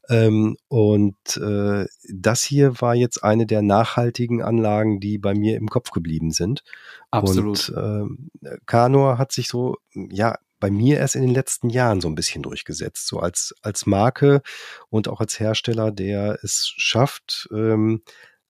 Ähm, 0.09 0.57
und 0.67 1.37
äh, 1.37 1.85
das 2.09 2.43
hier 2.43 2.81
war 2.81 2.93
jetzt 2.93 3.23
eine 3.23 3.45
der 3.45 3.61
nachhaltigen 3.61 4.41
Anlagen, 4.41 4.99
die 4.99 5.17
bei 5.17 5.33
mir 5.33 5.55
im 5.57 5.69
Kopf 5.69 5.91
geblieben 5.91 6.31
sind. 6.31 6.63
Absolut. 7.09 7.69
Und 7.69 8.19
äh, 8.43 8.57
Kanor 8.65 9.17
hat 9.17 9.31
sich 9.31 9.47
so, 9.47 9.77
ja, 9.93 10.37
bei 10.63 10.71
mir 10.71 10.97
erst 10.97 11.17
in 11.17 11.23
den 11.23 11.33
letzten 11.33 11.69
Jahren 11.69 11.99
so 11.99 12.07
ein 12.07 12.15
bisschen 12.15 12.41
durchgesetzt, 12.41 13.05
so 13.05 13.19
als, 13.19 13.53
als 13.63 13.85
Marke 13.85 14.41
und 14.89 15.09
auch 15.09 15.19
als 15.19 15.37
Hersteller, 15.37 15.91
der 15.91 16.39
es 16.41 16.73
schafft, 16.77 17.49
ähm, 17.51 18.01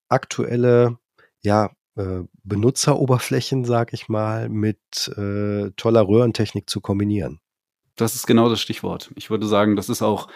aktuelle, 0.09 0.99
ja, 1.41 1.71
äh, 1.95 2.19
Benutzeroberflächen, 2.43 3.65
sag 3.65 3.93
ich 3.93 4.09
mal, 4.09 4.47
mit 4.47 4.77
äh, 5.17 5.71
toller 5.75 6.07
Röhrentechnik 6.07 6.69
zu 6.69 6.81
kombinieren. 6.81 7.39
Das 7.95 8.13
ist 8.13 8.27
genau 8.27 8.47
das 8.47 8.61
Stichwort. 8.61 9.09
Ich 9.15 9.31
würde 9.31 9.47
sagen, 9.47 9.75
das 9.75 9.89
ist 9.89 10.03
auch 10.03 10.27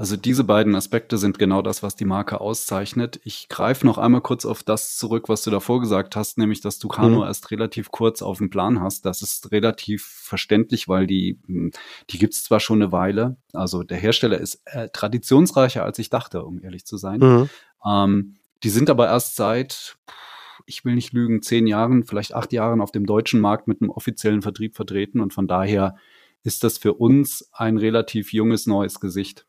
also 0.00 0.16
diese 0.16 0.44
beiden 0.44 0.74
Aspekte 0.74 1.18
sind 1.18 1.38
genau 1.38 1.60
das, 1.60 1.82
was 1.82 1.94
die 1.94 2.06
Marke 2.06 2.40
auszeichnet. 2.40 3.20
Ich 3.22 3.50
greife 3.50 3.84
noch 3.84 3.98
einmal 3.98 4.22
kurz 4.22 4.46
auf 4.46 4.62
das 4.62 4.96
zurück, 4.96 5.28
was 5.28 5.42
du 5.42 5.50
davor 5.50 5.78
gesagt 5.78 6.16
hast, 6.16 6.38
nämlich 6.38 6.62
dass 6.62 6.78
du 6.78 6.88
Kano 6.88 7.18
mhm. 7.18 7.24
erst 7.24 7.50
relativ 7.50 7.90
kurz 7.90 8.22
auf 8.22 8.38
dem 8.38 8.48
Plan 8.48 8.80
hast. 8.80 9.04
Das 9.04 9.20
ist 9.20 9.52
relativ 9.52 10.06
verständlich, 10.06 10.88
weil 10.88 11.06
die, 11.06 11.38
hm, 11.44 11.72
die 12.08 12.18
gibt's 12.18 12.42
zwar 12.42 12.60
schon 12.60 12.80
eine 12.80 12.92
Weile. 12.92 13.36
Also 13.52 13.82
der 13.82 13.98
Hersteller 13.98 14.38
ist 14.38 14.62
äh, 14.64 14.88
traditionsreicher, 14.88 15.84
als 15.84 15.98
ich 15.98 16.08
dachte, 16.08 16.46
um 16.46 16.62
ehrlich 16.62 16.86
zu 16.86 16.96
sein. 16.96 17.20
Mhm. 17.20 17.50
Ähm, 17.86 18.36
die 18.62 18.70
sind 18.70 18.88
aber 18.88 19.06
erst 19.08 19.36
seit, 19.36 19.98
ich 20.64 20.82
will 20.86 20.94
nicht 20.94 21.12
lügen, 21.12 21.42
zehn 21.42 21.66
Jahren, 21.66 22.04
vielleicht 22.04 22.34
acht 22.34 22.54
Jahren 22.54 22.80
auf 22.80 22.90
dem 22.90 23.04
deutschen 23.04 23.38
Markt 23.38 23.68
mit 23.68 23.82
einem 23.82 23.90
offiziellen 23.90 24.40
Vertrieb 24.40 24.76
vertreten 24.76 25.20
und 25.20 25.34
von 25.34 25.46
daher 25.46 25.94
ist 26.42 26.64
das 26.64 26.78
für 26.78 26.94
uns 26.94 27.50
ein 27.52 27.76
relativ 27.76 28.32
junges 28.32 28.66
neues 28.66 28.98
Gesicht. 28.98 29.44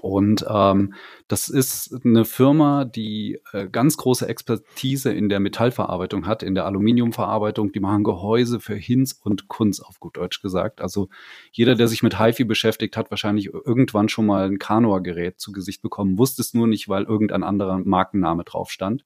Und 0.00 0.44
ähm, 0.48 0.94
das 1.28 1.48
ist 1.48 2.04
eine 2.04 2.24
Firma, 2.24 2.84
die 2.84 3.40
äh, 3.52 3.68
ganz 3.68 3.96
große 3.96 4.28
Expertise 4.28 5.12
in 5.12 5.28
der 5.28 5.40
Metallverarbeitung 5.40 6.26
hat, 6.26 6.42
in 6.42 6.54
der 6.54 6.66
Aluminiumverarbeitung. 6.66 7.72
Die 7.72 7.80
machen 7.80 8.04
Gehäuse 8.04 8.60
für 8.60 8.74
Hinz 8.74 9.18
und 9.22 9.48
Kunz, 9.48 9.80
auf 9.80 9.98
gut 9.98 10.16
Deutsch 10.16 10.40
gesagt. 10.42 10.80
Also 10.80 11.08
jeder, 11.52 11.74
der 11.74 11.88
sich 11.88 12.02
mit 12.02 12.20
HiFi 12.20 12.44
beschäftigt, 12.44 12.96
hat 12.96 13.10
wahrscheinlich 13.10 13.46
irgendwann 13.46 14.08
schon 14.08 14.26
mal 14.26 14.46
ein 14.46 14.58
Kanoa-Gerät 14.58 15.40
zu 15.40 15.52
Gesicht 15.52 15.82
bekommen, 15.82 16.18
wusste 16.18 16.42
es 16.42 16.54
nur 16.54 16.66
nicht, 16.66 16.88
weil 16.88 17.04
irgendein 17.04 17.42
anderer 17.42 17.78
Markenname 17.78 18.44
drauf 18.44 18.70
stand. 18.70 19.04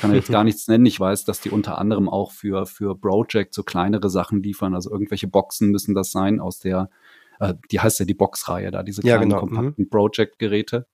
Kann 0.00 0.14
jetzt 0.14 0.30
gar 0.30 0.44
nichts 0.44 0.68
nennen. 0.68 0.86
Ich 0.86 1.00
weiß, 1.00 1.24
dass 1.24 1.40
die 1.40 1.50
unter 1.50 1.78
anderem 1.78 2.08
auch 2.08 2.32
für, 2.32 2.66
für 2.66 2.96
Project 2.96 3.54
so 3.54 3.62
kleinere 3.62 4.10
Sachen 4.10 4.42
liefern. 4.42 4.74
Also 4.74 4.90
irgendwelche 4.90 5.28
Boxen 5.28 5.70
müssen 5.70 5.94
das 5.94 6.10
sein 6.10 6.40
aus 6.40 6.58
der 6.58 6.90
äh, 7.40 7.54
die 7.70 7.80
heißt 7.80 7.98
ja 8.00 8.04
die 8.04 8.14
Box-Reihe 8.14 8.70
da, 8.70 8.82
diese 8.82 9.02
kleinen 9.02 9.30
ja, 9.30 9.38
genau. 9.38 9.40
kompakten 9.40 9.84
mhm. 9.84 9.90
Project-Geräte. 9.90 10.86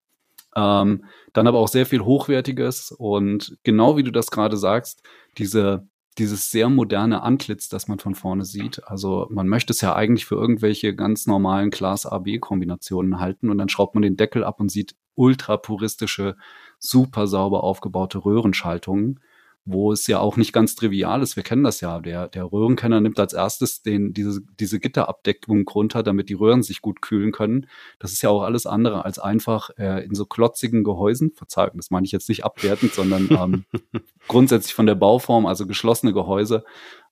Ähm, 0.55 1.05
dann 1.33 1.47
aber 1.47 1.59
auch 1.59 1.69
sehr 1.69 1.87
viel 1.87 2.01
Hochwertiges 2.01 2.93
und 2.93 3.57
genau 3.63 3.97
wie 3.97 4.03
du 4.03 4.11
das 4.11 4.31
gerade 4.31 4.57
sagst, 4.57 5.03
diese 5.39 5.87
dieses 6.19 6.51
sehr 6.51 6.69
moderne 6.69 7.23
Antlitz, 7.23 7.69
das 7.69 7.89
man 7.89 7.99
von 7.99 8.15
vorne 8.15 8.45
sieht. 8.45 8.87
Also 8.87 9.27
man 9.31 9.49
möchte 9.49 9.73
es 9.73 9.81
ja 9.81 9.95
eigentlich 9.95 10.27
für 10.27 10.35
irgendwelche 10.35 10.95
ganz 10.95 11.27
normalen 11.27 11.71
Class 11.71 12.05
AB-Kombinationen 12.05 13.19
halten 13.19 13.51
und 13.51 13.59
dann 13.59 13.71
schraubt 13.71 13.95
man 13.95 14.03
den 14.03 14.17
Deckel 14.17 14.45
ab 14.45 14.61
und 14.61 14.71
sieht 14.71 14.95
ultra 15.15 15.57
puristische, 15.57 16.37
super 16.79 17.27
sauber 17.27 17.65
aufgebaute 17.65 18.25
Röhrenschaltungen 18.25 19.21
wo 19.65 19.93
es 19.93 20.07
ja 20.09 20.19
auch 20.19 20.37
nicht 20.37 20.53
ganz 20.53 20.75
trivial 20.75 21.23
ist. 21.23 21.37
Wir 21.37 21.45
kennen 21.45 21.63
das 21.63 21.81
ja. 21.81 22.01
Der, 22.01 22.29
der 22.29 22.51
Röhrenkenner 22.51 23.01
nimmt 23.01 23.21
als 23.21 23.33
erstes 23.33 23.83
den, 23.83 24.13
diese, 24.13 24.41
diese 24.59 24.81
Gitterabdeckung 24.81 25.69
runter, 25.69 26.03
damit 26.03 26.29
die 26.29 26.35
Röhren 26.35 26.63
sich 26.63 26.83
gut 26.83 27.01
kühlen 27.01 27.31
können. 27.31 27.67
Das 28.01 28.13
ist 28.13 28.23
ja 28.23 28.31
auch 28.31 28.43
alles 28.43 28.67
andere 28.67 29.05
als 29.05 29.19
einfach 29.19 29.71
äh, 29.79 30.05
in 30.05 30.15
so 30.15 30.27
klotzigen 30.27 30.83
Gehäusen, 30.83 31.33
Verzeihung, 31.33 31.77
das 31.77 31.91
meine 31.91 32.07
ich 32.07 32.13
jetzt 32.13 32.29
nicht 32.29 32.45
abwertend, 32.45 32.93
sondern 32.93 33.29
ähm, 33.31 33.65
grundsätzlich 34.29 34.75
von 34.75 34.87
der 34.87 34.97
Bauform, 34.97 35.47
also 35.47 35.67
geschlossene 35.67 36.13
Gehäuse, 36.13 36.65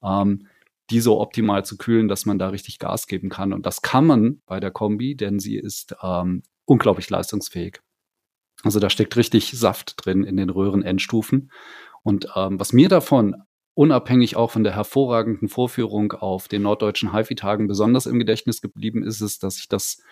ähm, 0.03 0.49
die 0.91 1.01
so 1.01 1.21
optimal 1.21 1.65
zu 1.65 1.77
kühlen, 1.77 2.09
dass 2.09 2.27
man 2.27 2.41
da 2.41 2.49
richtig 2.49 2.81
Gas 2.81 3.07
geben 3.07 3.29
kann. 3.29 3.53
Und 3.53 3.65
das 3.65 3.81
kann 3.81 4.07
man 4.07 4.43
bei 4.47 4.59
der 4.59 4.73
Kombi, 4.73 5.15
denn 5.15 5.39
sie 5.39 5.57
ist 5.57 5.95
ähm, 6.03 6.43
unglaublich 6.65 7.09
leistungsfähig. 7.09 7.81
Also 8.63 8.81
da 8.81 8.91
steckt 8.91 9.17
richtig 9.17 9.53
Saft 9.53 9.95
drin 10.05 10.25
in 10.25 10.37
den 10.37 10.51
Röhrenendstufen. 10.51 11.51
Und 12.03 12.29
ähm, 12.37 12.59
was 12.59 12.73
mir 12.73 12.89
davon 12.89 13.37
unabhängig 13.75 14.37
auch 14.37 14.51
von 14.51 14.65
der 14.65 14.75
hervorragenden 14.75 15.49
Vorführung 15.49 16.13
auf 16.13 16.49
den 16.49 16.63
norddeutschen 16.63 17.15
HiFi-Tagen 17.15 17.67
besonders 17.67 18.07
im 18.07 18.19
Gedächtnis 18.19 18.61
geblieben 18.61 19.03
ist, 19.03 19.21
ist, 19.21 19.43
dass 19.43 19.59
ich 19.59 19.69
das 19.69 20.03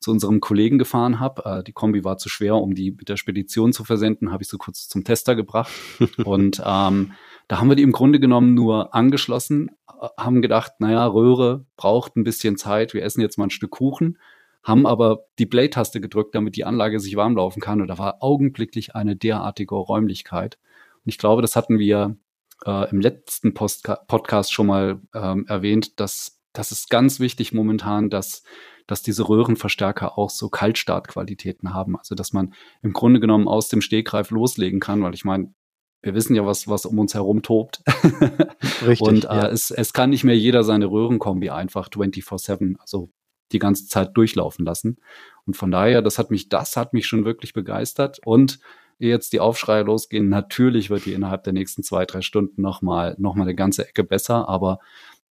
zu 0.00 0.10
unserem 0.10 0.40
Kollegen 0.40 0.78
gefahren 0.78 1.20
habe. 1.20 1.44
Äh, 1.44 1.64
die 1.64 1.72
Kombi 1.72 2.04
war 2.04 2.18
zu 2.18 2.28
schwer, 2.28 2.56
um 2.56 2.74
die 2.74 2.90
mit 2.90 3.08
der 3.08 3.16
Spedition 3.16 3.72
zu 3.72 3.84
versenden, 3.84 4.32
habe 4.32 4.42
ich 4.42 4.48
so 4.48 4.58
kurz 4.58 4.88
zum 4.88 5.04
Tester 5.04 5.34
gebracht. 5.34 5.72
und 6.24 6.62
ähm, 6.64 7.12
da 7.48 7.58
haben 7.58 7.68
wir 7.68 7.76
die 7.76 7.82
im 7.82 7.92
Grunde 7.92 8.20
genommen 8.20 8.54
nur 8.54 8.94
angeschlossen, 8.94 9.70
äh, 9.88 10.08
haben 10.18 10.42
gedacht, 10.42 10.72
naja, 10.78 11.06
Röhre 11.06 11.64
braucht 11.76 12.16
ein 12.16 12.24
bisschen 12.24 12.56
Zeit, 12.56 12.94
wir 12.94 13.02
essen 13.02 13.20
jetzt 13.20 13.38
mal 13.38 13.46
ein 13.46 13.50
Stück 13.50 13.70
Kuchen, 13.70 14.18
haben 14.62 14.86
aber 14.86 15.24
die 15.38 15.46
Play-Taste 15.46 16.00
gedrückt, 16.00 16.34
damit 16.34 16.56
die 16.56 16.64
Anlage 16.64 17.00
sich 17.00 17.16
warm 17.16 17.36
laufen 17.36 17.60
kann. 17.60 17.80
Und 17.80 17.88
da 17.88 17.98
war 17.98 18.22
augenblicklich 18.22 18.94
eine 18.94 19.14
derartige 19.14 19.74
Räumlichkeit. 19.74 20.58
Und 21.04 21.08
ich 21.08 21.18
glaube, 21.18 21.42
das 21.42 21.56
hatten 21.56 21.78
wir 21.78 22.16
äh, 22.64 22.90
im 22.90 23.00
letzten 23.00 23.54
Postka 23.54 23.96
Podcast 24.06 24.52
schon 24.52 24.66
mal 24.66 25.00
ähm, 25.14 25.46
erwähnt, 25.48 26.00
dass 26.00 26.40
das 26.52 26.72
ist 26.72 26.88
ganz 26.88 27.20
wichtig 27.20 27.52
momentan, 27.52 28.10
dass 28.10 28.42
dass 28.86 29.02
diese 29.02 29.28
Röhrenverstärker 29.28 30.18
auch 30.18 30.30
so 30.30 30.50
Kaltstartqualitäten 30.50 31.72
haben. 31.72 31.96
Also 31.96 32.14
dass 32.14 32.32
man 32.32 32.54
im 32.82 32.92
Grunde 32.92 33.20
genommen 33.20 33.48
aus 33.48 33.68
dem 33.68 33.80
Stegreif 33.80 34.30
loslegen 34.30 34.80
kann, 34.80 35.02
weil 35.02 35.14
ich 35.14 35.24
meine, 35.24 35.54
wir 36.02 36.14
wissen 36.14 36.34
ja, 36.34 36.44
was, 36.44 36.68
was 36.68 36.84
um 36.84 36.98
uns 36.98 37.14
herum 37.14 37.42
tobt. 37.42 37.82
Richtig. 38.86 39.00
Und 39.00 39.24
äh, 39.24 39.28
ja. 39.28 39.48
es, 39.48 39.70
es 39.70 39.94
kann 39.94 40.10
nicht 40.10 40.22
mehr 40.22 40.36
jeder 40.36 40.62
seine 40.62 40.86
Röhrenkombi 40.86 41.48
einfach 41.48 41.88
24-7, 41.88 42.76
also 42.78 43.10
die 43.52 43.58
ganze 43.58 43.86
Zeit 43.86 44.14
durchlaufen 44.14 44.66
lassen. 44.66 44.98
Und 45.46 45.56
von 45.56 45.70
daher, 45.70 46.02
das 46.02 46.18
hat 46.18 46.30
mich, 46.30 46.50
das 46.50 46.76
hat 46.76 46.92
mich 46.92 47.06
schon 47.06 47.24
wirklich 47.24 47.54
begeistert. 47.54 48.20
Und 48.24 48.58
jetzt 48.98 49.32
die 49.32 49.40
Aufschreie 49.40 49.82
losgehen, 49.82 50.28
natürlich 50.28 50.90
wird 50.90 51.06
die 51.06 51.12
innerhalb 51.12 51.44
der 51.44 51.52
nächsten 51.52 51.82
zwei, 51.82 52.06
drei 52.06 52.20
Stunden 52.22 52.62
nochmal 52.62 53.14
noch 53.18 53.34
mal 53.34 53.44
eine 53.44 53.54
ganze 53.54 53.88
Ecke 53.88 54.04
besser, 54.04 54.48
aber 54.48 54.78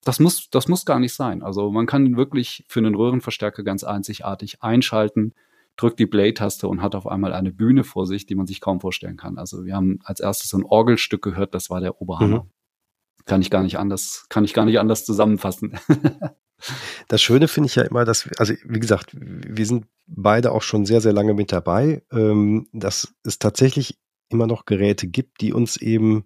das 0.04 0.20
muss, 0.20 0.50
das 0.50 0.68
muss 0.68 0.86
gar 0.86 1.00
nicht 1.00 1.14
sein. 1.14 1.42
Also 1.42 1.72
man 1.72 1.86
kann 1.86 2.18
wirklich 2.18 2.66
für 2.68 2.80
einen 2.80 2.96
Röhrenverstärker 2.96 3.64
ganz 3.64 3.84
einzigartig 3.84 4.62
einschalten, 4.62 5.34
drückt 5.78 6.00
die 6.00 6.06
Play-Taste 6.06 6.68
und 6.68 6.82
hat 6.82 6.96
auf 6.96 7.08
einmal 7.08 7.34
eine 7.34 7.52
Bühne 7.52 7.84
vor 7.84 8.06
sich, 8.06 8.26
die 8.26 8.36
man 8.36 8.46
sich 8.46 8.62
kaum 8.62 8.80
vorstellen 8.80 9.18
kann. 9.18 9.38
Also 9.38 9.66
wir 9.66 9.76
haben 9.76 10.00
als 10.04 10.20
erstes 10.20 10.54
ein 10.54 10.64
Orgelstück 10.64 11.22
gehört, 11.22 11.56
das 11.56 11.70
war 11.70 11.80
der 11.80 12.02
Oberhammer. 12.02 12.44
Mhm. 12.44 12.50
Kann 13.26 13.42
ich 13.42 13.50
gar 13.50 13.64
nicht 13.64 13.78
anders, 13.78 14.26
kann 14.30 14.44
ich 14.44 14.54
gar 14.54 14.66
nicht 14.66 14.80
anders 14.80 15.06
zusammenfassen. 15.06 15.80
Das 17.08 17.22
Schöne 17.22 17.48
finde 17.48 17.68
ich 17.68 17.76
ja 17.76 17.84
immer, 17.84 18.06
dass, 18.06 18.30
also 18.38 18.54
wie 18.66 18.80
gesagt, 18.80 19.12
wir 19.14 19.66
sind 19.66 19.86
beide 20.06 20.52
auch 20.52 20.62
schon 20.62 20.86
sehr, 20.86 21.02
sehr 21.02 21.14
lange 21.14 21.34
mit 21.34 21.52
dabei, 21.52 22.04
ähm, 22.12 22.68
dass 22.74 23.14
es 23.24 23.40
tatsächlich 23.40 24.00
immer 24.30 24.48
noch 24.48 24.66
Geräte 24.66 25.08
gibt, 25.08 25.42
die 25.42 25.54
uns 25.54 25.78
eben 25.78 26.26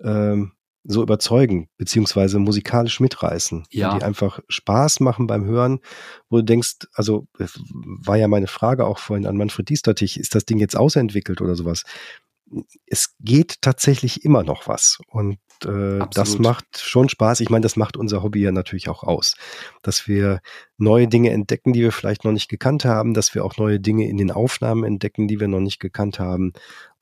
ähm, 0.00 0.52
so 0.84 1.02
überzeugen, 1.02 1.68
beziehungsweise 1.78 2.38
musikalisch 2.38 3.00
mitreißen, 3.00 3.64
ja. 3.70 3.96
die 3.96 4.04
einfach 4.04 4.40
Spaß 4.48 5.00
machen 5.00 5.26
beim 5.26 5.46
Hören, 5.46 5.80
wo 6.28 6.36
du 6.36 6.44
denkst, 6.44 6.86
also 6.92 7.26
war 7.38 8.16
ja 8.16 8.28
meine 8.28 8.46
Frage 8.46 8.86
auch 8.86 8.98
vorhin 8.98 9.26
an 9.26 9.36
Manfred 9.36 9.70
Diestertich, 9.70 10.20
ist 10.20 10.34
das 10.34 10.44
Ding 10.44 10.58
jetzt 10.58 10.76
ausentwickelt 10.76 11.40
oder 11.40 11.54
sowas? 11.54 11.84
Es 12.86 13.14
geht 13.18 13.62
tatsächlich 13.62 14.24
immer 14.24 14.42
noch 14.42 14.68
was 14.68 14.98
und 15.08 15.38
äh, 15.64 16.06
das 16.12 16.38
macht 16.38 16.78
schon 16.78 17.08
Spaß. 17.08 17.40
Ich 17.40 17.50
meine, 17.50 17.62
das 17.62 17.76
macht 17.76 17.96
unser 17.96 18.22
Hobby 18.22 18.40
ja 18.40 18.52
natürlich 18.52 18.88
auch 18.88 19.02
aus, 19.02 19.36
dass 19.82 20.08
wir 20.08 20.40
neue 20.78 21.08
Dinge 21.08 21.30
entdecken, 21.30 21.72
die 21.72 21.80
wir 21.80 21.92
vielleicht 21.92 22.24
noch 22.24 22.32
nicht 22.32 22.48
gekannt 22.48 22.84
haben, 22.84 23.14
dass 23.14 23.34
wir 23.34 23.44
auch 23.44 23.56
neue 23.56 23.80
Dinge 23.80 24.08
in 24.08 24.16
den 24.16 24.30
Aufnahmen 24.30 24.84
entdecken, 24.84 25.28
die 25.28 25.40
wir 25.40 25.48
noch 25.48 25.60
nicht 25.60 25.80
gekannt 25.80 26.18
haben 26.18 26.52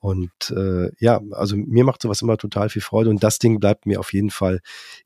und 0.03 0.33
äh, 0.51 0.91
ja, 0.99 1.21
also 1.31 1.57
mir 1.57 1.85
macht 1.85 2.03
sowas 2.03 2.23
immer 2.23 2.37
total 2.37 2.69
viel 2.69 2.83
Freude 2.83 3.09
und 3.09 3.23
das 3.23 3.39
Ding 3.39 3.61
bleibt 3.61 3.87
mir 3.87 4.01
auf 4.01 4.13
jeden 4.13 4.31
Fall 4.31 4.61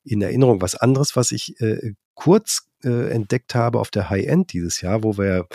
in 0.05 0.23
Erinnerung. 0.23 0.63
Was 0.63 0.75
anderes, 0.75 1.17
was 1.17 1.33
ich 1.33 1.61
äh, 1.61 1.93
kurz 2.15 2.71
äh, 2.83 3.11
entdeckt 3.11 3.55
habe 3.55 3.79
auf 3.79 3.91
der 3.91 4.09
High-End 4.09 4.55
dieses 4.55 4.81
Jahr, 4.81 5.03
wo 5.03 5.19
wir 5.19 5.49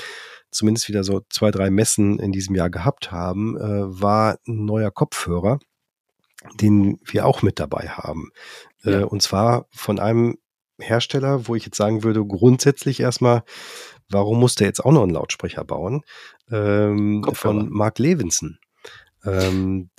zumindest 0.52 0.90
wieder 0.90 1.04
so 1.04 1.22
zwei, 1.30 1.50
drei 1.50 1.72
Messen 1.72 2.20
in 2.20 2.32
diesem 2.32 2.54
Jahr 2.54 2.70
gehabt 2.70 3.12
haben, 3.12 3.58
äh, 3.58 4.02
war 4.02 4.38
ein 4.48 4.66
neuer 4.66 4.92
Kopfhörer, 4.92 5.58
den 6.56 7.00
wir 7.06 7.26
auch 7.26 7.42
mit 7.42 7.60
dabei 7.60 7.90
haben. 7.90 8.32
Äh, 8.84 8.92
ja. 8.92 9.00
Äh, 9.02 9.04
und 9.04 9.22
zwar 9.22 9.68
von 9.72 10.00
einem 10.00 10.38
Hersteller, 10.80 11.48
wo 11.48 11.56
ich 11.56 11.66
jetzt 11.66 11.78
sagen 11.78 12.04
würde, 12.04 12.26
grundsätzlich 12.26 13.00
erstmal, 13.00 13.44
warum 14.10 14.40
muss 14.40 14.56
der 14.56 14.68
jetzt 14.68 14.84
auch 14.84 14.92
noch 14.92 15.04
einen 15.04 15.14
Lautsprecher 15.14 15.64
bauen? 15.64 16.04
Ähm, 16.50 17.24
von 17.34 17.70
Mark 17.70 18.00
Levinson. 18.00 18.58
Ähm, 19.24 19.90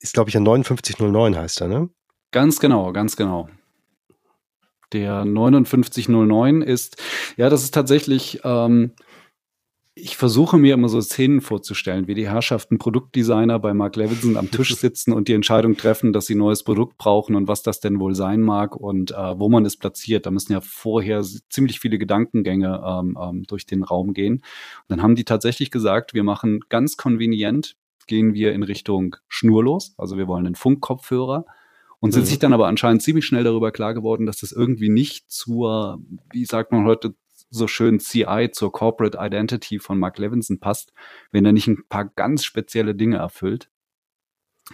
ist, 0.00 0.14
glaube 0.14 0.30
ich, 0.30 0.36
ein 0.36 0.44
5909 0.44 1.36
heißt 1.36 1.60
er, 1.60 1.68
ne? 1.68 1.90
Ganz 2.32 2.58
genau, 2.58 2.92
ganz 2.92 3.16
genau. 3.16 3.48
Der 4.92 5.24
5909 5.24 6.62
ist, 6.62 7.00
ja, 7.36 7.48
das 7.48 7.62
ist 7.62 7.72
tatsächlich, 7.72 8.40
ähm, 8.44 8.92
ich 9.94 10.16
versuche 10.16 10.56
mir 10.56 10.74
immer 10.74 10.88
so 10.88 11.00
Szenen 11.00 11.42
vorzustellen, 11.42 12.06
wie 12.08 12.14
die 12.14 12.28
Herrschaften 12.28 12.78
Produktdesigner 12.78 13.58
bei 13.58 13.74
Mark 13.74 13.96
Levinson 13.96 14.36
am 14.36 14.50
Tisch 14.50 14.74
sitzen 14.76 15.12
und 15.12 15.28
die 15.28 15.34
Entscheidung 15.34 15.76
treffen, 15.76 16.12
dass 16.12 16.26
sie 16.26 16.34
ein 16.34 16.38
neues 16.38 16.64
Produkt 16.64 16.96
brauchen 16.96 17.36
und 17.36 17.46
was 17.46 17.62
das 17.62 17.80
denn 17.80 18.00
wohl 18.00 18.14
sein 18.14 18.40
mag 18.40 18.74
und 18.74 19.10
äh, 19.10 19.38
wo 19.38 19.48
man 19.50 19.66
es 19.66 19.76
platziert. 19.76 20.24
Da 20.24 20.30
müssen 20.30 20.52
ja 20.52 20.60
vorher 20.62 21.22
ziemlich 21.50 21.78
viele 21.80 21.98
Gedankengänge 21.98 22.82
ähm, 22.84 23.18
ähm, 23.20 23.42
durch 23.44 23.66
den 23.66 23.82
Raum 23.82 24.14
gehen. 24.14 24.36
Und 24.36 24.44
dann 24.88 25.02
haben 25.02 25.14
die 25.14 25.24
tatsächlich 25.24 25.70
gesagt, 25.70 26.14
wir 26.14 26.24
machen 26.24 26.60
ganz 26.68 26.96
konvenient 26.96 27.76
gehen 28.06 28.34
wir 28.34 28.52
in 28.52 28.62
Richtung 28.62 29.16
schnurlos. 29.28 29.94
Also 29.96 30.16
wir 30.16 30.28
wollen 30.28 30.46
einen 30.46 30.54
Funkkopfhörer 30.54 31.44
und 32.00 32.12
sind 32.12 32.22
mhm. 32.22 32.26
sich 32.26 32.38
dann 32.38 32.52
aber 32.52 32.66
anscheinend 32.66 33.02
ziemlich 33.02 33.24
schnell 33.24 33.44
darüber 33.44 33.70
klar 33.72 33.94
geworden, 33.94 34.26
dass 34.26 34.38
das 34.38 34.52
irgendwie 34.52 34.88
nicht 34.88 35.30
zur, 35.30 36.00
wie 36.32 36.44
sagt 36.44 36.72
man 36.72 36.84
heute 36.84 37.14
so 37.52 37.68
schön, 37.68 38.00
CI, 38.00 38.50
zur 38.52 38.72
Corporate 38.72 39.18
Identity 39.20 39.78
von 39.78 39.98
Mark 39.98 40.18
Levinson 40.18 40.58
passt, 40.58 40.92
wenn 41.30 41.44
er 41.44 41.52
nicht 41.52 41.68
ein 41.68 41.84
paar 41.88 42.06
ganz 42.06 42.44
spezielle 42.44 42.94
Dinge 42.94 43.16
erfüllt. 43.16 43.68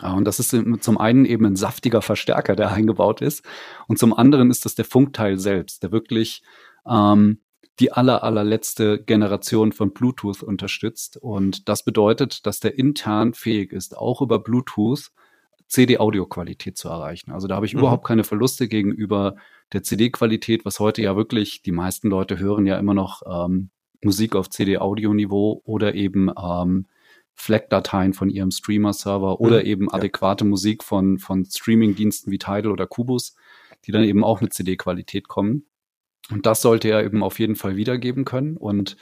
Und 0.01 0.25
das 0.25 0.39
ist 0.39 0.55
zum 0.81 0.99
einen 0.99 1.25
eben 1.25 1.45
ein 1.45 1.57
saftiger 1.57 2.03
Verstärker, 2.03 2.55
der 2.55 2.71
eingebaut 2.73 3.21
ist. 3.21 3.45
Und 3.89 3.99
zum 3.99 4.15
anderen 4.15 4.51
ist 4.51 4.65
das 4.65 4.75
der 4.75 4.85
Funkteil 4.85 5.39
selbst, 5.39 5.83
der 5.83 5.93
wirklich 5.93 6.43
ähm, 6.87 7.41
die 7.81 7.93
aller, 7.93 8.23
allerletzte 8.23 9.03
Generation 9.03 9.73
von 9.73 9.93
Bluetooth 9.93 10.43
unterstützt. 10.43 11.17
Und 11.17 11.69
das 11.69 11.85
bedeutet, 11.85 12.47
dass 12.47 12.61
der 12.61 12.79
intern 12.79 13.35
fähig 13.35 13.73
ist, 13.73 13.97
auch 13.97 14.21
über 14.21 14.39
Bluetooth 14.39 15.11
CD-Audio-Qualität 15.69 16.77
zu 16.77 16.89
erreichen. 16.89 17.31
Also 17.31 17.47
da 17.47 17.57
habe 17.57 17.67
ich 17.67 17.75
mhm. 17.75 17.81
überhaupt 17.81 18.07
keine 18.07 18.25
Verluste 18.25 18.69
gegenüber 18.69 19.37
der 19.73 19.83
CD-Qualität, 19.83 20.65
was 20.65 20.81
heute 20.81 21.03
ja 21.03 21.15
wirklich, 21.17 21.63
die 21.63 21.73
meisten 21.73 22.09
Leute 22.09 22.39
hören 22.39 22.67
ja 22.67 22.79
immer 22.79 22.95
noch 22.95 23.23
ähm, 23.27 23.71
Musik 24.03 24.35
auf 24.35 24.49
CD-Audio-Niveau 24.49 25.61
oder 25.65 25.95
eben 25.95 26.31
ähm, 26.31 26.87
FLAC-Dateien 27.35 28.15
von 28.15 28.31
ihrem 28.31 28.51
Streamer-Server 28.51 29.41
oder 29.41 29.61
mhm. 29.61 29.67
eben 29.67 29.93
adäquate 29.93 30.45
ja. 30.45 30.49
Musik 30.51 30.83
von, 30.83 31.19
von 31.19 31.45
Streaming-Diensten 31.45 32.31
wie 32.31 32.39
Tidal 32.39 32.73
oder 32.73 32.87
Kubus, 32.87 33.37
die 33.85 33.93
dann 33.93 34.05
eben 34.05 34.25
auch 34.25 34.41
mit 34.41 34.55
CD-Qualität 34.55 35.29
kommen. 35.29 35.67
Und 36.31 36.47
das 36.47 36.63
sollte 36.63 36.89
er 36.89 37.05
eben 37.05 37.23
auf 37.23 37.39
jeden 37.39 37.57
Fall 37.57 37.77
wiedergeben 37.77 38.25
können. 38.25 38.57
Und 38.57 38.97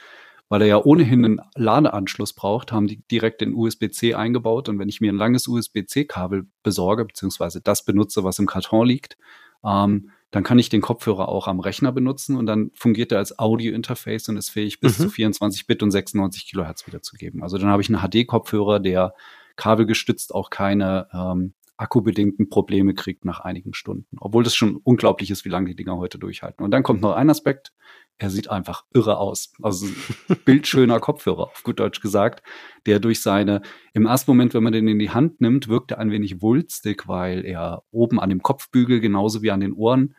weil 0.49 0.61
er 0.61 0.67
ja 0.67 0.83
ohnehin 0.83 1.25
einen 1.25 1.41
Ladeanschluss 1.55 2.33
braucht, 2.33 2.71
haben 2.71 2.87
die 2.87 3.01
direkt 3.07 3.41
den 3.41 3.53
USB-C 3.53 4.13
eingebaut. 4.13 4.69
Und 4.69 4.79
wenn 4.79 4.89
ich 4.89 5.01
mir 5.01 5.11
ein 5.11 5.17
langes 5.17 5.47
USB-C-Kabel 5.47 6.47
besorge, 6.63 7.05
beziehungsweise 7.05 7.61
das 7.61 7.83
benutze, 7.83 8.23
was 8.23 8.39
im 8.39 8.47
Karton 8.47 8.87
liegt, 8.87 9.17
ähm, 9.63 10.11
dann 10.31 10.43
kann 10.43 10.59
ich 10.59 10.69
den 10.69 10.81
Kopfhörer 10.81 11.29
auch 11.29 11.47
am 11.47 11.59
Rechner 11.59 11.91
benutzen 11.91 12.35
und 12.35 12.45
dann 12.45 12.71
fungiert 12.73 13.11
er 13.11 13.19
als 13.19 13.39
Audio-Interface 13.39 14.29
und 14.29 14.37
ist 14.37 14.49
fähig, 14.49 14.79
bis 14.79 14.99
mhm. 14.99 15.03
zu 15.03 15.09
24 15.09 15.67
Bit 15.67 15.83
und 15.83 15.91
96 15.91 16.49
Kilohertz 16.49 16.85
wiederzugeben. 16.85 17.43
Also 17.43 17.57
dann 17.57 17.69
habe 17.69 17.81
ich 17.81 17.89
einen 17.89 18.01
HD-Kopfhörer, 18.01 18.79
der 18.79 19.13
kabelgestützt 19.55 20.35
auch 20.35 20.49
keine 20.49 21.07
ähm, 21.13 21.53
akkubedingten 21.77 22.49
Probleme 22.49 22.93
kriegt 22.95 23.23
nach 23.23 23.39
einigen 23.39 23.73
Stunden. 23.73 24.17
Obwohl 24.19 24.43
das 24.43 24.55
schon 24.55 24.77
unglaublich 24.77 25.29
ist, 25.29 25.45
wie 25.45 25.49
lange 25.49 25.69
die 25.69 25.75
Dinger 25.75 25.97
heute 25.97 26.17
durchhalten. 26.17 26.65
Und 26.65 26.71
dann 26.71 26.83
kommt 26.83 27.01
noch 27.01 27.13
ein 27.13 27.29
Aspekt. 27.29 27.71
Er 28.17 28.31
sieht 28.31 28.49
einfach 28.49 28.83
irre 28.93 29.17
aus. 29.17 29.53
Also 29.61 29.85
bildschöner 30.45 30.99
Kopfhörer, 30.99 31.43
auf 31.43 31.63
gut 31.63 31.79
Deutsch 31.79 32.01
gesagt, 32.01 32.43
der 32.87 32.99
durch 32.99 33.21
seine, 33.21 33.61
im 33.93 34.07
ersten 34.07 34.31
Moment, 34.31 34.55
wenn 34.55 34.63
man 34.63 34.73
den 34.73 34.87
in 34.87 34.97
die 34.97 35.11
Hand 35.11 35.39
nimmt, 35.39 35.67
wirkt 35.67 35.91
er 35.91 35.99
ein 35.99 36.09
wenig 36.09 36.41
wulstig, 36.41 37.07
weil 37.07 37.45
er 37.45 37.83
oben 37.91 38.19
an 38.19 38.29
dem 38.29 38.41
Kopfbügel 38.41 38.99
genauso 38.99 39.43
wie 39.43 39.51
an 39.51 39.59
den 39.59 39.73
Ohren 39.73 40.15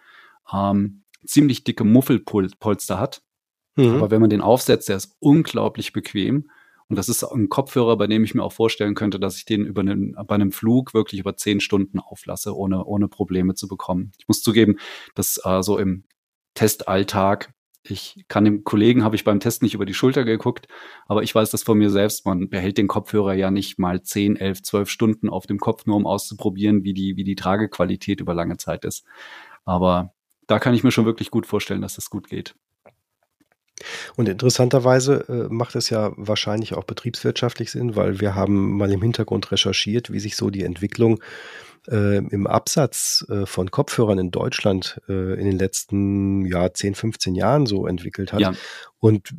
ähm, 0.53 1.03
ziemlich 1.27 1.65
dicke 1.65 1.83
Muffelpolster 1.83 3.01
hat. 3.01 3.23
Mhm. 3.75 3.97
Aber 3.97 4.13
wenn 4.13 4.21
man 4.21 4.31
den 4.31 4.43
aufsetzt, 4.43 4.89
der 4.89 4.97
ist 4.97 5.17
unglaublich 5.19 5.93
bequem 5.93 6.49
und 6.89 6.97
das 6.97 7.09
ist 7.09 7.23
ein 7.23 7.49
Kopfhörer, 7.49 7.97
bei 7.97 8.07
dem 8.07 8.25
ich 8.25 8.35
mir 8.35 8.43
auch 8.43 8.53
vorstellen 8.53 8.95
könnte, 8.95 9.21
dass 9.21 9.37
ich 9.37 9.45
den 9.45 9.65
über 9.67 9.83
einen, 9.83 10.17
bei 10.27 10.35
einem 10.35 10.53
Flug 10.53 10.95
wirklich 10.95 11.21
über 11.21 11.37
zehn 11.37 11.61
Stunden 11.61 11.99
auflasse, 11.99 12.57
ohne, 12.57 12.85
ohne 12.85 13.09
Probleme 13.09 13.55
zu 13.55 13.69
bekommen. 13.69 14.13
Ich 14.19 14.27
muss 14.29 14.43
zugeben, 14.43 14.77
dass 15.15 15.41
äh, 15.45 15.63
so 15.63 15.79
im 15.79 16.05
Testalltag 16.55 17.53
ich 17.91 18.25
kann 18.29 18.45
dem 18.45 18.65
Kollegen, 18.65 19.05
habe 19.05 19.17
ich 19.17 19.25
beim 19.25 19.41
Test 19.41 19.63
nicht 19.63 19.75
über 19.75 19.87
die 19.87 19.95
Schulter 19.95 20.25
geguckt, 20.25 20.69
aber 21.07 21.23
ich 21.23 21.35
weiß 21.35 21.51
das 21.51 21.63
von 21.63 21.79
mir 21.79 21.91
selbst. 21.91 22.27
Man 22.27 22.49
behält 22.51 22.77
den 22.77 22.89
Kopfhörer 22.89 23.35
ja 23.35 23.51
nicht 23.51 23.79
mal 23.79 24.03
10, 24.03 24.37
11, 24.37 24.63
12 24.63 24.91
Stunden 24.91 25.29
auf 25.29 25.47
dem 25.47 25.59
Kopf, 25.59 25.87
nur 25.87 25.97
um 25.97 26.07
auszuprobieren, 26.07 26.85
wie 26.85 26.93
die, 26.93 27.17
wie 27.17 27.25
die 27.25 27.37
Tragequalität 27.37 28.21
über 28.21 28.35
lange 28.35 28.57
Zeit 28.57 28.85
ist. 28.85 29.05
Aber 29.65 30.13
da 30.47 30.59
kann 30.59 30.75
ich 30.75 30.85
mir 30.85 30.91
schon 30.91 31.07
wirklich 31.07 31.31
gut 31.31 31.47
vorstellen, 31.47 31.81
dass 31.81 31.95
das 31.95 32.11
gut 32.11 32.29
geht. 32.29 32.55
Und 34.17 34.29
interessanterweise 34.29 35.25
äh, 35.29 35.53
macht 35.53 35.77
es 35.77 35.91
ja 35.91 36.13
wahrscheinlich 36.17 36.75
auch 36.75 36.85
betriebswirtschaftlich 36.85 37.71
Sinn, 37.71 37.97
weil 37.97 38.21
wir 38.21 38.35
haben 38.35 38.77
mal 38.77 38.91
im 38.91 39.03
Hintergrund 39.03 39.51
recherchiert, 39.51 40.13
wie 40.13 40.21
sich 40.21 40.37
so 40.37 40.51
die 40.51 40.65
Entwicklung 40.65 41.21
äh, 41.91 42.19
im 42.19 42.47
Absatz 42.47 43.25
äh, 43.29 43.47
von 43.47 43.71
Kopfhörern 43.71 44.19
in 44.19 44.31
Deutschland 44.31 45.01
äh, 45.09 45.39
in 45.39 45.47
den 45.47 45.59
letzten 45.59 46.45
ja, 46.47 46.73
10, 46.73 46.95
15 46.95 47.35
Jahren 47.35 47.67
so 47.67 47.87
entwickelt 47.87 48.33
hat. 48.33 48.41
Ja. 48.41 48.53
Und 49.01 49.31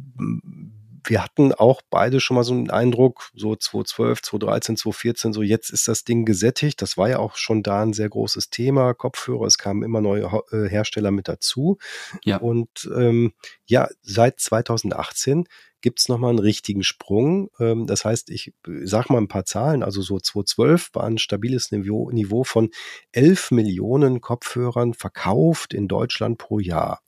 wir 1.04 1.24
hatten 1.24 1.54
auch 1.54 1.82
beide 1.90 2.20
schon 2.20 2.36
mal 2.36 2.44
so 2.44 2.54
einen 2.54 2.70
Eindruck, 2.70 3.32
so 3.36 3.56
2012, 3.56 4.22
2013, 4.22 4.78
2014, 4.78 5.34
so 5.34 5.42
jetzt 5.42 5.70
ist 5.70 5.88
das 5.88 6.04
Ding 6.04 6.26
gesättigt. 6.26 6.82
Das 6.82 6.98
war 6.98 7.10
ja 7.10 7.20
auch 7.20 7.36
schon 7.36 7.64
da 7.64 7.82
ein 7.82 7.94
sehr 7.94 8.10
großes 8.10 8.50
Thema, 8.50 8.94
Kopfhörer. 8.94 9.46
Es 9.46 9.58
kamen 9.58 9.84
immer 9.84 10.02
neue 10.02 10.24
äh, 10.52 10.68
Hersteller 10.70 11.12
mit 11.12 11.28
dazu. 11.28 11.78
Ja. 12.24 12.38
Und 12.38 12.90
ähm, 12.96 13.34
ja, 13.66 13.90
seit 14.02 14.40
2018 14.40 15.46
gibt 15.82 16.00
es 16.00 16.10
nochmal 16.10 16.32
einen 16.32 16.40
richtigen 16.40 16.84
Sprung. 16.84 17.50
Ähm, 17.60 17.88
das 17.88 18.06
heißt, 18.06 18.30
ich 18.30 18.54
sag 18.84 19.10
mal 19.10 19.20
ein 19.20 19.28
paar 19.28 19.46
Zahlen. 19.46 19.84
Also 19.84 20.02
so 20.02 20.20
2012 20.20 20.90
war 20.94 21.06
ein 21.06 21.18
stabiles 21.18 21.72
Niveau, 21.72 22.10
Niveau 22.12 22.44
von 22.44 22.70
11 23.12 23.52
Millionen 23.52 24.22
Kopfhörern 24.22 24.94
verkauft 24.94 25.74
in 25.74 25.88
Deutschland 25.88 26.38
pro 26.38 26.60
Jahr. 26.60 27.02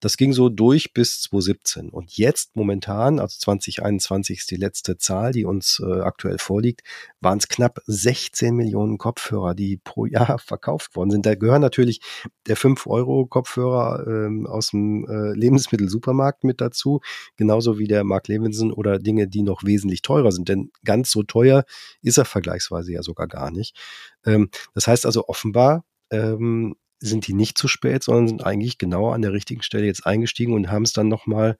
Das 0.00 0.16
ging 0.16 0.32
so 0.32 0.48
durch 0.48 0.92
bis 0.92 1.22
2017. 1.22 1.90
Und 1.90 2.16
jetzt 2.16 2.54
momentan, 2.54 3.18
also 3.18 3.36
2021 3.38 4.38
ist 4.38 4.50
die 4.50 4.56
letzte 4.56 4.96
Zahl, 4.96 5.32
die 5.32 5.44
uns 5.44 5.82
äh, 5.84 6.00
aktuell 6.00 6.38
vorliegt, 6.38 6.82
waren 7.20 7.38
es 7.38 7.48
knapp 7.48 7.80
16 7.86 8.54
Millionen 8.54 8.98
Kopfhörer, 8.98 9.54
die 9.54 9.76
pro 9.76 10.06
Jahr 10.06 10.38
verkauft 10.44 10.94
worden 10.94 11.10
sind. 11.10 11.26
Da 11.26 11.34
gehören 11.34 11.62
natürlich 11.62 12.00
der 12.46 12.56
5-Euro-Kopfhörer 12.56 14.06
ähm, 14.06 14.46
aus 14.46 14.70
dem 14.70 15.06
äh, 15.08 15.32
Lebensmittelsupermarkt 15.34 16.44
mit 16.44 16.60
dazu, 16.60 17.00
genauso 17.36 17.78
wie 17.78 17.88
der 17.88 18.04
Mark 18.04 18.28
Levinson 18.28 18.72
oder 18.72 18.98
Dinge, 18.98 19.28
die 19.28 19.42
noch 19.42 19.64
wesentlich 19.64 20.02
teurer 20.02 20.32
sind. 20.32 20.48
Denn 20.48 20.70
ganz 20.84 21.10
so 21.10 21.22
teuer 21.22 21.64
ist 22.02 22.18
er 22.18 22.24
vergleichsweise 22.24 22.92
ja 22.92 23.02
sogar 23.02 23.26
gar 23.26 23.50
nicht. 23.50 23.76
Ähm, 24.24 24.50
das 24.74 24.86
heißt 24.86 25.06
also 25.06 25.26
offenbar, 25.26 25.84
ähm, 26.10 26.76
sind 27.00 27.26
die 27.26 27.34
nicht 27.34 27.58
zu 27.58 27.68
spät, 27.68 28.02
sondern 28.02 28.28
sind 28.28 28.44
eigentlich 28.44 28.78
genau 28.78 29.10
an 29.10 29.22
der 29.22 29.32
richtigen 29.32 29.62
Stelle 29.62 29.86
jetzt 29.86 30.06
eingestiegen 30.06 30.52
und 30.52 30.70
haben 30.70 30.82
es 30.82 30.92
dann 30.92 31.08
nochmal 31.08 31.56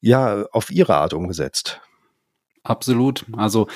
ja, 0.00 0.44
auf 0.52 0.70
ihre 0.70 0.96
Art 0.96 1.14
umgesetzt. 1.14 1.80
Absolut. 2.62 3.24
Also 3.32 3.66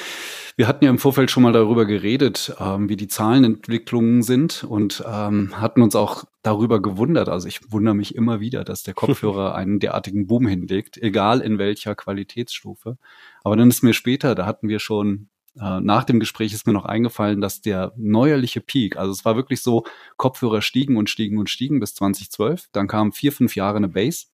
wir 0.57 0.69
hatten 0.69 0.85
ja 0.85 0.91
im 0.91 0.99
Vorfeld 0.99 1.31
schon 1.31 1.43
mal 1.43 1.53
darüber 1.53 1.87
geredet, 1.87 2.55
ähm, 2.61 2.88
wie 2.91 2.97
die 2.97 3.09
Zahlenentwicklungen 3.09 4.23
sind 4.23 4.65
und 4.65 5.03
ähm, 5.07 5.59
hatten 5.59 5.81
uns 5.81 5.97
auch 5.97 6.25
darüber 6.43 6.83
gewundert. 6.83 7.29
Also 7.29 7.49
ich 7.49 7.73
wundere 7.73 7.95
mich 7.95 8.15
immer 8.15 8.41
wieder, 8.41 8.65
dass 8.65 8.83
der 8.83 8.93
Kopfhörer 8.93 9.55
einen 9.57 9.81
derartigen 9.81 10.27
Boom 10.27 10.47
hinlegt, 10.47 10.99
egal 10.99 11.41
in 11.41 11.59
welcher 11.59 11.95
Qualitätsstufe. 11.95 12.99
Aber 13.43 13.57
dann 13.57 13.71
ist 13.71 13.83
mir 13.83 13.95
später, 13.95 14.35
da 14.35 14.45
hatten 14.45 14.69
wir 14.69 14.79
schon 14.79 15.29
äh, 15.61 15.81
nach 15.81 16.05
dem 16.05 16.21
Gespräch 16.21 16.53
ist 16.53 16.67
mir 16.67 16.73
noch 16.73 16.85
eingefallen, 16.85 17.41
dass 17.41 17.61
der 17.61 17.93
neuerliche 17.97 18.61
Peak, 18.61 18.97
also 18.97 19.12
es 19.12 19.25
war 19.25 19.37
wirklich 19.37 19.62
so, 19.62 19.85
Kopfhörer 20.17 20.62
stiegen 20.62 20.97
und 20.97 21.11
stiegen 21.11 21.38
und 21.38 21.51
stiegen 21.51 21.81
bis 21.81 21.95
2012. 21.95 22.69
Dann 22.73 22.88
kamen 22.88 23.12
vier, 23.12 23.33
fünf 23.33 23.57
Jahre 23.57 23.77
eine 23.77 23.88
Base. 23.88 24.27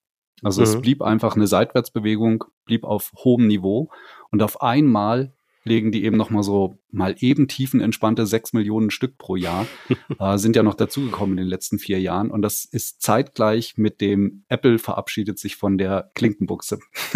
Also 0.42 0.60
mhm. 0.60 0.66
es 0.66 0.80
blieb 0.80 1.02
einfach 1.02 1.34
eine 1.34 1.46
Seitwärtsbewegung, 1.46 2.44
blieb 2.64 2.84
auf 2.84 3.12
hohem 3.16 3.46
Niveau 3.46 3.90
und 4.30 4.42
auf 4.42 4.62
einmal 4.62 5.34
legen 5.68 5.92
die 5.92 6.04
eben 6.04 6.16
noch 6.16 6.30
mal 6.30 6.42
so 6.42 6.78
mal 6.90 7.14
eben 7.18 7.46
tiefenentspannte 7.46 8.26
sechs 8.26 8.52
Millionen 8.52 8.90
Stück 8.90 9.18
pro 9.18 9.36
Jahr, 9.36 9.66
äh, 10.18 10.38
sind 10.38 10.56
ja 10.56 10.62
noch 10.62 10.74
dazugekommen 10.74 11.38
in 11.38 11.44
den 11.44 11.50
letzten 11.50 11.78
vier 11.78 12.00
Jahren. 12.00 12.30
Und 12.30 12.42
das 12.42 12.64
ist 12.64 13.02
zeitgleich 13.02 13.76
mit 13.76 14.00
dem 14.00 14.44
Apple 14.48 14.78
verabschiedet 14.78 15.38
sich 15.38 15.56
von 15.56 15.78
der 15.78 16.10
Klinkenbuchse. 16.14 16.80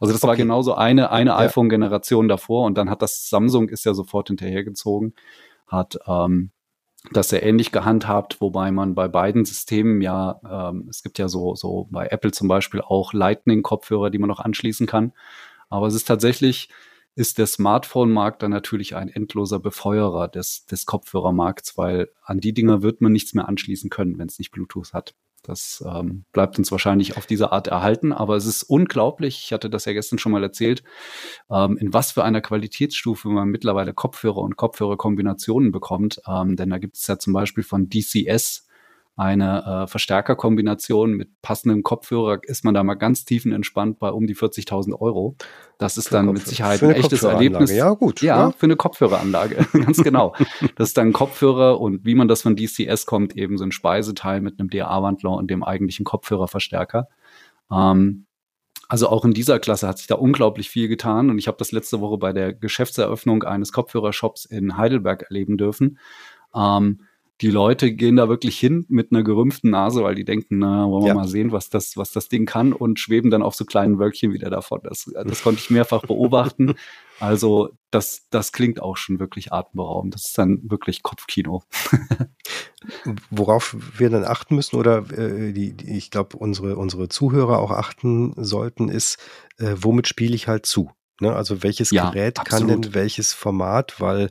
also 0.00 0.12
das 0.12 0.22
okay. 0.22 0.26
war 0.26 0.36
genauso 0.36 0.74
eine, 0.74 1.10
eine 1.10 1.30
ja. 1.30 1.38
iPhone-Generation 1.38 2.28
davor 2.28 2.66
und 2.66 2.76
dann 2.76 2.90
hat 2.90 3.00
das 3.00 3.28
Samsung 3.28 3.68
ist 3.68 3.84
ja 3.84 3.94
sofort 3.94 4.28
hinterhergezogen, 4.28 5.14
hat 5.66 5.96
ähm, 6.06 6.50
das 7.12 7.28
sehr 7.28 7.42
ähnlich 7.42 7.70
gehandhabt, 7.70 8.40
wobei 8.40 8.70
man 8.70 8.94
bei 8.94 9.08
beiden 9.08 9.44
Systemen 9.44 10.00
ja, 10.00 10.40
ähm, 10.48 10.86
es 10.88 11.02
gibt 11.02 11.18
ja 11.18 11.28
so, 11.28 11.54
so 11.54 11.86
bei 11.90 12.06
Apple 12.06 12.32
zum 12.32 12.48
Beispiel 12.48 12.80
auch 12.80 13.12
Lightning-Kopfhörer, 13.12 14.10
die 14.10 14.18
man 14.18 14.28
noch 14.28 14.40
anschließen 14.40 14.86
kann. 14.86 15.12
Aber 15.68 15.86
es 15.86 15.94
ist 15.94 16.08
tatsächlich, 16.08 16.70
ist 17.16 17.38
der 17.38 17.46
Smartphone-Markt 17.46 18.42
dann 18.42 18.50
natürlich 18.50 18.96
ein 18.96 19.08
endloser 19.08 19.60
Befeuerer 19.60 20.28
des, 20.28 20.66
des 20.66 20.86
Kopfhörermarkts, 20.86 21.78
weil 21.78 22.10
an 22.24 22.40
die 22.40 22.52
Dinger 22.52 22.82
wird 22.82 23.00
man 23.00 23.12
nichts 23.12 23.34
mehr 23.34 23.48
anschließen 23.48 23.90
können, 23.90 24.18
wenn 24.18 24.28
es 24.28 24.38
nicht 24.38 24.50
Bluetooth 24.50 24.92
hat. 24.92 25.14
Das 25.44 25.84
ähm, 25.86 26.24
bleibt 26.32 26.58
uns 26.58 26.72
wahrscheinlich 26.72 27.18
auf 27.18 27.26
diese 27.26 27.52
Art 27.52 27.66
erhalten, 27.66 28.12
aber 28.12 28.34
es 28.34 28.46
ist 28.46 28.62
unglaublich, 28.62 29.42
ich 29.44 29.52
hatte 29.52 29.68
das 29.68 29.84
ja 29.84 29.92
gestern 29.92 30.18
schon 30.18 30.32
mal 30.32 30.42
erzählt, 30.42 30.82
ähm, 31.50 31.76
in 31.76 31.92
was 31.92 32.12
für 32.12 32.24
einer 32.24 32.40
Qualitätsstufe 32.40 33.28
man 33.28 33.48
mittlerweile 33.48 33.92
Kopfhörer 33.92 34.38
und 34.38 34.56
Kopfhörerkombinationen 34.56 35.70
bekommt. 35.70 36.20
Ähm, 36.26 36.56
denn 36.56 36.70
da 36.70 36.78
gibt 36.78 36.96
es 36.96 37.06
ja 37.06 37.18
zum 37.18 37.34
Beispiel 37.34 37.62
von 37.62 37.90
DCS 37.90 38.66
eine 39.16 39.84
äh, 39.84 39.86
Verstärkerkombination 39.86 41.12
mit 41.12 41.40
passendem 41.40 41.84
Kopfhörer 41.84 42.40
ist 42.42 42.64
man 42.64 42.74
da 42.74 42.82
mal 42.82 42.94
ganz 42.94 43.24
tiefenentspannt 43.24 44.00
bei 44.00 44.10
um 44.10 44.26
die 44.26 44.34
40.000 44.34 45.00
Euro. 45.00 45.36
Das 45.78 45.96
ist 45.96 46.12
dann 46.12 46.26
mit 46.26 46.44
Sicherheit 46.46 46.82
ein 46.82 46.90
echtes 46.90 47.22
Erlebnis. 47.22 47.70
Ja, 47.70 47.90
gut. 47.90 48.22
Ja, 48.22 48.48
ja, 48.48 48.50
für 48.50 48.66
eine 48.66 48.76
Kopfhöreranlage. 48.76 49.66
ganz 49.72 50.02
genau. 50.02 50.34
Das 50.76 50.88
ist 50.88 50.96
dann 50.96 51.12
Kopfhörer 51.12 51.80
und 51.80 52.04
wie 52.04 52.14
man 52.14 52.26
das 52.26 52.42
von 52.42 52.56
DCS 52.56 53.06
kommt, 53.06 53.36
eben 53.36 53.58
so 53.58 53.64
ein 53.64 53.72
Speiseteil 53.72 54.40
mit 54.40 54.58
einem 54.58 54.70
DA-Wandler 54.70 55.32
und 55.32 55.50
dem 55.50 55.62
eigentlichen 55.62 56.04
Kopfhörerverstärker. 56.04 57.08
Ähm, 57.70 58.26
also 58.88 59.08
auch 59.08 59.24
in 59.24 59.32
dieser 59.32 59.58
Klasse 59.60 59.86
hat 59.86 59.98
sich 59.98 60.06
da 60.06 60.16
unglaublich 60.16 60.70
viel 60.70 60.88
getan 60.88 61.30
und 61.30 61.38
ich 61.38 61.46
habe 61.46 61.58
das 61.58 61.72
letzte 61.72 62.00
Woche 62.00 62.18
bei 62.18 62.32
der 62.32 62.52
Geschäftseröffnung 62.52 63.44
eines 63.44 63.72
Kopfhörershops 63.72 64.44
in 64.44 64.76
Heidelberg 64.76 65.22
erleben 65.22 65.56
dürfen. 65.56 65.98
Ähm, 66.54 67.00
die 67.40 67.50
Leute 67.50 67.92
gehen 67.92 68.16
da 68.16 68.28
wirklich 68.28 68.58
hin 68.58 68.86
mit 68.88 69.10
einer 69.10 69.24
gerümpften 69.24 69.70
Nase, 69.70 70.04
weil 70.04 70.14
die 70.14 70.24
denken, 70.24 70.58
na, 70.58 70.88
wollen 70.88 71.02
wir 71.02 71.08
ja. 71.08 71.14
mal 71.14 71.26
sehen, 71.26 71.50
was 71.50 71.68
das, 71.68 71.96
was 71.96 72.12
das 72.12 72.28
Ding 72.28 72.46
kann 72.46 72.72
und 72.72 73.00
schweben 73.00 73.30
dann 73.30 73.42
auf 73.42 73.56
so 73.56 73.64
kleinen 73.64 73.98
Wölkchen 73.98 74.32
wieder 74.32 74.50
davon. 74.50 74.80
Das, 74.84 75.10
das 75.12 75.42
konnte 75.42 75.60
ich 75.60 75.70
mehrfach 75.70 76.02
beobachten. 76.02 76.74
Also 77.20 77.70
das, 77.92 78.26
das 78.30 78.50
klingt 78.50 78.82
auch 78.82 78.96
schon 78.96 79.20
wirklich 79.20 79.52
atemberaubend. 79.52 80.14
Das 80.14 80.24
ist 80.24 80.36
dann 80.36 80.58
wirklich 80.64 81.04
Kopfkino. 81.04 81.62
Worauf 83.30 83.76
wir 83.96 84.10
dann 84.10 84.24
achten 84.24 84.56
müssen 84.56 84.74
oder 84.74 85.08
äh, 85.12 85.52
die, 85.52 85.74
die, 85.74 85.96
ich 85.96 86.10
glaube, 86.10 86.36
unsere, 86.36 86.76
unsere 86.76 87.08
Zuhörer 87.08 87.60
auch 87.60 87.70
achten 87.70 88.34
sollten, 88.36 88.88
ist, 88.88 89.18
äh, 89.58 89.76
womit 89.76 90.08
spiele 90.08 90.34
ich 90.34 90.48
halt 90.48 90.66
zu? 90.66 90.90
Ne, 91.20 91.32
also 91.32 91.62
welches 91.62 91.92
ja, 91.92 92.10
Gerät 92.10 92.40
absolut. 92.40 92.68
kann 92.68 92.82
denn 92.82 92.94
welches 92.94 93.32
Format? 93.32 94.00
Weil 94.00 94.30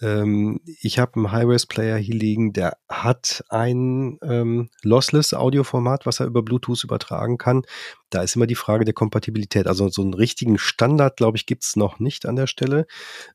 ähm, 0.00 0.60
ich 0.64 1.00
habe 1.00 1.16
einen 1.16 1.32
High-Res-Player 1.32 1.96
hier 1.96 2.14
liegen, 2.14 2.52
der 2.52 2.76
hat 2.88 3.42
ein 3.48 4.18
ähm, 4.22 4.70
lossless 4.82 5.34
Audioformat, 5.34 6.06
was 6.06 6.20
er 6.20 6.26
über 6.26 6.42
Bluetooth 6.42 6.84
übertragen 6.84 7.38
kann. 7.38 7.62
Da 8.10 8.22
ist 8.22 8.36
immer 8.36 8.46
die 8.46 8.54
Frage 8.54 8.84
der 8.84 8.94
Kompatibilität. 8.94 9.66
Also 9.66 9.88
so 9.88 10.02
einen 10.02 10.14
richtigen 10.14 10.58
Standard, 10.58 11.16
glaube 11.16 11.38
ich, 11.38 11.46
gibt's 11.46 11.74
noch 11.74 11.98
nicht 11.98 12.24
an 12.24 12.36
der 12.36 12.46
Stelle. 12.46 12.86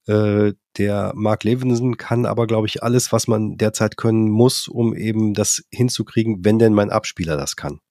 Äh, 0.05 0.53
der 0.77 1.11
Mark 1.13 1.43
Levinson 1.43 1.97
kann 1.97 2.25
aber, 2.25 2.47
glaube 2.47 2.67
ich, 2.67 2.83
alles, 2.83 3.11
was 3.11 3.27
man 3.27 3.57
derzeit 3.57 3.97
können 3.97 4.29
muss, 4.29 4.69
um 4.69 4.95
eben 4.95 5.33
das 5.33 5.65
hinzukriegen, 5.71 6.45
wenn 6.45 6.57
denn 6.57 6.73
mein 6.73 6.91
Abspieler 6.91 7.35
das 7.35 7.57
kann. 7.57 7.81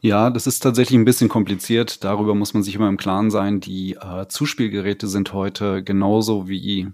Ja, 0.00 0.30
das 0.30 0.46
ist 0.46 0.60
tatsächlich 0.60 0.98
ein 0.98 1.04
bisschen 1.04 1.28
kompliziert. 1.28 2.04
Darüber 2.04 2.34
muss 2.34 2.54
man 2.54 2.62
sich 2.62 2.74
immer 2.74 2.88
im 2.88 2.96
Klaren 2.96 3.30
sein. 3.30 3.60
Die 3.60 3.94
äh, 3.94 4.26
Zuspielgeräte 4.28 5.08
sind 5.08 5.32
heute 5.32 5.82
genauso 5.82 6.48
wie 6.48 6.88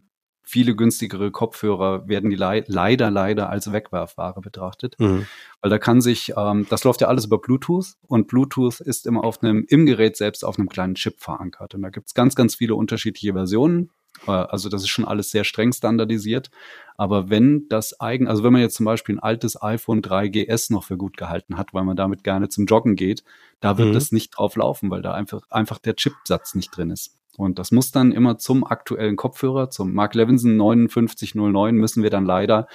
viele 0.52 0.74
günstigere 0.76 1.30
Kopfhörer 1.30 2.06
werden 2.08 2.28
die 2.28 2.36
le 2.36 2.64
leider, 2.66 3.10
leider 3.10 3.48
als 3.48 3.72
Wegwerfware 3.72 4.40
betrachtet. 4.42 4.96
Mhm. 4.98 5.26
Weil 5.60 5.70
da 5.70 5.78
kann 5.78 6.00
sich, 6.00 6.34
ähm, 6.36 6.66
das 6.68 6.84
läuft 6.84 7.00
ja 7.00 7.08
alles 7.08 7.24
über 7.24 7.38
Bluetooth 7.38 7.94
und 8.06 8.28
Bluetooth 8.28 8.80
ist 8.80 9.06
immer 9.06 9.24
auf 9.24 9.42
einem, 9.42 9.64
im 9.68 9.86
Gerät 9.86 10.16
selbst 10.16 10.44
auf 10.44 10.58
einem 10.58 10.68
kleinen 10.68 10.94
Chip 10.94 11.20
verankert. 11.20 11.74
Und 11.74 11.82
da 11.82 11.90
gibt's 11.90 12.12
ganz, 12.12 12.34
ganz 12.34 12.56
viele 12.56 12.74
unterschiedliche 12.74 13.32
Versionen. 13.32 13.90
Äh, 14.26 14.30
also 14.30 14.68
das 14.68 14.82
ist 14.82 14.88
schon 14.88 15.04
alles 15.04 15.30
sehr 15.30 15.44
streng 15.44 15.72
standardisiert. 15.72 16.50
Aber 16.96 17.30
wenn 17.30 17.68
das 17.68 18.00
eigen, 18.00 18.28
also 18.28 18.44
wenn 18.44 18.52
man 18.52 18.62
jetzt 18.62 18.76
zum 18.76 18.86
Beispiel 18.86 19.16
ein 19.16 19.20
altes 19.20 19.60
iPhone 19.62 20.02
3GS 20.02 20.72
noch 20.72 20.84
für 20.84 20.96
gut 20.96 21.16
gehalten 21.16 21.56
hat, 21.56 21.74
weil 21.74 21.84
man 21.84 21.96
damit 21.96 22.24
gerne 22.24 22.48
zum 22.48 22.66
Joggen 22.66 22.96
geht, 22.96 23.24
da 23.60 23.78
wird 23.78 23.90
mhm. 23.90 23.94
das 23.94 24.12
nicht 24.12 24.30
drauf 24.36 24.56
laufen, 24.56 24.90
weil 24.90 25.02
da 25.02 25.12
einfach, 25.12 25.42
einfach 25.50 25.78
der 25.78 25.96
Chipsatz 25.96 26.54
nicht 26.54 26.76
drin 26.76 26.90
ist. 26.90 27.16
Und 27.36 27.58
das 27.58 27.70
muss 27.72 27.92
dann 27.92 28.12
immer 28.12 28.36
zum 28.38 28.64
aktuellen 28.64 29.16
Kopfhörer, 29.16 29.70
zum 29.70 29.94
Mark 29.94 30.14
Levinson 30.14 30.58
5909 30.58 31.76
müssen 31.76 32.02
wir 32.02 32.10
dann 32.10 32.26
leider 32.26 32.68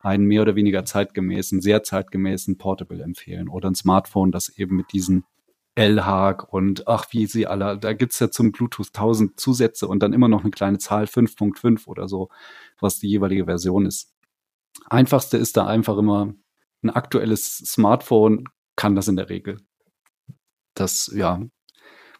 einen 0.00 0.26
mehr 0.26 0.42
oder 0.42 0.54
weniger 0.54 0.84
zeitgemäßen, 0.84 1.60
sehr 1.60 1.82
zeitgemäßen 1.82 2.58
Portable 2.58 3.02
empfehlen 3.02 3.48
oder 3.48 3.70
ein 3.70 3.74
Smartphone, 3.74 4.30
das 4.30 4.50
eben 4.50 4.76
mit 4.76 4.92
diesen 4.92 5.24
L-Haag 5.74 6.52
und 6.52 6.86
ach, 6.86 7.06
wie 7.10 7.26
sie 7.26 7.46
alle, 7.46 7.78
da 7.78 7.92
gibt's 7.92 8.20
ja 8.20 8.30
zum 8.30 8.52
Bluetooth 8.52 8.88
1000 8.88 9.38
Zusätze 9.38 9.88
und 9.88 10.02
dann 10.02 10.12
immer 10.12 10.28
noch 10.28 10.42
eine 10.42 10.50
kleine 10.50 10.78
Zahl 10.78 11.04
5.5 11.04 11.86
oder 11.86 12.08
so, 12.08 12.28
was 12.78 13.00
die 13.00 13.08
jeweilige 13.08 13.46
Version 13.46 13.86
ist. 13.86 14.12
Einfachste 14.88 15.36
ist 15.36 15.56
da 15.56 15.66
einfach 15.66 15.98
immer 15.98 16.34
ein 16.82 16.90
aktuelles 16.90 17.58
Smartphone, 17.58 18.44
kann 18.76 18.94
das 18.94 19.08
in 19.08 19.16
der 19.16 19.28
Regel. 19.28 19.58
Das, 20.74 21.10
ja, 21.14 21.40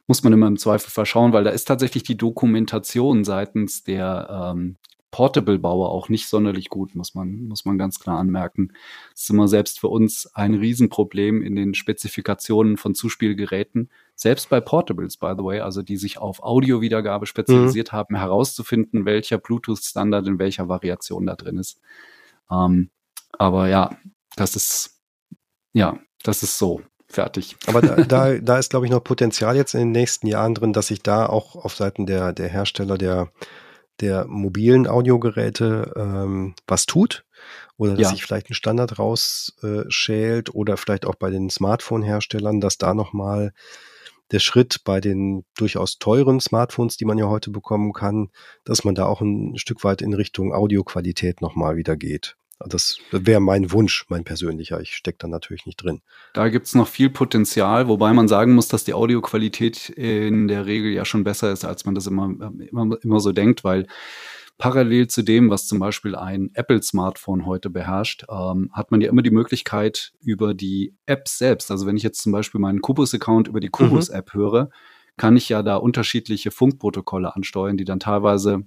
muss 0.06 0.22
man 0.22 0.32
immer 0.32 0.46
im 0.46 0.58
Zweifel 0.58 0.90
verschauen, 0.90 1.32
weil 1.32 1.44
da 1.44 1.50
ist 1.50 1.66
tatsächlich 1.66 2.02
die 2.02 2.16
Dokumentation 2.16 3.24
seitens 3.24 3.84
der 3.84 4.52
ähm, 4.52 4.76
Portable-Bauer 5.14 5.92
auch 5.92 6.08
nicht 6.08 6.26
sonderlich 6.26 6.70
gut, 6.70 6.96
muss 6.96 7.14
man, 7.14 7.46
muss 7.46 7.64
man 7.64 7.78
ganz 7.78 8.00
klar 8.00 8.18
anmerken. 8.18 8.72
Es 9.14 9.22
ist 9.22 9.30
immer 9.30 9.46
selbst 9.46 9.78
für 9.78 9.86
uns 9.86 10.26
ein 10.34 10.54
Riesenproblem 10.54 11.40
in 11.40 11.54
den 11.54 11.74
Spezifikationen 11.74 12.76
von 12.76 12.96
Zuspielgeräten, 12.96 13.90
selbst 14.16 14.48
bei 14.48 14.60
Portables, 14.60 15.16
by 15.16 15.34
the 15.38 15.44
way, 15.44 15.60
also 15.60 15.82
die 15.82 15.98
sich 15.98 16.18
auf 16.18 16.42
Audiowiedergabe 16.42 17.26
spezialisiert 17.26 17.92
mhm. 17.92 17.96
haben, 17.96 18.16
herauszufinden, 18.16 19.04
welcher 19.04 19.38
Bluetooth-Standard 19.38 20.26
in 20.26 20.40
welcher 20.40 20.68
Variation 20.68 21.26
da 21.26 21.36
drin 21.36 21.58
ist. 21.58 21.78
Ähm, 22.50 22.90
aber 23.38 23.68
ja, 23.68 23.96
das 24.34 24.56
ist, 24.56 25.00
ja, 25.74 25.96
das 26.24 26.42
ist 26.42 26.58
so 26.58 26.82
fertig. 27.06 27.54
Aber 27.68 27.82
da, 27.82 28.02
da, 28.02 28.34
da 28.42 28.58
ist, 28.58 28.70
glaube 28.70 28.86
ich, 28.86 28.90
noch 28.90 29.04
Potenzial 29.04 29.54
jetzt 29.54 29.74
in 29.74 29.80
den 29.80 29.92
nächsten 29.92 30.26
Jahren 30.26 30.56
drin, 30.56 30.72
dass 30.72 30.88
sich 30.88 31.04
da 31.04 31.26
auch 31.26 31.54
auf 31.54 31.76
Seiten 31.76 32.04
der, 32.04 32.32
der 32.32 32.48
Hersteller 32.48 32.98
der 32.98 33.30
der 34.00 34.26
mobilen 34.26 34.86
Audiogeräte 34.86 35.92
ähm, 35.96 36.54
was 36.66 36.86
tut 36.86 37.24
oder 37.76 37.92
dass 37.92 38.00
ja. 38.02 38.08
sich 38.10 38.22
vielleicht 38.22 38.50
ein 38.50 38.54
Standard 38.54 38.98
rausschält 38.98 40.48
äh, 40.48 40.52
oder 40.52 40.76
vielleicht 40.76 41.06
auch 41.06 41.14
bei 41.14 41.30
den 41.30 41.50
Smartphone-Herstellern, 41.50 42.60
dass 42.60 42.78
da 42.78 42.94
nochmal 42.94 43.52
der 44.30 44.38
Schritt 44.38 44.82
bei 44.84 45.00
den 45.00 45.44
durchaus 45.56 45.98
teuren 45.98 46.40
Smartphones, 46.40 46.96
die 46.96 47.04
man 47.04 47.18
ja 47.18 47.26
heute 47.26 47.50
bekommen 47.50 47.92
kann, 47.92 48.30
dass 48.64 48.84
man 48.84 48.94
da 48.94 49.06
auch 49.06 49.20
ein 49.20 49.58
Stück 49.58 49.84
weit 49.84 50.02
in 50.02 50.14
Richtung 50.14 50.52
Audioqualität 50.52 51.40
nochmal 51.40 51.76
wieder 51.76 51.96
geht. 51.96 52.36
Das 52.58 52.98
wäre 53.10 53.40
mein 53.40 53.72
Wunsch, 53.72 54.06
mein 54.08 54.24
persönlicher. 54.24 54.80
Ich 54.80 54.94
stecke 54.94 55.18
da 55.18 55.28
natürlich 55.28 55.66
nicht 55.66 55.76
drin. 55.76 56.02
Da 56.32 56.48
gibt 56.48 56.66
es 56.66 56.74
noch 56.74 56.88
viel 56.88 57.10
Potenzial, 57.10 57.88
wobei 57.88 58.12
man 58.12 58.28
sagen 58.28 58.54
muss, 58.54 58.68
dass 58.68 58.84
die 58.84 58.94
Audioqualität 58.94 59.88
in 59.90 60.48
der 60.48 60.66
Regel 60.66 60.92
ja 60.92 61.04
schon 61.04 61.24
besser 61.24 61.52
ist, 61.52 61.64
als 61.64 61.84
man 61.84 61.94
das 61.94 62.06
immer, 62.06 62.52
immer, 62.70 62.96
immer 63.02 63.20
so 63.20 63.32
denkt, 63.32 63.64
weil 63.64 63.86
parallel 64.58 65.08
zu 65.08 65.22
dem, 65.22 65.50
was 65.50 65.66
zum 65.66 65.78
Beispiel 65.78 66.14
ein 66.14 66.50
Apple-Smartphone 66.54 67.44
heute 67.44 67.70
beherrscht, 67.70 68.24
ähm, 68.30 68.70
hat 68.72 68.90
man 68.90 69.00
ja 69.00 69.08
immer 69.08 69.22
die 69.22 69.30
Möglichkeit 69.30 70.12
über 70.20 70.54
die 70.54 70.94
App 71.06 71.28
selbst. 71.28 71.70
Also 71.70 71.86
wenn 71.86 71.96
ich 71.96 72.02
jetzt 72.02 72.22
zum 72.22 72.32
Beispiel 72.32 72.60
meinen 72.60 72.80
Kubus-Account 72.80 73.48
über 73.48 73.60
die 73.60 73.68
Kubus-App 73.68 74.34
mhm. 74.34 74.38
höre, 74.38 74.70
kann 75.16 75.36
ich 75.36 75.48
ja 75.48 75.62
da 75.62 75.76
unterschiedliche 75.76 76.50
Funkprotokolle 76.50 77.34
ansteuern, 77.34 77.76
die 77.76 77.84
dann 77.84 78.00
teilweise 78.00 78.64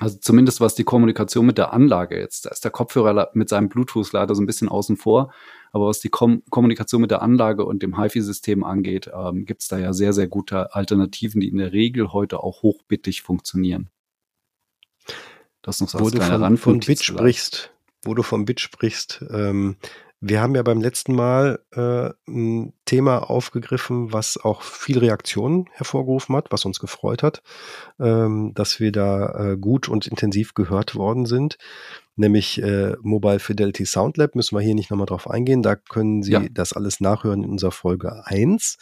also 0.00 0.18
zumindest 0.20 0.60
was 0.60 0.74
die 0.74 0.84
Kommunikation 0.84 1.46
mit 1.46 1.58
der 1.58 1.72
Anlage 1.72 2.18
jetzt, 2.18 2.46
da 2.46 2.50
ist 2.50 2.64
der 2.64 2.70
Kopfhörer 2.70 3.30
mit 3.34 3.48
seinem 3.48 3.68
Bluetooth 3.68 4.12
leider 4.12 4.34
so 4.34 4.42
ein 4.42 4.46
bisschen 4.46 4.68
außen 4.68 4.96
vor, 4.96 5.32
aber 5.72 5.86
was 5.86 6.00
die 6.00 6.08
Kom 6.08 6.42
Kommunikation 6.50 7.00
mit 7.00 7.10
der 7.10 7.22
Anlage 7.22 7.64
und 7.64 7.82
dem 7.82 8.00
HiFi-System 8.00 8.64
angeht, 8.64 9.10
ähm, 9.14 9.44
gibt 9.44 9.62
es 9.62 9.68
da 9.68 9.78
ja 9.78 9.92
sehr, 9.92 10.12
sehr 10.12 10.28
gute 10.28 10.74
Alternativen, 10.74 11.40
die 11.40 11.48
in 11.48 11.58
der 11.58 11.72
Regel 11.72 12.12
heute 12.12 12.40
auch 12.40 12.62
hochbittig 12.62 13.22
funktionieren. 13.22 13.90
Das 15.62 15.80
noch 15.80 15.88
so 15.88 16.00
wo 16.00 16.10
du 16.10 16.20
von, 16.20 16.56
von 16.56 16.80
Bit 16.80 17.02
sprichst, 17.02 17.72
wo 18.02 18.14
du 18.14 18.22
vom 18.22 18.44
Bit 18.44 18.60
sprichst, 18.60 19.24
ähm, 19.30 19.76
wir 20.20 20.40
haben 20.40 20.54
ja 20.56 20.62
beim 20.62 20.80
letzten 20.80 21.14
Mal 21.14 21.60
äh, 21.72 22.10
ein 22.28 22.72
Thema 22.84 23.30
aufgegriffen, 23.30 24.12
was 24.12 24.36
auch 24.36 24.62
viel 24.62 24.98
Reaktionen 24.98 25.66
hervorgerufen 25.72 26.34
hat, 26.34 26.50
was 26.50 26.64
uns 26.64 26.80
gefreut 26.80 27.22
hat, 27.22 27.42
ähm, 28.00 28.52
dass 28.54 28.80
wir 28.80 28.90
da 28.90 29.52
äh, 29.52 29.56
gut 29.56 29.88
und 29.88 30.08
intensiv 30.08 30.54
gehört 30.54 30.96
worden 30.96 31.24
sind, 31.24 31.56
nämlich 32.16 32.60
äh, 32.60 32.96
Mobile 33.00 33.38
Fidelity 33.38 33.86
Sound 33.86 34.16
Lab. 34.16 34.34
Müssen 34.34 34.56
wir 34.56 34.62
hier 34.62 34.74
nicht 34.74 34.90
nochmal 34.90 35.06
drauf 35.06 35.30
eingehen. 35.30 35.62
Da 35.62 35.76
können 35.76 36.22
Sie 36.22 36.32
ja. 36.32 36.44
das 36.50 36.72
alles 36.72 37.00
nachhören 37.00 37.44
in 37.44 37.50
unserer 37.50 37.72
Folge 37.72 38.26
1. 38.26 38.76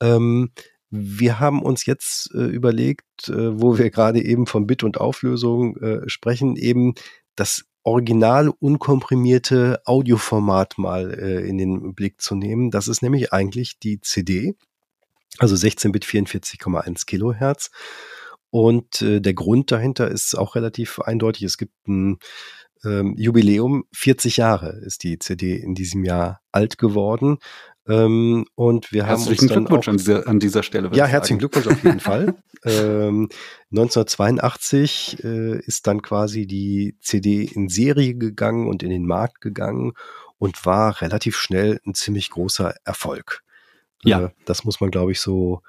Ähm, 0.00 0.50
wir 0.90 1.40
haben 1.40 1.62
uns 1.62 1.86
jetzt 1.86 2.30
äh, 2.34 2.44
überlegt, 2.44 3.28
äh, 3.28 3.60
wo 3.60 3.78
wir 3.78 3.90
gerade 3.90 4.22
eben 4.22 4.46
von 4.46 4.66
Bit 4.66 4.84
und 4.84 5.00
Auflösung 5.00 5.76
äh, 5.78 6.08
sprechen, 6.08 6.56
eben 6.56 6.94
das 7.34 7.64
original 7.86 8.48
unkomprimierte 8.48 9.80
Audioformat 9.84 10.76
mal 10.76 11.14
äh, 11.14 11.48
in 11.48 11.56
den 11.56 11.94
Blick 11.94 12.20
zu 12.20 12.34
nehmen. 12.34 12.72
Das 12.72 12.88
ist 12.88 13.00
nämlich 13.00 13.32
eigentlich 13.32 13.78
die 13.78 14.00
CD, 14.00 14.56
also 15.38 15.54
16-Bit 15.54 16.04
44,1 16.04 17.06
Kilohertz. 17.06 17.70
Und 18.50 19.02
äh, 19.02 19.20
der 19.20 19.34
Grund 19.34 19.70
dahinter 19.70 20.08
ist 20.08 20.34
auch 20.36 20.56
relativ 20.56 20.98
eindeutig. 20.98 21.44
Es 21.44 21.58
gibt 21.58 21.86
ein 21.86 22.18
ähm, 22.84 23.14
Jubiläum, 23.16 23.84
40 23.92 24.36
Jahre 24.36 24.80
ist 24.84 25.04
die 25.04 25.20
CD 25.20 25.56
in 25.56 25.76
diesem 25.76 26.04
Jahr 26.04 26.40
alt 26.50 26.78
geworden. 26.78 27.38
Ähm, 27.88 28.46
und 28.54 28.92
wir 28.92 29.06
herzlichen 29.06 29.50
haben 29.50 29.58
uns 29.58 29.68
Glückwunsch 29.68 29.88
an, 29.88 29.96
dieser, 29.96 30.26
an 30.26 30.40
dieser 30.40 30.62
Stelle. 30.62 30.90
Ja, 30.92 31.06
herzlichen 31.06 31.38
Glückwunsch 31.38 31.68
auf 31.68 31.84
jeden 31.84 32.00
Fall. 32.00 32.34
Ähm, 32.64 33.28
1982 33.70 35.22
äh, 35.22 35.60
ist 35.60 35.86
dann 35.86 36.02
quasi 36.02 36.46
die 36.46 36.96
CD 37.00 37.44
in 37.44 37.68
Serie 37.68 38.14
gegangen 38.14 38.68
und 38.68 38.82
in 38.82 38.90
den 38.90 39.06
Markt 39.06 39.40
gegangen 39.40 39.92
und 40.38 40.66
war 40.66 41.00
relativ 41.00 41.36
schnell 41.36 41.80
ein 41.86 41.94
ziemlich 41.94 42.30
großer 42.30 42.74
Erfolg. 42.84 43.42
Ja. 44.02 44.26
Äh, 44.26 44.30
das 44.44 44.64
muss 44.64 44.80
man, 44.80 44.90
glaube 44.90 45.12
ich, 45.12 45.20
so 45.20 45.62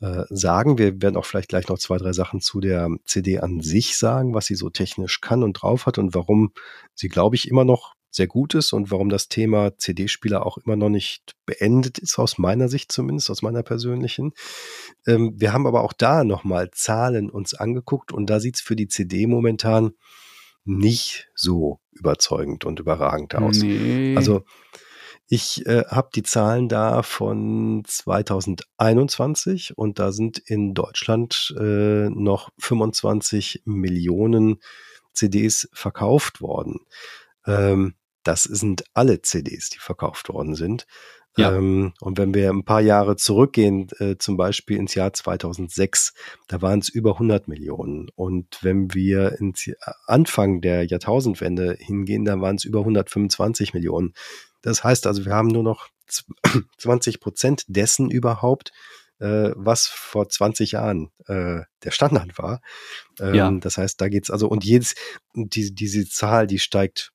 äh, 0.00 0.24
sagen. 0.30 0.78
Wir 0.78 1.02
werden 1.02 1.16
auch 1.16 1.26
vielleicht 1.26 1.48
gleich 1.48 1.68
noch 1.68 1.78
zwei, 1.78 1.98
drei 1.98 2.12
Sachen 2.12 2.40
zu 2.40 2.60
der 2.60 2.88
CD 3.04 3.40
an 3.40 3.60
sich 3.60 3.98
sagen, 3.98 4.34
was 4.34 4.46
sie 4.46 4.54
so 4.54 4.70
technisch 4.70 5.20
kann 5.20 5.42
und 5.42 5.54
drauf 5.54 5.86
hat 5.86 5.98
und 5.98 6.14
warum 6.14 6.52
sie, 6.94 7.08
glaube 7.08 7.36
ich, 7.36 7.48
immer 7.48 7.64
noch 7.64 7.94
sehr 8.14 8.26
gut 8.28 8.54
ist 8.54 8.72
und 8.72 8.90
warum 8.92 9.08
das 9.08 9.28
Thema 9.28 9.76
CD-Spieler 9.76 10.46
auch 10.46 10.56
immer 10.58 10.76
noch 10.76 10.88
nicht 10.88 11.34
beendet 11.46 11.98
ist, 11.98 12.18
aus 12.18 12.38
meiner 12.38 12.68
Sicht 12.68 12.92
zumindest, 12.92 13.28
aus 13.28 13.42
meiner 13.42 13.64
persönlichen. 13.64 14.32
Ähm, 15.06 15.32
wir 15.36 15.52
haben 15.52 15.66
aber 15.66 15.82
auch 15.82 15.92
da 15.92 16.22
nochmal 16.22 16.70
Zahlen 16.70 17.28
uns 17.28 17.54
angeguckt 17.54 18.12
und 18.12 18.30
da 18.30 18.38
sieht 18.38 18.56
es 18.56 18.60
für 18.60 18.76
die 18.76 18.86
CD 18.86 19.26
momentan 19.26 19.94
nicht 20.64 21.28
so 21.34 21.80
überzeugend 21.90 22.64
und 22.64 22.78
überragend 22.78 23.34
aus. 23.34 23.58
Nee. 23.58 24.14
Also 24.16 24.44
ich 25.26 25.66
äh, 25.66 25.82
habe 25.88 26.10
die 26.14 26.22
Zahlen 26.22 26.68
da 26.68 27.02
von 27.02 27.82
2021 27.84 29.76
und 29.76 29.98
da 29.98 30.12
sind 30.12 30.38
in 30.38 30.74
Deutschland 30.74 31.52
äh, 31.58 32.08
noch 32.10 32.50
25 32.58 33.62
Millionen 33.64 34.60
CDs 35.12 35.68
verkauft 35.72 36.40
worden. 36.40 36.80
Ähm, 37.46 37.94
das 38.24 38.44
sind 38.44 38.84
alle 38.94 39.22
CDs, 39.22 39.70
die 39.70 39.78
verkauft 39.78 40.28
worden 40.28 40.54
sind. 40.54 40.86
Ja. 41.36 41.52
Ähm, 41.52 41.94
und 42.00 42.16
wenn 42.16 42.32
wir 42.32 42.50
ein 42.50 42.64
paar 42.64 42.80
Jahre 42.80 43.16
zurückgehen, 43.16 43.88
äh, 43.98 44.16
zum 44.18 44.36
Beispiel 44.36 44.76
ins 44.76 44.94
Jahr 44.94 45.12
2006, 45.12 46.14
da 46.46 46.62
waren 46.62 46.78
es 46.78 46.88
über 46.88 47.14
100 47.14 47.48
Millionen. 47.48 48.08
Und 48.14 48.58
wenn 48.62 48.94
wir 48.94 49.40
ins 49.40 49.68
Anfang 50.06 50.60
der 50.60 50.84
Jahrtausendwende 50.84 51.76
hingehen, 51.78 52.24
da 52.24 52.40
waren 52.40 52.56
es 52.56 52.64
über 52.64 52.80
125 52.80 53.74
Millionen. 53.74 54.14
Das 54.62 54.84
heißt 54.84 55.06
also, 55.06 55.24
wir 55.24 55.34
haben 55.34 55.48
nur 55.48 55.64
noch 55.64 55.88
20 56.78 57.18
Prozent 57.20 57.64
dessen 57.66 58.10
überhaupt, 58.10 58.70
äh, 59.18 59.50
was 59.56 59.86
vor 59.86 60.28
20 60.28 60.72
Jahren 60.72 61.10
äh, 61.26 61.62
der 61.82 61.90
Standard 61.90 62.38
war. 62.38 62.60
Ähm, 63.18 63.34
ja. 63.34 63.50
Das 63.50 63.76
heißt, 63.76 64.00
da 64.00 64.08
geht's 64.08 64.30
also 64.30 64.48
und 64.48 64.64
jedes 64.64 64.94
die, 65.34 65.74
diese 65.74 66.08
Zahl, 66.08 66.46
die 66.46 66.60
steigt 66.60 67.10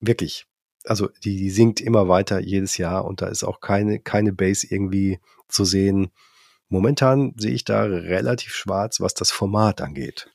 wirklich 0.00 0.46
also 0.84 1.08
die, 1.24 1.36
die 1.36 1.50
sinkt 1.50 1.80
immer 1.80 2.08
weiter 2.08 2.40
jedes 2.40 2.76
Jahr 2.76 3.04
und 3.04 3.22
da 3.22 3.26
ist 3.26 3.44
auch 3.44 3.60
keine, 3.60 4.00
keine 4.00 4.32
Base 4.32 4.66
irgendwie 4.68 5.20
zu 5.48 5.64
sehen. 5.64 6.10
Momentan 6.68 7.34
sehe 7.36 7.52
ich 7.52 7.64
da 7.64 7.82
relativ 7.82 8.54
schwarz, 8.54 9.00
was 9.00 9.14
das 9.14 9.30
Format 9.30 9.80
angeht. 9.80 10.30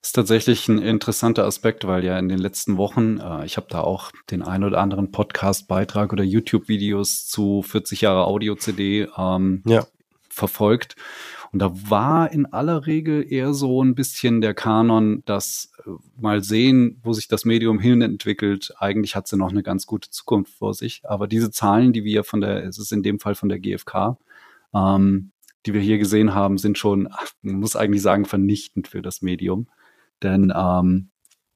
Das 0.00 0.10
ist 0.10 0.12
tatsächlich 0.14 0.66
ein 0.68 0.78
interessanter 0.78 1.44
Aspekt, 1.44 1.86
weil 1.86 2.04
ja 2.04 2.18
in 2.18 2.30
den 2.30 2.38
letzten 2.38 2.78
Wochen, 2.78 3.18
äh, 3.18 3.44
ich 3.44 3.58
habe 3.58 3.66
da 3.68 3.82
auch 3.82 4.12
den 4.30 4.42
ein 4.42 4.64
oder 4.64 4.78
anderen 4.78 5.12
Podcast-Beitrag 5.12 6.12
oder 6.12 6.24
YouTube-Videos 6.24 7.26
zu 7.26 7.62
40 7.62 8.00
Jahre 8.00 8.24
Audio-CD 8.24 9.08
ähm, 9.16 9.62
ja. 9.66 9.86
verfolgt. 10.30 10.96
Und 11.52 11.58
da 11.60 11.72
war 11.90 12.32
in 12.32 12.46
aller 12.46 12.86
Regel 12.86 13.24
eher 13.30 13.54
so 13.54 13.82
ein 13.82 13.94
bisschen 13.94 14.40
der 14.40 14.54
Kanon, 14.54 15.22
dass 15.26 15.72
äh, 15.84 15.90
mal 16.20 16.44
sehen, 16.44 17.00
wo 17.02 17.12
sich 17.12 17.26
das 17.28 17.44
Medium 17.44 17.80
hin 17.80 18.02
entwickelt. 18.02 18.72
Eigentlich 18.78 19.16
hat 19.16 19.26
sie 19.26 19.36
noch 19.36 19.50
eine 19.50 19.62
ganz 19.62 19.86
gute 19.86 20.10
Zukunft 20.10 20.54
vor 20.54 20.74
sich. 20.74 21.02
Aber 21.04 21.26
diese 21.26 21.50
Zahlen, 21.50 21.92
die 21.92 22.04
wir 22.04 22.22
von 22.22 22.40
der, 22.40 22.64
es 22.64 22.78
ist 22.78 22.92
in 22.92 23.02
dem 23.02 23.18
Fall 23.18 23.34
von 23.34 23.48
der 23.48 23.58
GfK, 23.58 24.16
ähm, 24.74 25.32
die 25.66 25.74
wir 25.74 25.80
hier 25.80 25.98
gesehen 25.98 26.34
haben, 26.34 26.56
sind 26.56 26.78
schon, 26.78 27.08
man 27.42 27.56
muss 27.56 27.76
eigentlich 27.76 28.02
sagen, 28.02 28.24
vernichtend 28.24 28.88
für 28.88 29.02
das 29.02 29.20
Medium. 29.20 29.68
Denn 30.22 30.52
ähm, 30.54 31.10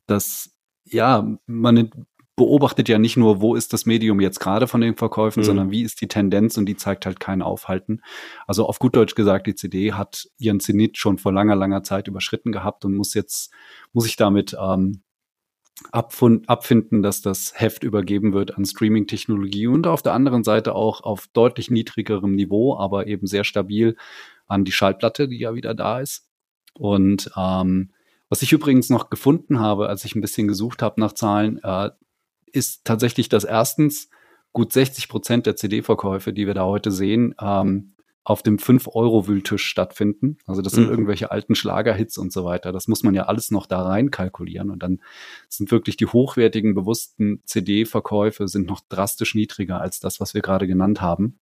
das, 0.06 0.50
ja, 0.84 1.38
man 1.46 1.90
beobachtet 2.36 2.88
ja 2.88 2.98
nicht 2.98 3.16
nur, 3.16 3.40
wo 3.40 3.54
ist 3.54 3.72
das 3.72 3.86
Medium 3.86 4.20
jetzt 4.20 4.40
gerade 4.40 4.66
von 4.66 4.80
den 4.80 4.96
Verkäufen, 4.96 5.40
mhm. 5.40 5.44
sondern 5.44 5.70
wie 5.70 5.82
ist 5.82 6.00
die 6.00 6.08
Tendenz 6.08 6.56
und 6.56 6.66
die 6.66 6.76
zeigt 6.76 7.06
halt 7.06 7.20
kein 7.20 7.42
Aufhalten. 7.42 8.00
Also 8.46 8.66
auf 8.66 8.78
gut 8.78 8.96
Deutsch 8.96 9.14
gesagt, 9.14 9.46
die 9.46 9.54
CD 9.54 9.92
hat 9.92 10.28
ihren 10.38 10.60
Zenit 10.60 10.98
schon 10.98 11.18
vor 11.18 11.32
langer, 11.32 11.54
langer 11.54 11.82
Zeit 11.82 12.08
überschritten 12.08 12.50
gehabt 12.50 12.84
und 12.84 12.96
muss 12.96 13.14
jetzt, 13.14 13.52
muss 13.92 14.06
ich 14.06 14.16
damit 14.16 14.56
ähm, 14.60 15.02
abfinden, 15.92 17.02
dass 17.02 17.20
das 17.20 17.52
Heft 17.56 17.84
übergeben 17.84 18.32
wird 18.32 18.56
an 18.56 18.64
Streaming-Technologie 18.64 19.66
und 19.66 19.86
auf 19.86 20.02
der 20.02 20.12
anderen 20.12 20.44
Seite 20.44 20.74
auch 20.74 21.02
auf 21.02 21.28
deutlich 21.32 21.70
niedrigerem 21.70 22.34
Niveau, 22.34 22.76
aber 22.76 23.06
eben 23.06 23.26
sehr 23.26 23.44
stabil 23.44 23.96
an 24.46 24.64
die 24.64 24.72
Schallplatte, 24.72 25.28
die 25.28 25.38
ja 25.38 25.54
wieder 25.54 25.74
da 25.74 26.00
ist. 26.00 26.28
Und 26.74 27.30
ähm, 27.36 27.92
was 28.28 28.42
ich 28.42 28.52
übrigens 28.52 28.90
noch 28.90 29.10
gefunden 29.10 29.60
habe, 29.60 29.88
als 29.88 30.04
ich 30.04 30.14
ein 30.14 30.20
bisschen 30.20 30.48
gesucht 30.48 30.82
habe 30.82 31.00
nach 31.00 31.12
Zahlen, 31.12 31.60
äh, 31.62 31.90
ist 32.54 32.84
tatsächlich, 32.84 33.28
dass 33.28 33.44
erstens 33.44 34.08
gut 34.52 34.72
60 34.72 35.08
Prozent 35.08 35.46
der 35.46 35.56
CD-Verkäufe, 35.56 36.32
die 36.32 36.46
wir 36.46 36.54
da 36.54 36.64
heute 36.64 36.90
sehen, 36.90 37.34
ähm, 37.40 37.94
auf 38.22 38.42
dem 38.42 38.56
5-Euro-Wühltisch 38.56 39.66
stattfinden. 39.66 40.38
Also 40.46 40.62
das 40.62 40.72
sind 40.72 40.84
mhm. 40.84 40.90
irgendwelche 40.90 41.30
alten 41.30 41.54
Schlagerhits 41.54 42.16
und 42.16 42.32
so 42.32 42.46
weiter. 42.46 42.72
Das 42.72 42.88
muss 42.88 43.02
man 43.02 43.14
ja 43.14 43.24
alles 43.24 43.50
noch 43.50 43.66
da 43.66 43.82
rein 43.82 44.10
kalkulieren. 44.10 44.70
Und 44.70 44.82
dann 44.82 45.02
sind 45.48 45.70
wirklich 45.70 45.98
die 45.98 46.06
hochwertigen, 46.06 46.74
bewussten 46.74 47.42
CD-Verkäufe 47.44 48.48
sind 48.48 48.66
noch 48.66 48.80
drastisch 48.88 49.34
niedriger 49.34 49.80
als 49.80 50.00
das, 50.00 50.20
was 50.20 50.32
wir 50.32 50.40
gerade 50.40 50.66
genannt 50.66 51.02
haben. 51.02 51.38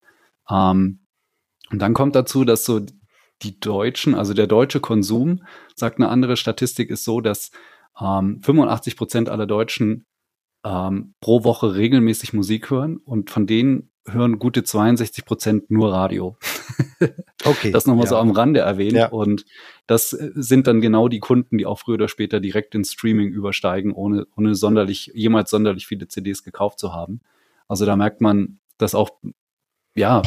Ähm, 0.49 1.01
und 1.70 1.80
dann 1.80 1.93
kommt 1.93 2.16
dazu, 2.16 2.45
dass 2.45 2.66
so 2.66 2.82
die 3.43 3.59
Deutschen, 3.59 4.16
also 4.16 4.34
der 4.34 4.47
deutsche 4.47 4.80
Konsum, 4.80 5.43
sagt 5.76 5.97
eine 5.97 6.09
andere 6.09 6.36
Statistik, 6.36 6.89
ist 6.89 7.03
so, 7.03 7.22
dass 7.22 7.51
ähm, 7.99 8.41
85 8.41 8.97
Prozent 8.97 9.30
aller 9.30 9.45
Deutschen 9.45 10.05
ähm, 10.64 11.14
pro 11.20 11.43
Woche 11.43 11.76
regelmäßig 11.76 12.34
Musik 12.34 12.70
hören 12.70 12.97
und 12.97 13.30
von 13.30 13.47
denen 13.47 13.89
hören 14.07 14.39
gute 14.39 14.64
62 14.64 15.26
Prozent 15.26 15.72
nur 15.72 15.91
Radio. 15.91 16.38
okay. 17.45 17.72
Das 17.72 17.86
nochmal 17.86 18.05
ja. 18.05 18.09
so 18.09 18.18
am 18.18 18.32
Rande 18.32 18.62
erwähnt. 18.62 18.93
Ja. 18.93 19.09
Und 19.09 19.45
das 19.88 20.14
äh, 20.14 20.32
sind 20.36 20.68
dann 20.68 20.82
genau 20.82 21.07
die 21.07 21.20
Kunden, 21.20 21.57
die 21.57 21.66
auch 21.66 21.80
früher 21.80 21.95
oder 21.95 22.07
später 22.07 22.39
direkt 22.39 22.74
ins 22.76 22.93
Streaming 22.93 23.30
übersteigen, 23.30 23.91
ohne, 23.91 24.26
ohne 24.36 24.55
sonderlich, 24.55 25.12
jemals 25.14 25.49
sonderlich 25.49 25.88
viele 25.88 26.07
CDs 26.07 26.43
gekauft 26.43 26.80
zu 26.80 26.93
haben. 26.93 27.22
Also 27.68 27.86
da 27.86 27.95
merkt 27.95 28.22
man, 28.22 28.59
dass 28.78 28.95
auch, 28.95 29.12
ja, 29.95 30.22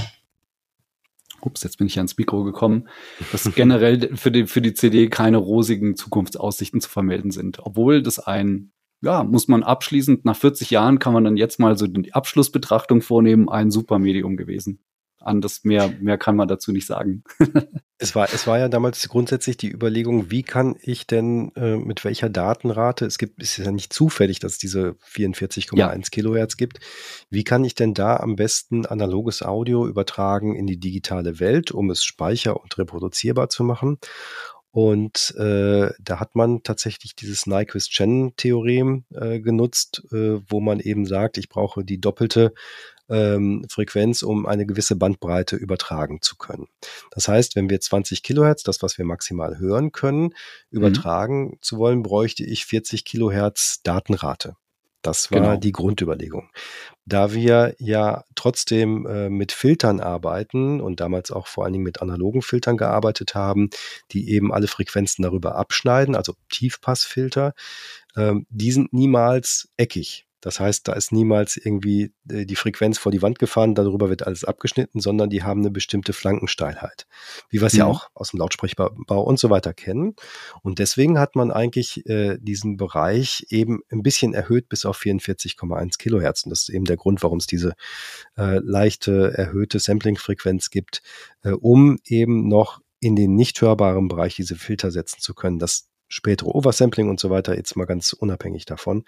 ups, 1.40 1.62
jetzt 1.62 1.78
bin 1.78 1.86
ich 1.86 1.98
ans 1.98 2.16
Mikro 2.16 2.44
gekommen, 2.44 2.88
dass 3.32 3.44
generell 3.54 4.16
für 4.16 4.30
die, 4.30 4.46
für 4.46 4.62
die 4.62 4.74
CD 4.74 5.08
keine 5.08 5.36
rosigen 5.36 5.96
Zukunftsaussichten 5.96 6.80
zu 6.80 6.88
vermelden 6.88 7.30
sind. 7.30 7.58
Obwohl 7.60 8.02
das 8.02 8.18
ein, 8.18 8.70
ja, 9.04 9.22
muss 9.22 9.48
man 9.48 9.62
abschließend, 9.62 10.24
nach 10.24 10.36
40 10.36 10.70
Jahren 10.70 10.98
kann 10.98 11.12
man 11.12 11.24
dann 11.24 11.36
jetzt 11.36 11.60
mal 11.60 11.76
so 11.76 11.86
die 11.86 12.14
Abschlussbetrachtung 12.14 13.02
vornehmen, 13.02 13.48
ein 13.48 13.70
super 13.70 13.98
Medium 13.98 14.36
gewesen 14.36 14.80
anders. 15.24 15.64
Mehr, 15.64 15.92
mehr 16.00 16.18
kann 16.18 16.36
man 16.36 16.48
dazu 16.48 16.72
nicht 16.72 16.86
sagen. 16.86 17.24
es, 17.98 18.14
war, 18.14 18.32
es 18.32 18.46
war 18.46 18.58
ja 18.58 18.68
damals 18.68 19.08
grundsätzlich 19.08 19.56
die 19.56 19.70
Überlegung, 19.70 20.30
wie 20.30 20.42
kann 20.42 20.76
ich 20.80 21.06
denn 21.06 21.52
äh, 21.56 21.76
mit 21.76 22.04
welcher 22.04 22.28
Datenrate, 22.28 23.06
es 23.06 23.18
gibt, 23.18 23.42
es 23.42 23.58
ist 23.58 23.64
ja 23.64 23.72
nicht 23.72 23.92
zufällig, 23.92 24.38
dass 24.38 24.52
es 24.52 24.58
diese 24.58 24.96
44,1 25.12 25.76
ja. 25.78 25.98
Kilohertz 26.10 26.56
gibt, 26.56 26.78
wie 27.30 27.44
kann 27.44 27.64
ich 27.64 27.74
denn 27.74 27.94
da 27.94 28.16
am 28.16 28.36
besten 28.36 28.86
analoges 28.86 29.42
Audio 29.42 29.86
übertragen 29.86 30.54
in 30.54 30.66
die 30.66 30.78
digitale 30.78 31.40
Welt, 31.40 31.72
um 31.72 31.90
es 31.90 32.04
speicher- 32.04 32.60
und 32.60 32.76
reproduzierbar 32.78 33.48
zu 33.48 33.64
machen? 33.64 33.98
Und 34.74 35.32
äh, 35.38 35.90
da 36.00 36.18
hat 36.18 36.34
man 36.34 36.64
tatsächlich 36.64 37.14
dieses 37.14 37.46
Nyquist-Chen-Theorem 37.46 39.04
äh, 39.14 39.38
genutzt, 39.38 40.02
äh, 40.10 40.40
wo 40.48 40.60
man 40.60 40.80
eben 40.80 41.06
sagt, 41.06 41.38
ich 41.38 41.48
brauche 41.48 41.84
die 41.84 42.00
doppelte 42.00 42.52
ähm, 43.08 43.64
Frequenz, 43.70 44.24
um 44.24 44.46
eine 44.46 44.66
gewisse 44.66 44.96
Bandbreite 44.96 45.54
übertragen 45.54 46.22
zu 46.22 46.34
können. 46.34 46.66
Das 47.12 47.28
heißt, 47.28 47.54
wenn 47.54 47.70
wir 47.70 47.80
20 47.80 48.24
Kilohertz, 48.24 48.64
das 48.64 48.82
was 48.82 48.98
wir 48.98 49.04
maximal 49.04 49.60
hören 49.60 49.92
können, 49.92 50.22
mhm. 50.22 50.32
übertragen 50.70 51.44
mhm. 51.44 51.58
zu 51.60 51.78
wollen, 51.78 52.02
bräuchte 52.02 52.42
ich 52.42 52.66
40 52.66 53.04
Kilohertz 53.04 53.80
Datenrate. 53.84 54.56
Das 55.04 55.30
war 55.30 55.40
genau. 55.40 55.56
die 55.56 55.72
Grundüberlegung. 55.72 56.48
Da 57.04 57.34
wir 57.34 57.76
ja 57.78 58.24
trotzdem 58.34 59.06
äh, 59.06 59.28
mit 59.28 59.52
Filtern 59.52 60.00
arbeiten 60.00 60.80
und 60.80 61.00
damals 61.00 61.30
auch 61.30 61.46
vor 61.46 61.64
allen 61.64 61.74
Dingen 61.74 61.84
mit 61.84 62.00
analogen 62.00 62.40
Filtern 62.40 62.78
gearbeitet 62.78 63.34
haben, 63.34 63.68
die 64.12 64.30
eben 64.30 64.50
alle 64.50 64.66
Frequenzen 64.66 65.22
darüber 65.22 65.56
abschneiden, 65.56 66.16
also 66.16 66.32
Tiefpassfilter, 66.48 67.52
ähm, 68.16 68.46
die 68.48 68.72
sind 68.72 68.94
niemals 68.94 69.68
eckig. 69.76 70.26
Das 70.44 70.60
heißt, 70.60 70.86
da 70.86 70.92
ist 70.92 71.10
niemals 71.10 71.56
irgendwie 71.56 72.12
äh, 72.28 72.44
die 72.44 72.54
Frequenz 72.54 72.98
vor 72.98 73.10
die 73.10 73.22
Wand 73.22 73.38
gefahren, 73.38 73.74
darüber 73.74 74.10
wird 74.10 74.26
alles 74.26 74.44
abgeschnitten, 74.44 75.00
sondern 75.00 75.30
die 75.30 75.42
haben 75.42 75.60
eine 75.60 75.70
bestimmte 75.70 76.12
Flankensteilheit, 76.12 77.06
wie 77.48 77.62
wir 77.62 77.66
es 77.66 77.72
mhm. 77.72 77.78
ja 77.78 77.86
auch 77.86 78.10
aus 78.12 78.32
dem 78.32 78.40
Lautsprechbau 78.40 79.22
und 79.22 79.38
so 79.38 79.48
weiter 79.48 79.72
kennen. 79.72 80.14
Und 80.60 80.80
deswegen 80.80 81.18
hat 81.18 81.34
man 81.34 81.50
eigentlich 81.50 82.04
äh, 82.06 82.36
diesen 82.38 82.76
Bereich 82.76 83.46
eben 83.48 83.80
ein 83.90 84.02
bisschen 84.02 84.34
erhöht 84.34 84.68
bis 84.68 84.84
auf 84.84 85.00
44,1 85.00 85.96
Kilohertz. 85.96 86.44
Und 86.44 86.50
das 86.50 86.64
ist 86.64 86.68
eben 86.68 86.84
der 86.84 86.98
Grund, 86.98 87.22
warum 87.22 87.38
es 87.38 87.46
diese 87.46 87.72
äh, 88.36 88.58
leichte 88.58 89.32
erhöhte 89.34 89.78
Sampling-Frequenz 89.78 90.68
gibt, 90.68 91.00
äh, 91.42 91.52
um 91.52 91.96
eben 92.04 92.48
noch 92.48 92.82
in 93.00 93.16
den 93.16 93.34
nicht 93.34 93.62
hörbaren 93.62 94.08
Bereich 94.08 94.36
diese 94.36 94.56
Filter 94.56 94.90
setzen 94.90 95.20
zu 95.20 95.32
können. 95.32 95.58
Das 95.58 95.88
spätere 96.08 96.54
Oversampling 96.54 97.08
und 97.08 97.18
so 97.18 97.30
weiter, 97.30 97.56
jetzt 97.56 97.76
mal 97.76 97.86
ganz 97.86 98.12
unabhängig 98.12 98.66
davon. 98.66 99.04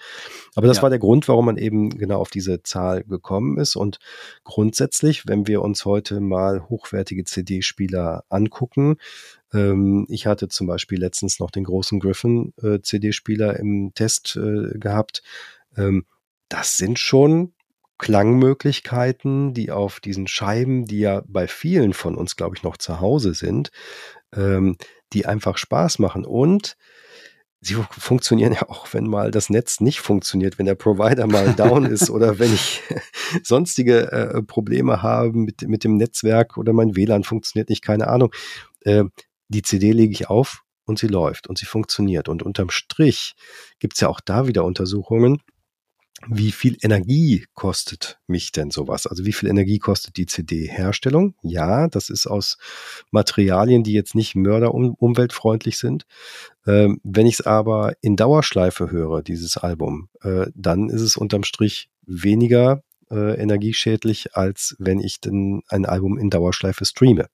Aber 0.54 0.66
das 0.66 0.78
ja. 0.78 0.82
war 0.82 0.90
der 0.90 0.98
Grund, 0.98 1.28
warum 1.28 1.46
man 1.46 1.56
eben 1.56 1.90
genau 1.90 2.20
auf 2.20 2.30
diese 2.30 2.62
Zahl 2.62 3.04
gekommen 3.04 3.58
ist. 3.58 3.76
Und 3.76 3.98
grundsätzlich, 4.44 5.26
wenn 5.26 5.46
wir 5.46 5.62
uns 5.62 5.84
heute 5.84 6.20
mal 6.20 6.68
hochwertige 6.68 7.24
CD-Spieler 7.24 8.24
angucken, 8.28 8.96
ähm, 9.52 10.06
ich 10.08 10.26
hatte 10.26 10.48
zum 10.48 10.66
Beispiel 10.66 10.98
letztens 10.98 11.38
noch 11.38 11.50
den 11.50 11.64
großen 11.64 12.00
Griffin 12.00 12.52
äh, 12.62 12.80
CD-Spieler 12.80 13.58
im 13.58 13.92
Test 13.94 14.36
äh, 14.36 14.78
gehabt. 14.78 15.22
Ähm, 15.76 16.06
das 16.48 16.76
sind 16.76 16.98
schon 16.98 17.52
Klangmöglichkeiten, 17.98 19.54
die 19.54 19.70
auf 19.70 20.00
diesen 20.00 20.26
Scheiben, 20.26 20.84
die 20.84 21.00
ja 21.00 21.22
bei 21.26 21.48
vielen 21.48 21.94
von 21.94 22.14
uns, 22.14 22.36
glaube 22.36 22.56
ich, 22.56 22.62
noch 22.62 22.76
zu 22.76 23.00
Hause 23.00 23.32
sind, 23.32 23.70
ähm, 24.34 24.76
die 25.12 25.26
einfach 25.26 25.58
Spaß 25.58 25.98
machen. 25.98 26.24
Und 26.24 26.76
sie 27.60 27.74
funktionieren 27.90 28.52
ja 28.52 28.68
auch, 28.68 28.92
wenn 28.92 29.06
mal 29.06 29.30
das 29.30 29.50
Netz 29.50 29.80
nicht 29.80 30.00
funktioniert, 30.00 30.58
wenn 30.58 30.66
der 30.66 30.74
Provider 30.74 31.26
mal 31.26 31.52
down 31.56 31.86
ist 31.86 32.10
oder 32.10 32.38
wenn 32.38 32.52
ich 32.52 32.82
sonstige 33.42 34.12
äh, 34.12 34.42
Probleme 34.42 35.02
habe 35.02 35.32
mit, 35.32 35.62
mit 35.62 35.84
dem 35.84 35.96
Netzwerk 35.96 36.56
oder 36.56 36.72
mein 36.72 36.96
WLAN 36.96 37.24
funktioniert 37.24 37.68
nicht, 37.68 37.82
keine 37.82 38.08
Ahnung. 38.08 38.32
Äh, 38.82 39.04
die 39.48 39.62
CD 39.62 39.92
lege 39.92 40.12
ich 40.12 40.28
auf 40.28 40.62
und 40.86 40.98
sie 40.98 41.08
läuft 41.08 41.48
und 41.48 41.58
sie 41.58 41.66
funktioniert. 41.66 42.28
Und 42.28 42.42
unterm 42.42 42.70
Strich 42.70 43.34
gibt 43.78 43.94
es 43.94 44.00
ja 44.00 44.08
auch 44.08 44.20
da 44.20 44.46
wieder 44.46 44.64
Untersuchungen, 44.64 45.42
wie 46.28 46.50
viel 46.50 46.76
Energie 46.82 47.46
kostet 47.54 48.18
mich 48.26 48.50
denn 48.52 48.70
sowas? 48.70 49.06
Also 49.06 49.26
wie 49.26 49.32
viel 49.32 49.48
Energie 49.48 49.78
kostet 49.78 50.16
die 50.16 50.26
CD-Herstellung? 50.26 51.34
Ja, 51.42 51.88
das 51.88 52.08
ist 52.08 52.26
aus 52.26 52.56
Materialien, 53.10 53.82
die 53.82 53.92
jetzt 53.92 54.14
nicht 54.14 54.34
mörderumweltfreundlich 54.34 55.78
sind. 55.78 56.06
Ähm, 56.66 57.00
wenn 57.04 57.26
ich 57.26 57.34
es 57.34 57.46
aber 57.46 57.92
in 58.00 58.16
Dauerschleife 58.16 58.90
höre, 58.90 59.22
dieses 59.22 59.56
Album, 59.56 60.08
äh, 60.22 60.46
dann 60.54 60.88
ist 60.88 61.02
es 61.02 61.16
unterm 61.16 61.44
Strich 61.44 61.90
weniger 62.06 62.82
äh, 63.10 63.40
energieschädlich, 63.40 64.34
als 64.34 64.74
wenn 64.78 65.00
ich 65.00 65.20
denn 65.20 65.62
ein 65.68 65.84
Album 65.84 66.18
in 66.18 66.30
Dauerschleife 66.30 66.84
streame. 66.84 67.28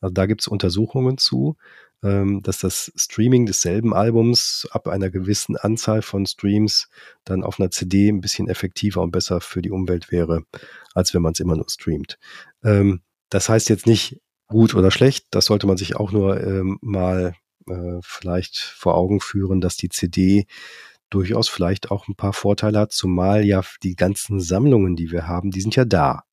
Also 0.00 0.12
da 0.12 0.26
gibt 0.26 0.42
es 0.42 0.48
Untersuchungen 0.48 1.18
zu 1.18 1.56
dass 2.00 2.58
das 2.58 2.92
Streaming 2.94 3.44
desselben 3.44 3.92
Albums 3.92 4.68
ab 4.70 4.86
einer 4.86 5.10
gewissen 5.10 5.56
Anzahl 5.56 6.02
von 6.02 6.26
Streams 6.26 6.88
dann 7.24 7.42
auf 7.42 7.58
einer 7.58 7.72
CD 7.72 8.08
ein 8.08 8.20
bisschen 8.20 8.48
effektiver 8.48 9.02
und 9.02 9.10
besser 9.10 9.40
für 9.40 9.62
die 9.62 9.72
Umwelt 9.72 10.12
wäre, 10.12 10.44
als 10.94 11.12
wenn 11.12 11.22
man 11.22 11.32
es 11.32 11.40
immer 11.40 11.56
nur 11.56 11.68
streamt. 11.68 12.18
Ähm, 12.62 13.00
das 13.30 13.48
heißt 13.48 13.68
jetzt 13.68 13.86
nicht 13.86 14.20
gut 14.46 14.74
oder 14.74 14.90
schlecht, 14.90 15.26
das 15.30 15.46
sollte 15.46 15.66
man 15.66 15.76
sich 15.76 15.96
auch 15.96 16.12
nur 16.12 16.40
ähm, 16.40 16.78
mal 16.80 17.34
äh, 17.68 17.98
vielleicht 18.02 18.58
vor 18.58 18.94
Augen 18.94 19.20
führen, 19.20 19.60
dass 19.60 19.76
die 19.76 19.88
CD 19.88 20.46
durchaus 21.10 21.48
vielleicht 21.48 21.90
auch 21.90 22.08
ein 22.08 22.16
paar 22.16 22.32
Vorteile 22.32 22.80
hat, 22.80 22.92
zumal 22.92 23.44
ja 23.44 23.62
die 23.82 23.96
ganzen 23.96 24.40
Sammlungen, 24.40 24.96
die 24.96 25.10
wir 25.10 25.26
haben, 25.26 25.50
die 25.50 25.60
sind 25.60 25.76
ja 25.76 25.84
da. 25.84 26.24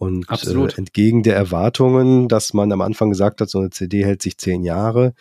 Und 0.00 0.30
äh, 0.30 0.78
entgegen 0.78 1.22
der 1.22 1.36
Erwartungen, 1.36 2.26
dass 2.26 2.54
man 2.54 2.72
am 2.72 2.80
Anfang 2.80 3.10
gesagt 3.10 3.42
hat, 3.42 3.50
so 3.50 3.58
eine 3.58 3.68
CD 3.68 4.02
hält 4.02 4.22
sich 4.22 4.38
zehn 4.38 4.64
Jahre, 4.64 5.12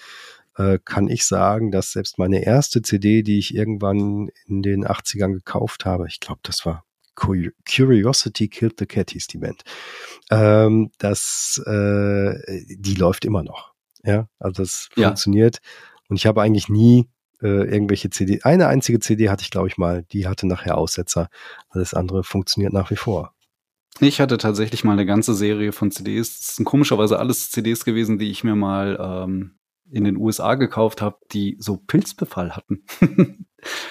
äh, 0.56 0.80
kann 0.86 1.10
ich 1.10 1.26
sagen, 1.26 1.70
dass 1.70 1.92
selbst 1.92 2.18
meine 2.18 2.46
erste 2.46 2.82
CD, 2.82 3.22
die 3.22 3.40
ich 3.40 3.54
irgendwann 3.54 4.30
in 4.46 4.62
den 4.62 4.88
80ern 4.88 5.34
gekauft 5.34 5.84
habe, 5.84 6.08
ich 6.08 6.22
glaube, 6.22 6.40
das 6.44 6.66
war 6.66 6.86
Curiosity 7.16 8.48
Killed 8.48 8.80
the 8.80 8.86
Cat 8.86 9.12
hieß 9.12 9.28
die 9.28 9.40
Band, 9.40 9.64
ähm, 10.32 10.92
das, 10.98 11.62
äh, 11.66 12.36
die 12.70 12.96
läuft 12.96 13.26
immer 13.26 13.44
noch. 13.44 13.74
Ja, 14.06 14.30
also 14.40 14.64
das 14.64 14.88
ja. 14.96 15.10
funktioniert. 15.10 15.58
Und 16.08 16.16
ich 16.16 16.26
habe 16.26 16.42
eigentlich 16.42 16.70
nie 16.70 17.10
äh, 17.42 17.66
irgendwelche 17.70 18.12
CD. 18.12 18.44
Eine 18.44 18.68
einzige 18.68 19.02
CD 19.02 19.28
hatte 19.28 19.42
ich, 19.42 19.52
glaube 19.52 19.68
ich, 19.68 19.78
mal, 19.78 20.04
die 20.14 20.26
hatte 20.26 20.48
nachher 20.48 20.78
Aussetzer. 20.78 21.28
Alles 21.68 21.94
andere 21.94 22.24
funktioniert 22.24 22.72
nach 22.72 22.92
wie 22.92 22.96
vor. 22.96 23.34
Ich 24.02 24.22
hatte 24.22 24.38
tatsächlich 24.38 24.84
mal 24.84 24.94
eine 24.94 25.06
ganze 25.06 25.34
Serie 25.34 25.72
von 25.72 25.92
CDs. 25.92 26.40
Das 26.40 26.56
sind 26.56 26.66
komischerweise 26.66 27.20
alles 27.20 27.52
CDs 27.52 27.84
gewesen, 27.84 28.18
die 28.18 28.32
ich 28.32 28.44
mir 28.44 28.56
mal 28.56 28.98
ähm, 29.00 29.60
in 29.92 30.04
den 30.04 30.18
USA 30.18 30.56
gekauft 30.56 31.02
habe, 31.02 31.18
die 31.32 31.58
so 31.60 31.78
Pilzbefall 31.78 32.56
hatten. 32.56 32.84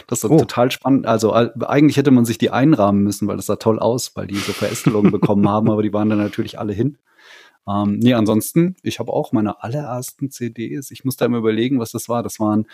das 0.07 0.25
war 0.25 0.31
oh. 0.31 0.39
total 0.39 0.71
spannend. 0.71 1.07
Also 1.07 1.33
eigentlich 1.33 1.97
hätte 1.97 2.11
man 2.11 2.25
sich 2.25 2.39
die 2.39 2.51
einrahmen 2.51 3.03
müssen, 3.03 3.29
weil 3.29 3.37
das 3.37 3.47
sah 3.47 3.57
toll 3.57 3.79
aus, 3.79 4.17
weil 4.17 4.27
die 4.27 4.37
so 4.37 4.53
Verästelungen 4.53 5.13
bekommen 5.13 5.49
haben, 5.49 5.71
aber 5.71 5.83
die 5.83 5.93
waren 5.93 6.09
dann 6.09 6.19
natürlich 6.19 6.59
alle 6.59 6.73
hin. 6.73 6.99
Ähm, 7.69 7.99
nee, 7.99 8.15
ansonsten, 8.15 8.77
ich 8.83 8.99
habe 8.99 9.13
auch 9.13 9.33
meine 9.33 9.63
allerersten 9.63 10.31
CDs. 10.31 10.91
Ich 10.91 11.05
musste 11.05 11.25
einmal 11.25 11.41
überlegen, 11.41 11.81
was 11.81 11.91
das 11.91 12.09
war. 12.09 12.23
Das 12.23 12.41
waren 12.41 12.67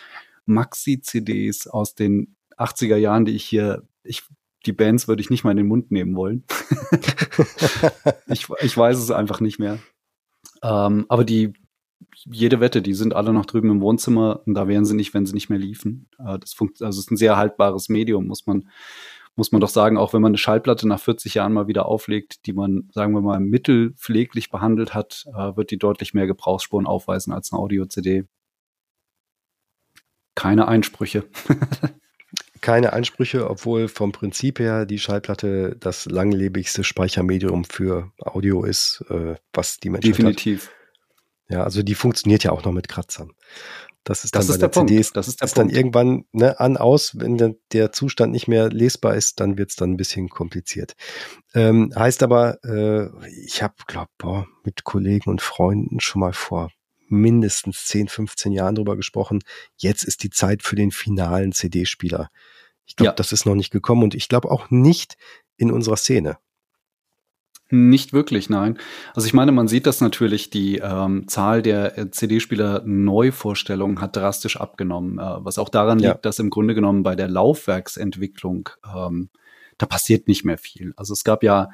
Maxi-CDs 0.47 1.67
aus 1.67 1.95
den 1.95 2.37
80er 2.57 2.97
Jahren, 2.97 3.25
die 3.25 3.33
ich 3.33 3.45
hier, 3.45 3.83
ich 4.05 4.23
die 4.67 4.73
Bands 4.73 5.09
würde 5.09 5.21
ich 5.21 5.31
nicht 5.31 5.45
mal 5.45 5.51
in 5.51 5.59
den 5.59 5.69
Mund 5.69 5.91
nehmen 5.91 6.17
wollen. 6.17 6.45
ich, 8.27 8.47
ich 8.61 8.77
weiß 8.77 8.99
es 8.99 9.11
einfach 9.11 9.41
nicht 9.41 9.59
mehr. 9.59 9.79
Ähm, 10.63 11.07
aber 11.09 11.25
die, 11.25 11.53
jede 12.25 12.61
Wette, 12.61 12.83
die 12.83 12.95
sind 12.95 13.15
alle 13.15 13.33
noch 13.33 13.47
drüben 13.47 13.71
im 13.71 13.81
Wohnzimmer 13.81 14.41
und 14.47 14.55
da 14.55 14.69
wären 14.69 14.85
sie 14.85 14.95
nicht, 14.95 15.15
wenn 15.15 15.27
sie 15.27 15.35
nicht 15.35 15.51
mehr 15.51 15.59
liefen. 15.59 16.09
Äh, 16.19 16.39
das 16.39 16.55
funkt, 16.55 16.83
also 16.83 16.99
es 16.99 17.07
ist 17.07 17.11
ein 17.11 17.17
sehr 17.17 17.37
haltbares 17.37 17.89
Medium, 17.89 18.27
muss 18.27 18.47
man, 18.47 18.69
muss 19.37 19.53
man 19.53 19.61
doch 19.61 19.69
sagen, 19.69 19.99
auch 19.99 20.13
wenn 20.13 20.23
man 20.23 20.31
eine 20.31 20.39
Schallplatte 20.39 20.87
nach 20.89 21.01
40 21.01 21.35
Jahren 21.35 21.53
mal 21.53 21.67
wieder 21.67 21.87
auflegt, 21.87 22.47
die 22.47 22.53
man, 22.53 22.89
sagen 22.93 23.13
wir 23.13 23.21
mal, 23.21 23.41
mittelpfleglich 23.41 24.51
behandelt 24.51 24.95
hat, 24.95 25.25
äh, 25.35 25.57
wird 25.57 25.71
die 25.71 25.79
deutlich 25.79 26.15
mehr 26.15 26.27
Gebrauchsspuren 26.27 26.87
aufweisen 26.87 27.33
als 27.33 27.53
eine 27.53 27.61
Audio-CD. 27.61 28.25
Keine 30.35 30.67
Einsprüche. 30.69 31.25
keine 32.65 32.95
Ansprüche, 32.95 33.51
obwohl 33.51 33.89
vom 33.89 34.13
Prinzip 34.13 34.59
her 34.59 34.87
die 34.87 34.99
Schallplatte 34.99 35.77
das 35.79 36.07
langlebigste 36.07 36.83
Speichermedium 36.83 37.65
für 37.65 38.11
Audio 38.19 38.65
ist, 38.65 39.05
äh, 39.11 39.35
was 39.53 39.81
die 39.81 39.91
Menschheit 39.91 40.17
Definitiv. 40.17 40.69
Hat. 40.69 40.75
Ja, 41.51 41.63
also 41.63 41.83
die 41.83 41.95
funktioniert 41.95 42.43
ja 42.43 42.53
auch 42.53 42.65
noch 42.65 42.73
mit 42.73 42.89
Kratzern. 42.89 43.33
Das 44.03 44.25
ist 44.25 44.35
dann 44.35 44.41
das 44.41 44.47
bei 44.49 44.55
ist 44.55 44.61
der, 44.63 44.69
der 44.71 44.87
CDs, 44.87 45.13
Das 45.13 45.29
ist, 45.29 45.43
der 45.43 45.47
ist 45.47 45.59
dann 45.59 45.69
irgendwann 45.69 46.25
ne, 46.33 46.59
an, 46.59 46.79
aus, 46.79 47.19
wenn 47.19 47.37
der, 47.37 47.55
der 47.73 47.93
Zustand 47.93 48.33
nicht 48.33 48.49
mehr 48.49 48.71
lesbar 48.71 49.15
ist, 49.15 49.41
dann 49.41 49.59
wird 49.59 49.69
es 49.69 49.77
dann 49.77 49.91
ein 49.91 49.97
bisschen 49.99 50.31
kompliziert. 50.31 50.95
Ähm, 51.53 51.93
heißt 51.95 52.23
aber, 52.23 52.65
äh, 52.65 53.11
ich 53.45 53.63
habe, 53.63 53.75
glaube 53.87 54.47
mit 54.65 54.85
Kollegen 54.85 55.29
und 55.29 55.43
Freunden 55.43 56.01
schon 56.01 56.21
mal 56.21 56.33
vor 56.33 56.71
mindestens 57.09 57.85
10, 57.89 58.09
15 58.09 58.53
Jahren 58.53 58.75
drüber 58.75 58.97
gesprochen. 58.97 59.41
Jetzt 59.77 60.05
ist 60.05 60.23
die 60.23 60.31
Zeit 60.31 60.63
für 60.63 60.77
den 60.77 60.93
finalen 60.93 61.53
CD-Spieler. 61.53 62.31
Ich 62.87 62.97
glaube, 62.97 63.09
ja. 63.09 63.13
das 63.13 63.33
ist 63.33 63.47
noch 63.47 63.55
nicht 63.55 63.71
gekommen 63.71 64.03
und 64.03 64.15
ich 64.15 64.29
glaube 64.29 64.51
auch 64.51 64.71
nicht 64.71 65.17
in 65.57 65.71
unserer 65.71 65.97
Szene. 65.97 66.39
Nicht 67.71 68.13
wirklich, 68.13 68.51
nein. 68.51 68.79
Also 69.15 69.27
ich 69.27 69.33
meine, 69.33 69.51
man 69.51 69.69
sieht 69.69 69.87
das 69.87 70.01
natürlich, 70.01 70.51
die 70.51 70.79
ähm, 70.79 71.27
Zahl 71.29 71.63
der 71.63 71.99
äh, 71.99 72.11
CD-Spieler-Neuvorstellungen 72.11 74.01
hat 74.01 74.17
drastisch 74.17 74.61
abgenommen, 74.61 75.19
äh, 75.19 75.45
was 75.45 75.59
auch 75.59 75.71
daran 75.71 75.99
ja. 75.99 76.13
liegt, 76.13 76.27
dass 76.27 76.39
im 76.39 76.51
Grunde 76.51 76.75
genommen 76.75 77.03
bei 77.03 77.17
der 77.17 77.29
Laufwerksentwicklung 77.29 78.69
ähm, 78.95 79.31
da 79.79 79.87
passiert 79.87 80.29
nicht 80.29 80.45
mehr 80.45 80.59
viel. 80.59 80.93
Also 80.97 81.15
es 81.15 81.25
gab 81.25 81.43
ja 81.43 81.71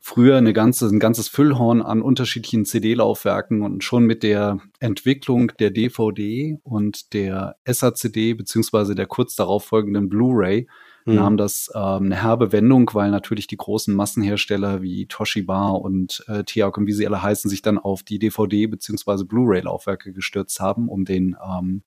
früher 0.00 0.38
eine 0.38 0.54
ganze, 0.54 0.86
ein 0.86 0.98
ganzes 0.98 1.28
Füllhorn 1.28 1.82
an 1.82 2.00
unterschiedlichen 2.00 2.64
CD-Laufwerken 2.64 3.62
und 3.62 3.84
schon 3.84 4.04
mit 4.04 4.22
der 4.22 4.58
Entwicklung 4.80 5.52
der 5.58 5.70
DVD 5.70 6.58
und 6.62 7.12
der 7.12 7.56
SACD 7.66 8.34
beziehungsweise 8.34 8.94
der 8.94 9.06
kurz 9.06 9.36
darauf 9.36 9.64
folgenden 9.64 10.08
Blu-ray 10.08 10.66
mhm. 11.04 11.14
nahm 11.14 11.36
das 11.36 11.70
ähm, 11.74 12.06
eine 12.06 12.22
herbe 12.22 12.50
Wendung, 12.50 12.90
weil 12.94 13.10
natürlich 13.10 13.46
die 13.46 13.58
großen 13.58 13.94
Massenhersteller 13.94 14.80
wie 14.80 15.06
Toshiba 15.06 15.68
und 15.68 16.24
äh, 16.28 16.44
TEOC 16.44 16.78
und 16.78 16.86
wie 16.86 16.92
sie 16.94 17.06
alle 17.06 17.22
heißen, 17.22 17.50
sich 17.50 17.60
dann 17.60 17.78
auf 17.78 18.02
die 18.02 18.18
DVD 18.18 18.66
beziehungsweise 18.66 19.26
Blu-ray-Laufwerke 19.26 20.14
gestürzt 20.14 20.60
haben, 20.60 20.88
um 20.88 21.04
den 21.04 21.36
ähm, 21.46 21.82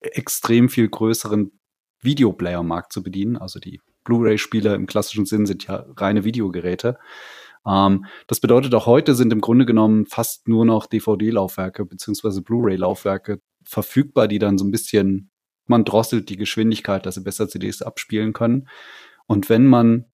extrem 0.00 0.68
viel 0.68 0.88
größeren 0.88 1.50
Videoplayer-Markt 2.00 2.92
zu 2.92 3.02
bedienen. 3.02 3.36
Also 3.36 3.58
die 3.58 3.80
Blu-ray-Spieler 4.04 4.74
im 4.74 4.86
klassischen 4.86 5.26
Sinn 5.26 5.44
sind 5.44 5.66
ja 5.66 5.84
reine 5.96 6.24
Videogeräte. 6.24 6.98
Ähm, 7.68 8.06
das 8.26 8.40
bedeutet, 8.40 8.74
auch 8.74 8.86
heute 8.86 9.14
sind 9.14 9.32
im 9.32 9.40
Grunde 9.40 9.66
genommen 9.66 10.06
fast 10.06 10.48
nur 10.48 10.64
noch 10.64 10.86
DVD-Laufwerke 10.86 11.84
beziehungsweise 11.84 12.42
Blu-ray-Laufwerke 12.42 13.40
verfügbar, 13.62 14.28
die 14.28 14.38
dann 14.38 14.58
so 14.58 14.64
ein 14.64 14.70
bisschen, 14.70 15.30
man 15.66 15.84
drosselt 15.84 16.30
die 16.30 16.36
Geschwindigkeit, 16.36 17.04
dass 17.04 17.16
sie 17.16 17.22
besser 17.22 17.48
CDs 17.48 17.82
abspielen 17.82 18.32
können. 18.32 18.68
Und 19.26 19.50
wenn 19.50 19.66
man 19.66 20.06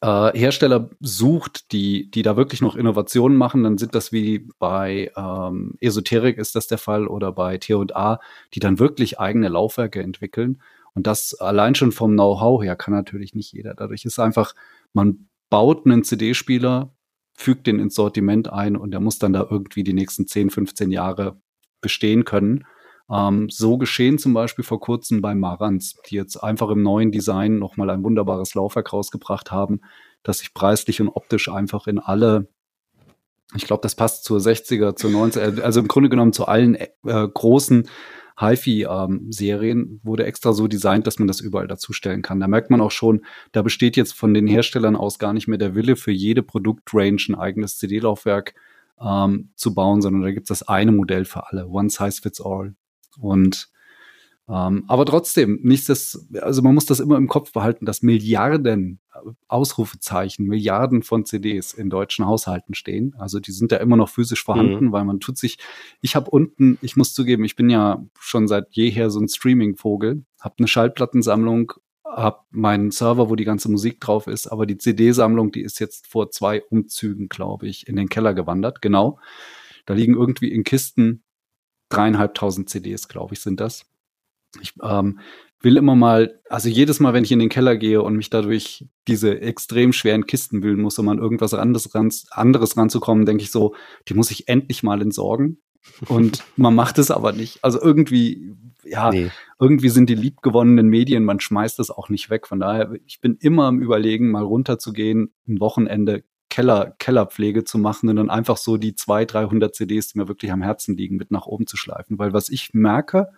äh, 0.00 0.36
Hersteller 0.36 0.90
sucht, 1.00 1.70
die, 1.72 2.10
die 2.10 2.22
da 2.22 2.36
wirklich 2.36 2.60
noch 2.60 2.74
Innovationen 2.74 3.38
machen, 3.38 3.62
dann 3.62 3.78
sind 3.78 3.94
das 3.94 4.10
wie 4.10 4.48
bei 4.58 5.12
ähm, 5.16 5.74
Esoterik 5.80 6.38
ist 6.38 6.56
das 6.56 6.66
der 6.66 6.78
Fall 6.78 7.06
oder 7.06 7.32
bei 7.32 7.58
T&A, 7.58 8.18
die 8.54 8.60
dann 8.60 8.80
wirklich 8.80 9.20
eigene 9.20 9.48
Laufwerke 9.48 10.02
entwickeln. 10.02 10.60
Und 10.94 11.06
das 11.06 11.34
allein 11.34 11.74
schon 11.74 11.92
vom 11.92 12.12
Know-how 12.12 12.62
her 12.62 12.76
kann 12.76 12.92
natürlich 12.92 13.34
nicht 13.34 13.52
jeder. 13.52 13.74
Dadurch 13.74 14.04
ist 14.04 14.18
einfach, 14.18 14.54
man 14.92 15.28
baut 15.52 15.84
einen 15.84 16.02
CD-Spieler, 16.02 16.96
fügt 17.34 17.66
den 17.66 17.78
ins 17.78 17.94
Sortiment 17.94 18.50
ein 18.50 18.74
und 18.74 18.90
der 18.90 19.00
muss 19.00 19.18
dann 19.18 19.34
da 19.34 19.46
irgendwie 19.50 19.84
die 19.84 19.92
nächsten 19.92 20.26
10, 20.26 20.48
15 20.48 20.90
Jahre 20.90 21.42
bestehen 21.82 22.24
können. 22.24 22.64
Ähm, 23.10 23.50
so 23.50 23.76
geschehen 23.76 24.16
zum 24.16 24.32
Beispiel 24.32 24.64
vor 24.64 24.80
kurzem 24.80 25.20
bei 25.20 25.34
Marantz, 25.34 26.00
die 26.08 26.14
jetzt 26.14 26.38
einfach 26.38 26.70
im 26.70 26.82
neuen 26.82 27.12
Design 27.12 27.58
nochmal 27.58 27.90
ein 27.90 28.02
wunderbares 28.02 28.54
Laufwerk 28.54 28.94
rausgebracht 28.94 29.52
haben, 29.52 29.82
das 30.22 30.38
sich 30.38 30.54
preislich 30.54 31.02
und 31.02 31.10
optisch 31.10 31.50
einfach 31.50 31.86
in 31.86 31.98
alle, 31.98 32.48
ich 33.54 33.66
glaube, 33.66 33.82
das 33.82 33.94
passt 33.94 34.24
zur 34.24 34.38
60er, 34.38 34.96
zur 34.96 35.10
90er, 35.10 35.60
also 35.60 35.80
im 35.80 35.88
Grunde 35.88 36.08
genommen 36.08 36.32
zu 36.32 36.46
allen 36.46 36.76
äh, 36.76 36.88
großen 37.04 37.90
HiFi-Serien 38.38 40.00
wurde 40.02 40.24
extra 40.24 40.52
so 40.52 40.68
designt, 40.68 41.06
dass 41.06 41.18
man 41.18 41.28
das 41.28 41.40
überall 41.40 41.68
dazustellen 41.68 42.22
kann. 42.22 42.40
Da 42.40 42.48
merkt 42.48 42.70
man 42.70 42.80
auch 42.80 42.90
schon, 42.90 43.24
da 43.52 43.62
besteht 43.62 43.96
jetzt 43.96 44.12
von 44.12 44.34
den 44.34 44.46
Herstellern 44.46 44.96
aus 44.96 45.18
gar 45.18 45.32
nicht 45.32 45.48
mehr 45.48 45.58
der 45.58 45.74
Wille, 45.74 45.96
für 45.96 46.12
jede 46.12 46.42
Produktrange 46.42 47.18
ein 47.28 47.34
eigenes 47.34 47.78
CD-Laufwerk 47.78 48.54
ähm, 49.00 49.50
zu 49.56 49.74
bauen, 49.74 50.02
sondern 50.02 50.22
da 50.22 50.30
gibt 50.30 50.50
es 50.50 50.60
das 50.60 50.68
eine 50.68 50.92
Modell 50.92 51.24
für 51.24 51.48
alle. 51.48 51.68
One 51.68 51.90
size 51.90 52.20
fits 52.22 52.40
all. 52.40 52.74
Und 53.18 53.68
ähm, 54.48 54.84
aber 54.88 55.06
trotzdem, 55.06 55.60
nichts, 55.62 56.26
also 56.40 56.62
man 56.62 56.74
muss 56.74 56.86
das 56.86 57.00
immer 57.00 57.16
im 57.16 57.28
Kopf 57.28 57.52
behalten, 57.52 57.86
dass 57.86 58.02
Milliarden 58.02 59.00
äh, 59.14 59.18
Ausrufezeichen, 59.46 60.46
Milliarden 60.46 61.02
von 61.02 61.24
CDs 61.24 61.72
in 61.72 61.90
deutschen 61.90 62.26
Haushalten 62.26 62.74
stehen. 62.74 63.14
Also 63.18 63.38
die 63.38 63.52
sind 63.52 63.70
da 63.70 63.76
immer 63.76 63.96
noch 63.96 64.08
physisch 64.08 64.42
vorhanden, 64.42 64.86
mhm. 64.86 64.92
weil 64.92 65.04
man 65.04 65.20
tut 65.20 65.38
sich. 65.38 65.58
Ich 66.00 66.16
habe 66.16 66.30
unten, 66.30 66.76
ich 66.82 66.96
muss 66.96 67.14
zugeben, 67.14 67.44
ich 67.44 67.54
bin 67.54 67.70
ja 67.70 68.04
schon 68.18 68.48
seit 68.48 68.66
jeher 68.72 69.10
so 69.10 69.20
ein 69.20 69.28
Streaming-Vogel, 69.28 70.24
habe 70.40 70.54
eine 70.58 70.68
Schallplattensammlung, 70.68 71.72
habe 72.04 72.40
meinen 72.50 72.90
Server, 72.90 73.30
wo 73.30 73.36
die 73.36 73.44
ganze 73.44 73.70
Musik 73.70 74.00
drauf 74.00 74.26
ist, 74.26 74.48
aber 74.48 74.66
die 74.66 74.76
CD-Sammlung, 74.76 75.52
die 75.52 75.62
ist 75.62 75.78
jetzt 75.78 76.08
vor 76.08 76.30
zwei 76.30 76.62
Umzügen, 76.62 77.28
glaube 77.28 77.68
ich, 77.68 77.86
in 77.86 77.94
den 77.96 78.08
Keller 78.08 78.34
gewandert. 78.34 78.82
Genau. 78.82 79.18
Da 79.86 79.94
liegen 79.94 80.14
irgendwie 80.14 80.50
in 80.50 80.64
Kisten 80.64 81.22
dreieinhalbtausend 81.88 82.68
CDs, 82.68 83.08
glaube 83.08 83.34
ich, 83.34 83.40
sind 83.40 83.60
das. 83.60 83.86
Ich 84.60 84.74
ähm, 84.82 85.18
will 85.60 85.76
immer 85.76 85.94
mal, 85.94 86.40
also 86.48 86.68
jedes 86.68 87.00
Mal, 87.00 87.14
wenn 87.14 87.24
ich 87.24 87.32
in 87.32 87.38
den 87.38 87.48
Keller 87.48 87.76
gehe 87.76 88.02
und 88.02 88.16
mich 88.16 88.30
dadurch 88.30 88.86
diese 89.08 89.40
extrem 89.40 89.92
schweren 89.92 90.26
Kisten 90.26 90.62
wühlen 90.62 90.80
muss, 90.80 90.98
um 90.98 91.08
an 91.08 91.18
irgendwas 91.18 91.54
anderes, 91.54 91.94
ran, 91.94 92.10
anderes 92.30 92.76
ranzukommen, 92.76 93.26
denke 93.26 93.44
ich 93.44 93.50
so, 93.50 93.74
die 94.08 94.14
muss 94.14 94.30
ich 94.30 94.48
endlich 94.48 94.82
mal 94.82 95.00
entsorgen. 95.00 95.62
Und 96.08 96.44
man 96.56 96.74
macht 96.74 96.98
es 96.98 97.10
aber 97.10 97.32
nicht. 97.32 97.62
Also 97.62 97.80
irgendwie, 97.80 98.54
ja, 98.84 99.10
nee. 99.10 99.30
irgendwie 99.60 99.88
sind 99.88 100.10
die 100.10 100.14
liebgewonnenen 100.14 100.88
Medien, 100.88 101.24
man 101.24 101.40
schmeißt 101.40 101.78
das 101.78 101.90
auch 101.90 102.08
nicht 102.08 102.30
weg. 102.30 102.46
Von 102.46 102.60
daher, 102.60 102.92
ich 103.06 103.20
bin 103.20 103.36
immer 103.40 103.64
am 103.64 103.80
Überlegen, 103.80 104.30
mal 104.30 104.42
runterzugehen, 104.42 105.32
ein 105.48 105.60
Wochenende 105.60 106.24
Keller, 106.50 106.94
Kellerpflege 106.98 107.64
zu 107.64 107.78
machen 107.78 108.10
und 108.10 108.16
dann 108.16 108.28
einfach 108.28 108.58
so 108.58 108.76
die 108.76 108.94
200, 108.94 109.32
300 109.32 109.74
CDs, 109.74 110.08
die 110.08 110.18
mir 110.18 110.28
wirklich 110.28 110.52
am 110.52 110.60
Herzen 110.60 110.96
liegen, 110.98 111.16
mit 111.16 111.30
nach 111.30 111.46
oben 111.46 111.66
zu 111.66 111.78
schleifen. 111.78 112.18
Weil 112.18 112.34
was 112.34 112.50
ich 112.50 112.74
merke, 112.74 113.28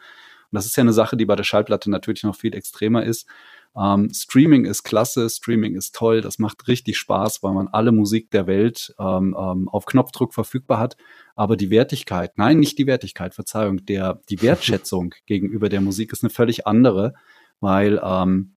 und 0.55 0.59
das 0.59 0.67
ist 0.67 0.77
ja 0.77 0.83
eine 0.83 0.93
Sache, 0.93 1.17
die 1.17 1.25
bei 1.25 1.35
der 1.35 1.43
Schallplatte 1.43 1.91
natürlich 1.91 2.23
noch 2.23 2.37
viel 2.37 2.55
extremer 2.55 3.03
ist. 3.03 3.27
Ähm, 3.77 4.11
Streaming 4.15 4.67
ist 4.67 4.85
klasse, 4.85 5.29
Streaming 5.29 5.75
ist 5.75 5.97
toll, 5.97 6.21
das 6.21 6.39
macht 6.39 6.69
richtig 6.69 6.97
Spaß, 6.97 7.43
weil 7.43 7.55
man 7.55 7.67
alle 7.67 7.91
Musik 7.91 8.31
der 8.31 8.47
Welt 8.47 8.95
ähm, 9.01 9.37
ähm, 9.37 9.69
auf 9.69 9.85
Knopfdruck 9.85 10.33
verfügbar 10.33 10.79
hat. 10.79 10.97
Aber 11.35 11.57
die 11.57 11.71
Wertigkeit, 11.71 12.39
nein, 12.39 12.61
nicht 12.61 12.79
die 12.79 12.87
Wertigkeit, 12.87 13.35
Verzeihung, 13.35 13.85
der, 13.85 14.21
die 14.31 14.43
Wertschätzung 14.43 15.17
gegenüber 15.27 15.69
der 15.69 15.81
Musik 15.81 16.13
ist 16.13 16.23
eine 16.23 16.31
völlig 16.31 16.69
andere, 16.69 17.15
weil 17.59 18.01
ähm, 18.01 18.55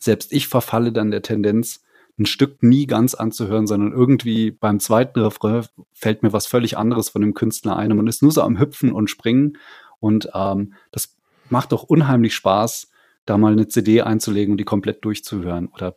selbst 0.00 0.30
ich 0.30 0.46
verfalle 0.46 0.92
dann 0.92 1.10
der 1.10 1.22
Tendenz, 1.22 1.80
ein 2.18 2.26
Stück 2.26 2.62
nie 2.62 2.86
ganz 2.86 3.14
anzuhören, 3.14 3.66
sondern 3.66 3.92
irgendwie 3.92 4.52
beim 4.52 4.78
zweiten 4.78 5.18
Refrain 5.20 5.64
fällt 5.92 6.22
mir 6.22 6.32
was 6.32 6.46
völlig 6.46 6.76
anderes 6.76 7.08
von 7.08 7.22
dem 7.22 7.34
Künstler 7.34 7.76
ein 7.76 7.90
und 7.90 7.96
man 7.96 8.06
ist 8.06 8.22
nur 8.22 8.30
so 8.30 8.42
am 8.42 8.58
Hüpfen 8.58 8.92
und 8.92 9.10
Springen 9.10 9.56
und 10.04 10.28
ähm, 10.34 10.74
das 10.92 11.16
macht 11.48 11.72
doch 11.72 11.82
unheimlich 11.82 12.34
Spaß, 12.34 12.90
da 13.24 13.38
mal 13.38 13.52
eine 13.52 13.68
CD 13.68 14.02
einzulegen 14.02 14.52
und 14.52 14.58
die 14.58 14.64
komplett 14.64 15.02
durchzuhören. 15.02 15.68
Oder 15.68 15.94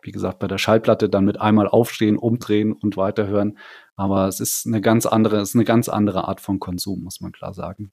wie 0.00 0.12
gesagt, 0.12 0.38
bei 0.38 0.46
der 0.46 0.56
Schallplatte 0.56 1.10
dann 1.10 1.26
mit 1.26 1.38
einmal 1.38 1.68
aufstehen, 1.68 2.16
umdrehen 2.16 2.72
und 2.72 2.96
weiterhören. 2.96 3.58
Aber 3.96 4.28
es 4.28 4.40
ist 4.40 4.66
eine 4.66 4.80
ganz 4.80 5.04
andere, 5.04 5.40
es 5.40 5.50
ist 5.50 5.56
eine 5.56 5.66
ganz 5.66 5.90
andere 5.90 6.26
Art 6.26 6.40
von 6.40 6.58
Konsum, 6.58 7.02
muss 7.02 7.20
man 7.20 7.32
klar 7.32 7.52
sagen. 7.52 7.92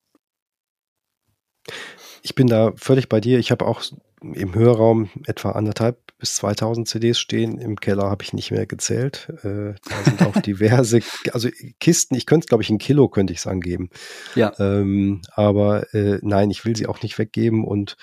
Ich 2.24 2.34
bin 2.34 2.47
da 2.47 2.72
völlig 2.78 3.09
bei 3.09 3.20
dir. 3.20 3.38
Ich 3.38 3.51
habe 3.51 3.65
auch 3.65 3.84
im 4.22 4.55
Hörraum 4.55 5.09
etwa 5.26 5.51
anderthalb 5.51 6.07
bis 6.18 6.36
2000 6.36 6.88
CDs 6.88 7.20
stehen. 7.20 7.59
Im 7.59 7.80
Keller 7.80 8.09
habe 8.09 8.24
ich 8.24 8.34
nicht 8.34 8.51
mehr 8.51 8.65
gezählt. 8.65 9.28
Äh, 9.43 9.74
da 9.88 10.03
sind 10.03 10.22
auch 10.24 10.41
diverse, 10.41 10.99
also 11.34 11.49
Kisten, 11.80 12.15
ich 12.15 12.26
könnte 12.26 12.45
es, 12.45 12.49
glaube 12.49 12.63
ich, 12.63 12.70
ein 12.70 12.80
Kilo 12.80 13.07
könnte 13.09 13.34
ich 13.34 13.39
es 13.39 13.47
angeben. 13.47 13.89
Ja. 14.36 14.53
Ähm, 14.59 15.22
aber 15.34 15.93
äh, 15.93 16.20
nein, 16.22 16.49
ich 16.49 16.65
will 16.65 16.76
sie 16.76 16.88
auch 16.88 17.01
nicht 17.01 17.18
weggeben 17.18 17.63
und 17.63 17.97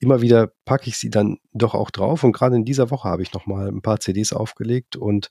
immer 0.00 0.20
wieder 0.20 0.52
packe 0.64 0.88
ich 0.88 0.98
sie 0.98 1.10
dann 1.10 1.38
doch 1.52 1.74
auch 1.74 1.90
drauf. 1.90 2.24
Und 2.24 2.32
gerade 2.32 2.56
in 2.56 2.64
dieser 2.64 2.90
Woche 2.90 3.08
habe 3.08 3.22
ich 3.22 3.32
noch 3.32 3.46
mal 3.46 3.68
ein 3.68 3.82
paar 3.82 4.00
CDs 4.00 4.32
aufgelegt 4.32 4.96
und 4.96 5.30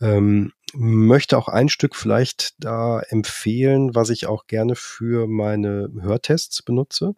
ähm, 0.00 0.52
möchte 0.74 1.38
auch 1.38 1.48
ein 1.48 1.68
Stück 1.68 1.96
vielleicht 1.96 2.54
da 2.58 3.00
empfehlen, 3.00 3.94
was 3.94 4.10
ich 4.10 4.26
auch 4.26 4.46
gerne 4.46 4.74
für 4.74 5.26
meine 5.26 5.90
Hörtests 6.00 6.62
benutze, 6.62 7.14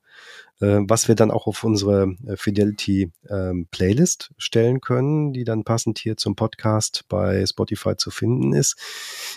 äh, 0.60 0.80
was 0.80 1.08
wir 1.08 1.14
dann 1.14 1.30
auch 1.30 1.46
auf 1.46 1.64
unsere 1.64 2.14
äh, 2.26 2.36
Fidelity 2.36 3.12
ähm, 3.28 3.68
Playlist 3.70 4.32
stellen 4.38 4.80
können, 4.80 5.32
die 5.32 5.44
dann 5.44 5.64
passend 5.64 5.98
hier 5.98 6.16
zum 6.16 6.36
Podcast 6.36 7.04
bei 7.08 7.44
Spotify 7.46 7.96
zu 7.96 8.10
finden 8.10 8.52
ist. 8.52 8.76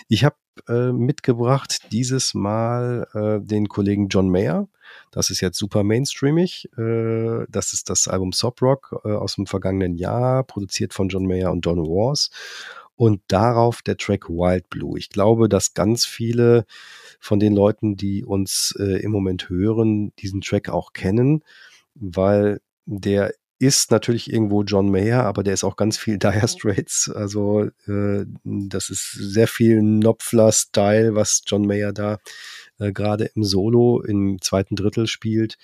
Ich 0.08 0.24
habe 0.24 0.36
äh, 0.68 0.92
mitgebracht 0.92 1.92
dieses 1.92 2.34
Mal 2.34 3.06
äh, 3.14 3.44
den 3.44 3.68
Kollegen 3.68 4.08
John 4.08 4.28
Mayer. 4.28 4.68
Das 5.10 5.30
ist 5.30 5.40
jetzt 5.40 5.58
super 5.58 5.84
mainstreamig. 5.84 6.68
Äh, 6.76 7.46
das 7.48 7.72
ist 7.72 7.90
das 7.90 8.08
Album 8.08 8.32
Sob 8.32 8.60
Rock 8.62 9.00
äh, 9.04 9.12
aus 9.12 9.36
dem 9.36 9.46
vergangenen 9.46 9.96
Jahr, 9.96 10.44
produziert 10.44 10.94
von 10.94 11.08
John 11.08 11.26
Mayer 11.26 11.52
und 11.52 11.64
Don 11.64 11.78
Wars 11.78 12.30
und 13.00 13.22
darauf 13.28 13.80
der 13.80 13.96
Track 13.96 14.28
Wild 14.28 14.68
Blue. 14.68 14.98
Ich 14.98 15.08
glaube, 15.08 15.48
dass 15.48 15.72
ganz 15.72 16.04
viele 16.04 16.66
von 17.18 17.40
den 17.40 17.54
Leuten, 17.54 17.96
die 17.96 18.26
uns 18.26 18.74
äh, 18.78 19.00
im 19.02 19.10
Moment 19.10 19.48
hören, 19.48 20.12
diesen 20.16 20.42
Track 20.42 20.68
auch 20.68 20.92
kennen, 20.92 21.42
weil 21.94 22.60
der 22.84 23.32
ist 23.58 23.90
natürlich 23.90 24.30
irgendwo 24.30 24.64
John 24.64 24.90
Mayer, 24.90 25.24
aber 25.24 25.42
der 25.42 25.54
ist 25.54 25.64
auch 25.64 25.76
ganz 25.76 25.96
viel 25.96 26.18
Dire 26.18 26.46
Straits. 26.46 27.08
Also 27.08 27.70
äh, 27.86 28.26
das 28.44 28.90
ist 28.90 29.12
sehr 29.12 29.48
viel 29.48 29.80
Knopfler-Style, 29.80 31.14
was 31.14 31.40
John 31.46 31.62
Mayer 31.62 31.94
da 31.94 32.18
äh, 32.78 32.92
gerade 32.92 33.30
im 33.34 33.44
Solo 33.44 34.02
im 34.02 34.42
zweiten 34.42 34.76
Drittel 34.76 35.06
spielt. 35.06 35.56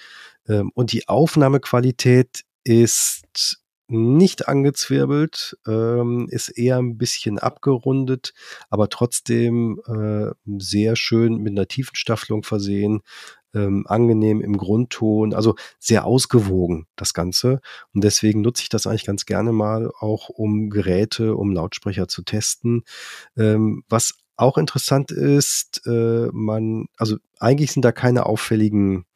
Ähm, 0.49 0.71
und 0.73 0.91
die 0.91 1.07
Aufnahmequalität 1.07 2.45
ist 2.65 3.61
nicht 3.89 4.49
angezwirbelt, 4.49 5.57
ähm, 5.67 6.27
ist 6.31 6.49
eher 6.49 6.79
ein 6.79 6.99
bisschen 6.99 7.39
abgerundet, 7.39 8.35
aber 8.71 8.89
trotzdem 8.89 9.81
äh, 9.87 10.33
sehr 10.59 10.97
schön 10.97 11.39
mit 11.39 11.53
einer 11.53 11.69
tiefen 11.69 11.95
Staffelung 11.95 12.43
versehen, 12.43 13.03
ähm, 13.55 13.87
angenehm 13.87 14.41
im 14.41 14.57
Grundton, 14.57 15.35
also 15.35 15.55
sehr 15.79 16.05
ausgewogen 16.05 16.87
das 16.97 17.15
Ganze. 17.15 17.61
Und 17.95 18.05
deswegen 18.05 18.43
nutze 18.43 18.63
ich 18.63 18.69
das 18.69 18.87
eigentlich 18.87 19.07
ganz 19.07 19.25
gerne 19.25 19.53
mal 19.53 19.91
auch, 19.99 20.29
um 20.29 20.69
Geräte, 20.69 21.37
um 21.37 21.53
Lautsprecher 21.53 22.09
zu 22.09 22.23
testen. 22.23 22.85
Ähm, 23.37 23.85
was 23.89 24.15
auch 24.37 24.59
interessant 24.59 25.11
ist, 25.11 25.87
äh, 25.87 26.29
man, 26.33 26.87
also 26.99 27.17
eigentlich 27.39 27.73
sind 27.73 27.85
da 27.85 27.93
keine 27.93 28.27
auffälligen 28.27 29.07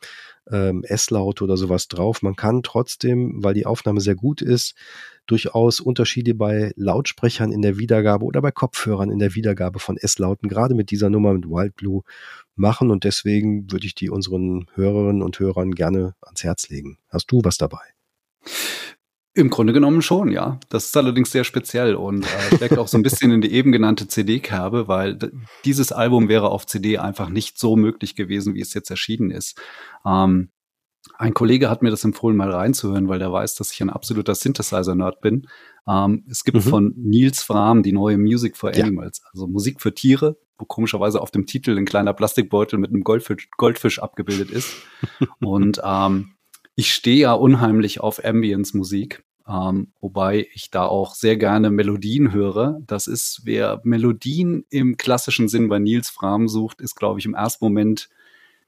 ähm, 0.50 0.82
S-Laute 0.84 1.44
oder 1.44 1.56
sowas 1.56 1.88
drauf. 1.88 2.22
Man 2.22 2.36
kann 2.36 2.62
trotzdem, 2.62 3.42
weil 3.42 3.54
die 3.54 3.66
Aufnahme 3.66 4.00
sehr 4.00 4.14
gut 4.14 4.42
ist, 4.42 4.74
durchaus 5.26 5.80
Unterschiede 5.80 6.34
bei 6.34 6.72
Lautsprechern 6.76 7.52
in 7.52 7.62
der 7.62 7.78
Wiedergabe 7.78 8.24
oder 8.24 8.42
bei 8.42 8.50
Kopfhörern 8.50 9.10
in 9.10 9.18
der 9.18 9.34
Wiedergabe 9.34 9.78
von 9.78 9.96
S-Lauten, 9.96 10.48
gerade 10.48 10.74
mit 10.74 10.90
dieser 10.90 11.10
Nummer 11.10 11.32
mit 11.32 11.46
Wild 11.46 11.76
Blue 11.76 12.02
machen. 12.56 12.90
Und 12.90 13.04
deswegen 13.04 13.70
würde 13.70 13.86
ich 13.86 13.94
die 13.94 14.10
unseren 14.10 14.66
Hörerinnen 14.74 15.22
und 15.22 15.38
Hörern 15.38 15.72
gerne 15.72 16.14
ans 16.22 16.42
Herz 16.42 16.68
legen. 16.68 16.98
Hast 17.08 17.30
du 17.30 17.40
was 17.44 17.58
dabei? 17.58 17.82
Im 19.32 19.48
Grunde 19.48 19.72
genommen 19.72 20.02
schon, 20.02 20.32
ja. 20.32 20.58
Das 20.70 20.86
ist 20.86 20.96
allerdings 20.96 21.30
sehr 21.30 21.44
speziell 21.44 21.94
und 21.94 22.24
äh, 22.24 22.56
steckt 22.56 22.78
auch 22.78 22.88
so 22.88 22.98
ein 22.98 23.02
bisschen 23.02 23.30
in 23.30 23.40
die 23.40 23.52
eben 23.52 23.70
genannte 23.70 24.08
CD-Kerbe, 24.08 24.88
weil 24.88 25.18
dieses 25.64 25.92
Album 25.92 26.28
wäre 26.28 26.50
auf 26.50 26.66
CD 26.66 26.98
einfach 26.98 27.28
nicht 27.28 27.58
so 27.58 27.76
möglich 27.76 28.16
gewesen, 28.16 28.54
wie 28.54 28.60
es 28.60 28.74
jetzt 28.74 28.90
erschienen 28.90 29.30
ist. 29.30 29.60
Ähm, 30.04 30.50
ein 31.16 31.32
Kollege 31.32 31.70
hat 31.70 31.82
mir 31.82 31.90
das 31.90 32.04
empfohlen, 32.04 32.36
mal 32.36 32.50
reinzuhören, 32.50 33.08
weil 33.08 33.18
der 33.18 33.32
weiß, 33.32 33.54
dass 33.54 33.72
ich 33.72 33.80
ein 33.80 33.90
absoluter 33.90 34.34
Synthesizer-Nerd 34.34 35.20
bin. 35.20 35.46
Ähm, 35.88 36.24
es 36.28 36.44
gibt 36.44 36.56
mhm. 36.56 36.68
von 36.68 36.94
Nils 36.96 37.42
Fram 37.42 37.82
die 37.82 37.92
neue 37.92 38.18
Music 38.18 38.56
for 38.56 38.70
Animals, 38.70 39.20
ja. 39.22 39.30
also 39.32 39.46
Musik 39.46 39.80
für 39.80 39.94
Tiere, 39.94 40.38
wo 40.58 40.64
komischerweise 40.64 41.20
auf 41.20 41.30
dem 41.30 41.46
Titel 41.46 41.78
ein 41.78 41.84
kleiner 41.84 42.14
Plastikbeutel 42.14 42.78
mit 42.78 42.90
einem 42.90 43.04
Goldfisch, 43.04 43.48
Goldfisch 43.56 44.00
abgebildet 44.00 44.50
ist. 44.50 44.74
und 45.40 45.80
ähm, 45.84 46.34
ich 46.80 46.94
stehe 46.94 47.20
ja 47.20 47.34
unheimlich 47.34 48.00
auf 48.00 48.24
Ambience-Musik, 48.24 49.22
ähm, 49.46 49.92
wobei 50.00 50.48
ich 50.54 50.70
da 50.70 50.86
auch 50.86 51.14
sehr 51.14 51.36
gerne 51.36 51.70
Melodien 51.70 52.32
höre. 52.32 52.80
Das 52.86 53.06
ist, 53.06 53.42
wer 53.44 53.82
Melodien 53.84 54.64
im 54.70 54.96
klassischen 54.96 55.48
Sinn 55.48 55.68
bei 55.68 55.78
Nils 55.78 56.08
Fram 56.08 56.48
sucht, 56.48 56.80
ist, 56.80 56.94
glaube 56.94 57.18
ich, 57.18 57.26
im 57.26 57.34
ersten 57.34 57.66
Moment 57.66 58.08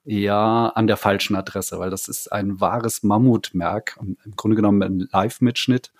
ja 0.05 0.67
an 0.67 0.87
der 0.87 0.99
falschen 0.99 1.37
Adresse, 1.37 1.79
weil 1.79 1.89
das 1.89 2.07
ist 2.07 2.31
ein 2.31 2.61
wahres 2.61 3.03
Mammutmerk, 3.03 3.99
im 4.03 4.37
Grunde 4.37 4.57
genommen 4.57 4.83
ein 4.83 5.09
Live-Mitschnitt 5.11 5.91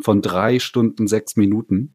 von 0.00 0.22
drei 0.22 0.58
Stunden, 0.58 1.06
sechs 1.06 1.36
Minuten. 1.36 1.94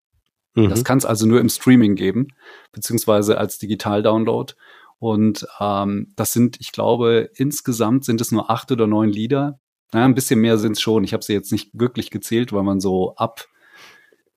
Mhm. 0.54 0.70
Das 0.70 0.86
kann 0.86 1.00
es 1.00 1.06
also 1.06 1.26
nur 1.26 1.42
im 1.42 1.50
Streaming 1.50 1.96
geben, 1.96 2.30
beziehungsweise 2.72 3.38
als 3.38 3.58
Digital-Download. 3.58 4.54
Und 5.00 5.46
ähm, 5.60 6.14
das 6.16 6.32
sind, 6.32 6.62
ich 6.62 6.72
glaube, 6.72 7.30
insgesamt 7.36 8.06
sind 8.06 8.22
es 8.22 8.32
nur 8.32 8.50
acht 8.50 8.72
oder 8.72 8.88
neun 8.88 9.10
Lieder, 9.10 9.60
naja, 9.94 10.06
ein 10.06 10.16
bisschen 10.16 10.42
mehr 10.42 10.58
sind 10.58 10.74
es 10.74 10.82
schon. 10.82 11.04
Ich 11.04 11.14
habe 11.14 11.24
sie 11.24 11.34
jetzt 11.34 11.52
nicht 11.52 11.70
wirklich 11.74 12.10
gezählt, 12.12 12.54
weil 12.54 12.64
man 12.64 12.80
so 12.80 13.16
ab 13.16 13.48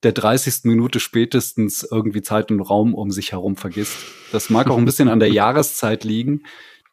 der 0.03 0.12
30. 0.12 0.64
Minute 0.64 1.01
spätestens 1.01 1.82
irgendwie 1.90 2.22
Zeit 2.22 2.51
und 2.51 2.61
Raum 2.61 2.94
um 2.94 3.11
sich 3.11 3.32
herum 3.32 3.57
vergisst. 3.57 3.96
Das 4.32 4.51
mag 4.51 4.70
auch 4.70 4.78
ein 4.78 4.84
bisschen 4.86 5.09
an 5.09 5.18
der 5.18 5.32
Jahreszeit 5.32 6.05
liegen, 6.05 6.44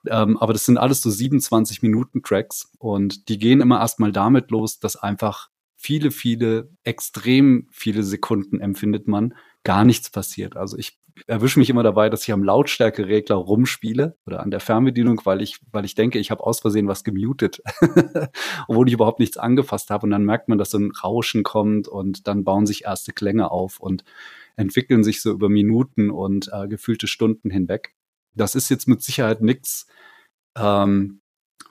ähm, 0.07 0.37
aber 0.37 0.53
das 0.53 0.65
sind 0.65 0.77
alles 0.77 1.01
so 1.01 1.09
27 1.09 1.81
Minuten 1.81 2.23
Tracks 2.23 2.71
und 2.79 3.29
die 3.29 3.37
gehen 3.37 3.61
immer 3.61 3.79
erstmal 3.79 4.11
damit 4.11 4.51
los, 4.51 4.79
dass 4.79 4.95
einfach 4.95 5.49
viele, 5.75 6.09
viele, 6.09 6.69
extrem 6.83 7.67
viele 7.71 8.03
Sekunden 8.03 8.59
empfindet 8.59 9.07
man, 9.07 9.35
gar 9.65 9.83
nichts 9.83 10.09
passiert. 10.09 10.55
Also 10.55 10.77
ich 10.77 10.97
erwische 11.27 11.59
mich 11.59 11.69
immer 11.69 11.83
dabei, 11.83 12.09
dass 12.09 12.23
ich 12.23 12.31
am 12.31 12.43
Lautstärkeregler 12.43 13.35
rumspiele 13.35 14.17
oder 14.25 14.41
an 14.41 14.51
der 14.51 14.59
Fernbedienung, 14.59 15.21
weil 15.25 15.41
ich, 15.41 15.59
weil 15.71 15.83
ich 15.83 15.95
denke, 15.95 16.19
ich 16.19 16.31
habe 16.31 16.43
aus 16.45 16.59
Versehen 16.59 16.87
was 16.87 17.03
gemutet, 17.03 17.61
obwohl 18.67 18.87
ich 18.87 18.93
überhaupt 18.93 19.19
nichts 19.19 19.37
angefasst 19.37 19.89
habe. 19.89 20.05
Und 20.05 20.11
dann 20.11 20.23
merkt 20.23 20.47
man, 20.47 20.57
dass 20.57 20.69
so 20.69 20.77
ein 20.77 20.91
Rauschen 20.91 21.43
kommt 21.43 21.87
und 21.87 22.27
dann 22.27 22.43
bauen 22.43 22.65
sich 22.65 22.85
erste 22.85 23.11
Klänge 23.11 23.51
auf 23.51 23.79
und 23.79 24.05
entwickeln 24.55 25.03
sich 25.03 25.21
so 25.21 25.31
über 25.31 25.49
Minuten 25.49 26.11
und 26.11 26.49
äh, 26.53 26.67
gefühlte 26.67 27.07
Stunden 27.07 27.49
hinweg. 27.49 27.95
Das 28.35 28.55
ist 28.55 28.69
jetzt 28.69 28.87
mit 28.87 29.01
Sicherheit 29.01 29.41
nichts, 29.41 29.87
ähm, 30.57 31.21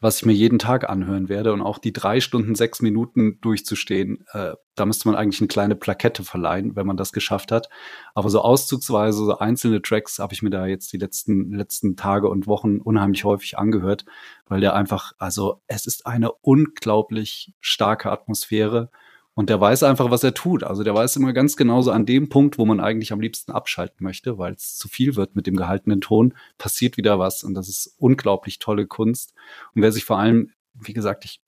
was 0.04 0.18
ich 0.18 0.26
mir 0.26 0.34
jeden 0.34 0.58
Tag 0.58 0.86
anhören 0.86 1.30
werde 1.30 1.54
und 1.54 1.62
auch 1.62 1.78
die 1.78 1.94
drei 1.94 2.20
Stunden, 2.20 2.54
sechs 2.54 2.82
Minuten 2.82 3.40
durchzustehen, 3.40 4.22
äh, 4.32 4.52
da 4.74 4.84
müsste 4.84 5.08
man 5.08 5.16
eigentlich 5.16 5.40
eine 5.40 5.48
kleine 5.48 5.76
Plakette 5.76 6.24
verleihen, 6.24 6.76
wenn 6.76 6.86
man 6.86 6.98
das 6.98 7.10
geschafft 7.10 7.50
hat. 7.50 7.70
Aber 8.14 8.28
so 8.28 8.42
auszugsweise, 8.42 9.24
so 9.24 9.38
einzelne 9.38 9.80
Tracks 9.80 10.18
habe 10.18 10.34
ich 10.34 10.42
mir 10.42 10.50
da 10.50 10.66
jetzt 10.66 10.92
die 10.92 10.98
letzten, 10.98 11.50
letzten 11.52 11.96
Tage 11.96 12.28
und 12.28 12.46
Wochen 12.46 12.80
unheimlich 12.80 13.24
häufig 13.24 13.56
angehört, 13.56 14.04
weil 14.46 14.60
der 14.60 14.74
einfach, 14.74 15.12
also 15.18 15.62
es 15.68 15.86
ist 15.86 16.06
eine 16.06 16.32
unglaublich 16.32 17.54
starke 17.60 18.12
Atmosphäre 18.12 18.90
und 19.34 19.50
der 19.50 19.60
weiß 19.60 19.82
einfach, 19.82 20.10
was 20.10 20.22
er 20.22 20.34
tut. 20.34 20.62
Also 20.62 20.84
der 20.84 20.94
weiß 20.94 21.16
immer 21.16 21.32
ganz 21.32 21.56
genauso 21.56 21.90
an 21.90 22.06
dem 22.06 22.28
Punkt, 22.28 22.56
wo 22.56 22.64
man 22.64 22.80
eigentlich 22.80 23.12
am 23.12 23.20
liebsten 23.20 23.52
abschalten 23.52 24.04
möchte, 24.04 24.38
weil 24.38 24.54
es 24.54 24.76
zu 24.76 24.88
viel 24.88 25.16
wird 25.16 25.34
mit 25.34 25.46
dem 25.46 25.56
gehaltenen 25.56 26.00
Ton, 26.00 26.34
passiert 26.56 26.96
wieder 26.96 27.18
was. 27.18 27.42
Und 27.42 27.54
das 27.54 27.68
ist 27.68 27.96
unglaublich 27.98 28.60
tolle 28.60 28.86
Kunst. 28.86 29.34
Und 29.74 29.82
wer 29.82 29.90
sich 29.90 30.04
vor 30.04 30.18
allem, 30.18 30.52
wie 30.74 30.92
gesagt, 30.92 31.24
ich 31.24 31.40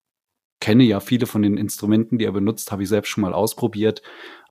kenne 0.61 0.83
ja 0.83 0.99
viele 1.01 1.27
von 1.27 1.43
den 1.43 1.57
Instrumenten, 1.57 2.19
die 2.19 2.25
er 2.25 2.33
benutzt, 2.33 2.73
habe 2.73 2.83
ich 2.83 2.89
selbst 2.89 3.09
schon 3.09 3.23
mal 3.23 3.33
ausprobiert. 3.33 4.03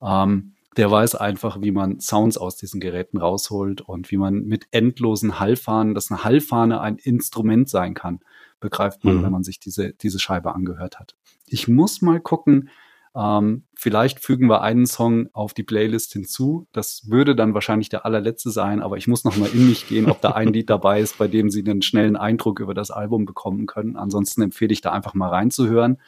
Ähm, 0.02 0.54
der 0.78 0.92
weiß 0.92 1.16
einfach, 1.16 1.62
wie 1.62 1.72
man 1.72 2.00
Sounds 2.00 2.38
aus 2.38 2.58
diesen 2.58 2.80
Geräten 2.80 3.18
rausholt 3.18 3.82
und 3.82 4.12
wie 4.12 4.18
man 4.18 4.46
mit 4.46 4.68
endlosen 4.72 5.40
Hallfahnen, 5.40 5.94
dass 5.94 6.12
eine 6.12 6.24
Hallfahne 6.24 6.80
ein 6.82 6.98
Instrument 6.98 7.70
sein 7.70 7.94
kann, 7.94 8.20
begreift 8.60 9.04
man, 9.04 9.18
mhm. 9.18 9.24
wenn 9.24 9.32
man 9.32 9.44
sich 9.44 9.60
diese, 9.60 9.94
diese 9.94 10.20
Scheibe 10.20 10.54
angehört 10.54 11.00
hat. 11.00 11.16
Ich 11.48 11.68
muss 11.68 12.02
mal 12.02 12.20
gucken, 12.20 12.70
ähm, 13.16 13.64
vielleicht 13.76 14.20
fügen 14.20 14.50
wir 14.50 14.62
einen 14.62 14.86
Song 14.86 15.30
auf 15.32 15.54
die 15.54 15.64
Playlist 15.64 16.12
hinzu. 16.12 16.68
Das 16.74 17.10
würde 17.10 17.36
dann 17.36 17.54
wahrscheinlich 17.54 17.88
der 17.88 18.06
allerletzte 18.06 18.50
sein, 18.50 18.82
aber 18.82 18.98
ich 18.98 19.08
muss 19.08 19.24
noch 19.24 19.38
mal 19.38 19.50
in 19.50 19.70
mich 19.70 19.88
gehen, 19.88 20.10
ob 20.10 20.20
da 20.22 20.32
ein 20.32 20.52
Lied 20.52 20.70
dabei 20.70 21.00
ist, 21.00 21.18
bei 21.18 21.30
dem 21.30 21.50
Sie 21.50 21.62
einen 21.62 21.82
schnellen 21.82 22.18
Eindruck 22.18 22.60
über 22.60 22.74
das 22.74 22.92
Album 22.92 23.26
bekommen 23.26 23.68
können. 23.68 23.96
Ansonsten 23.96 24.42
empfehle 24.42 24.74
ich 24.74 24.82
da 24.82 24.92
einfach 24.92 25.14
mal 25.14 25.30
reinzuhören 25.30 26.02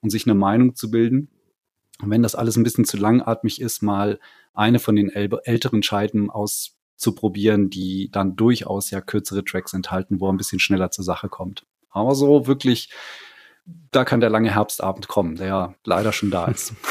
und 0.00 0.08
sich 0.08 0.26
eine 0.26 0.34
Meinung 0.34 0.74
zu 0.74 0.90
bilden. 0.90 1.28
Und 2.02 2.10
wenn 2.10 2.22
das 2.22 2.34
alles 2.34 2.56
ein 2.56 2.64
bisschen 2.64 2.86
zu 2.86 2.96
langatmig 2.96 3.60
ist, 3.60 3.82
mal 3.82 4.18
eine 4.54 4.78
von 4.78 4.96
den 4.96 5.10
älteren 5.10 5.82
Scheiben 5.82 6.30
auszuprobieren, 6.30 7.68
die 7.68 8.08
dann 8.10 8.36
durchaus 8.36 8.90
ja 8.90 9.02
kürzere 9.02 9.44
Tracks 9.44 9.74
enthalten, 9.74 10.18
wo 10.18 10.28
er 10.28 10.32
ein 10.32 10.38
bisschen 10.38 10.60
schneller 10.60 10.90
zur 10.90 11.04
Sache 11.04 11.28
kommt. 11.28 11.66
Aber 11.90 12.14
so 12.14 12.46
wirklich 12.46 12.88
da 13.64 14.04
kann 14.04 14.20
der 14.20 14.30
lange 14.30 14.54
Herbstabend 14.54 15.08
kommen, 15.08 15.36
der 15.36 15.46
ja 15.46 15.74
leider 15.84 16.12
schon 16.12 16.30
da 16.30 16.46
ist. 16.46 16.74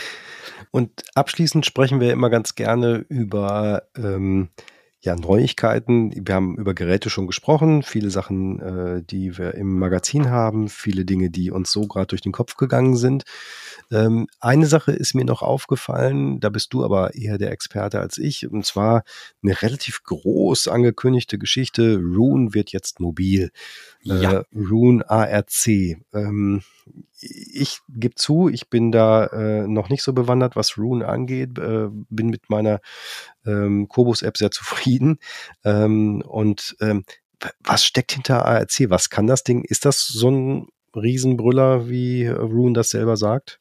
Und 0.70 1.04
abschließend 1.14 1.66
sprechen 1.66 2.00
wir 2.00 2.12
immer 2.12 2.30
ganz 2.30 2.54
gerne 2.54 3.04
über 3.08 3.82
ähm, 3.96 4.50
ja, 5.00 5.16
Neuigkeiten. 5.16 6.12
Wir 6.14 6.34
haben 6.34 6.56
über 6.56 6.74
Geräte 6.74 7.10
schon 7.10 7.26
gesprochen, 7.26 7.82
viele 7.82 8.10
Sachen, 8.10 8.60
äh, 8.60 9.02
die 9.02 9.36
wir 9.38 9.54
im 9.54 9.78
Magazin 9.78 10.30
haben, 10.30 10.68
viele 10.68 11.04
Dinge, 11.04 11.30
die 11.30 11.50
uns 11.50 11.72
so 11.72 11.86
gerade 11.86 12.08
durch 12.08 12.20
den 12.20 12.32
Kopf 12.32 12.56
gegangen 12.56 12.96
sind. 12.96 13.24
Ähm, 13.90 14.26
eine 14.38 14.66
Sache 14.66 14.92
ist 14.92 15.14
mir 15.14 15.24
noch 15.24 15.42
aufgefallen, 15.42 16.40
da 16.40 16.48
bist 16.48 16.72
du 16.72 16.84
aber 16.84 17.14
eher 17.14 17.38
der 17.38 17.50
Experte 17.50 18.00
als 18.00 18.18
ich, 18.18 18.48
und 18.48 18.64
zwar 18.64 19.02
eine 19.42 19.60
relativ 19.62 20.02
groß 20.04 20.68
angekündigte 20.68 21.38
Geschichte. 21.38 21.96
Rune 21.96 22.54
wird 22.54 22.72
jetzt 22.72 23.00
mobil. 23.00 23.50
Ja. 24.02 24.32
Äh, 24.32 24.44
Rune 24.54 25.08
ARC. 25.08 25.66
Ähm, 26.12 26.62
ich 27.20 27.80
gebe 27.88 28.14
zu, 28.14 28.48
ich 28.48 28.68
bin 28.70 28.92
da 28.92 29.26
äh, 29.26 29.66
noch 29.66 29.88
nicht 29.88 30.02
so 30.02 30.12
bewandert, 30.12 30.56
was 30.56 30.78
Rune 30.78 31.06
angeht, 31.06 31.58
äh, 31.58 31.88
bin 31.90 32.28
mit 32.28 32.48
meiner 32.48 32.80
ähm, 33.44 33.88
Kobus-App 33.88 34.36
sehr 34.36 34.50
zufrieden. 34.50 35.18
Ähm, 35.64 36.22
und 36.22 36.76
ähm, 36.80 37.04
was 37.60 37.84
steckt 37.84 38.12
hinter 38.12 38.44
ARC? 38.46 38.88
Was 38.88 39.10
kann 39.10 39.26
das 39.26 39.44
Ding? 39.44 39.64
Ist 39.64 39.84
das 39.84 40.06
so 40.06 40.30
ein 40.30 40.68
Riesenbrüller, 40.94 41.88
wie 41.88 42.26
Rune 42.26 42.74
das 42.74 42.90
selber 42.90 43.16
sagt? 43.16 43.59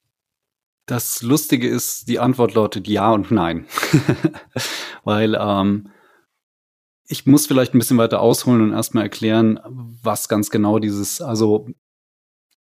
Das 0.89 1.21
Lustige 1.21 1.67
ist, 1.67 2.07
die 2.07 2.17
Antwort 2.17 2.55
lautet 2.55 2.87
ja 2.87 3.11
und 3.11 3.29
nein. 3.29 3.67
Weil 5.03 5.37
ähm, 5.39 5.91
ich 7.05 7.27
muss 7.27 7.45
vielleicht 7.45 7.75
ein 7.75 7.77
bisschen 7.77 7.99
weiter 7.99 8.21
ausholen 8.21 8.61
und 8.61 8.73
erstmal 8.73 9.03
erklären, 9.03 9.59
was 9.67 10.27
ganz 10.27 10.49
genau 10.49 10.79
dieses, 10.79 11.21
also 11.21 11.67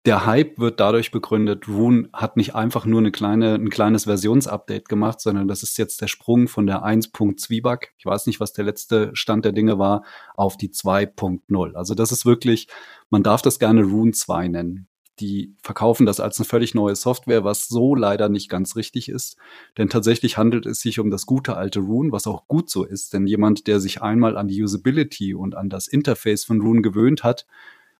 der 0.05 0.27
Hype 0.27 0.59
wird 0.59 0.79
dadurch 0.79 1.11
begründet, 1.11 1.69
Rune 1.69 2.11
hat 2.13 2.37
nicht 2.37 2.55
einfach 2.55 2.85
nur 2.85 3.01
eine 3.01 3.13
kleine, 3.13 3.55
ein 3.55 3.71
kleines 3.71 4.05
Versionsupdate 4.05 4.91
gemacht, 4.91 5.19
sondern 5.23 5.49
das 5.49 5.63
ist 5.63 5.79
jetzt 5.79 6.03
der 6.03 6.09
Sprung 6.09 6.49
von 6.49 6.67
der 6.67 6.85
1.Zwieback, 6.85 7.95
ich 7.97 8.05
weiß 8.05 8.27
nicht, 8.27 8.41
was 8.41 8.53
der 8.53 8.67
letzte 8.67 9.11
Stand 9.15 9.47
der 9.47 9.53
Dinge 9.53 9.79
war, 9.79 10.05
auf 10.35 10.59
die 10.59 10.69
2.0. 10.69 11.75
Also 11.77 11.95
das 11.95 12.13
ist 12.13 12.27
wirklich, 12.27 12.69
man 13.09 13.23
darf 13.23 13.41
das 13.41 13.59
gerne 13.59 13.85
Rune 13.85 14.13
2 14.13 14.49
nennen 14.49 14.89
die 15.23 15.55
verkaufen 15.62 16.05
das 16.05 16.18
als 16.18 16.39
eine 16.39 16.47
völlig 16.47 16.75
neue 16.75 16.97
Software, 16.97 17.45
was 17.45 17.68
so 17.68 17.95
leider 17.95 18.29
nicht 18.29 18.49
ganz 18.49 18.75
richtig 18.75 19.09
ist. 19.09 19.37
Denn 19.79 19.89
tatsächlich 19.89 20.37
handelt 20.37 20.66
es 20.66 20.81
sich 20.81 20.99
um 20.99 21.11
das 21.11 21.27
gute 21.27 21.57
alte 21.57 21.79
Rune, 21.79 22.11
was 22.11 22.27
auch 22.27 22.49
gut 22.49 22.68
so 22.68 22.85
ist. 22.85 23.14
Denn 23.14 23.27
jemand, 23.29 23.68
der 23.68 23.79
sich 23.79 24.03
einmal 24.03 24.37
an 24.37 24.49
die 24.49 24.61
Usability 24.61 25.33
und 25.35 25.55
an 25.55 25.70
das 25.70 25.87
Interface 25.87 26.45
von 26.45 26.61
Rune 26.61 26.83
gewöhnt 26.83 27.23
hat, 27.23 27.47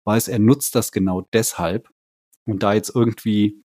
weiß, 0.03 0.27
er 0.27 0.41
nutzt 0.41 0.75
das 0.75 0.91
genau 0.91 1.21
deshalb. 1.33 1.89
Und 2.45 2.65
da 2.65 2.75
jetzt 2.75 2.93
irgendwie 2.95 3.63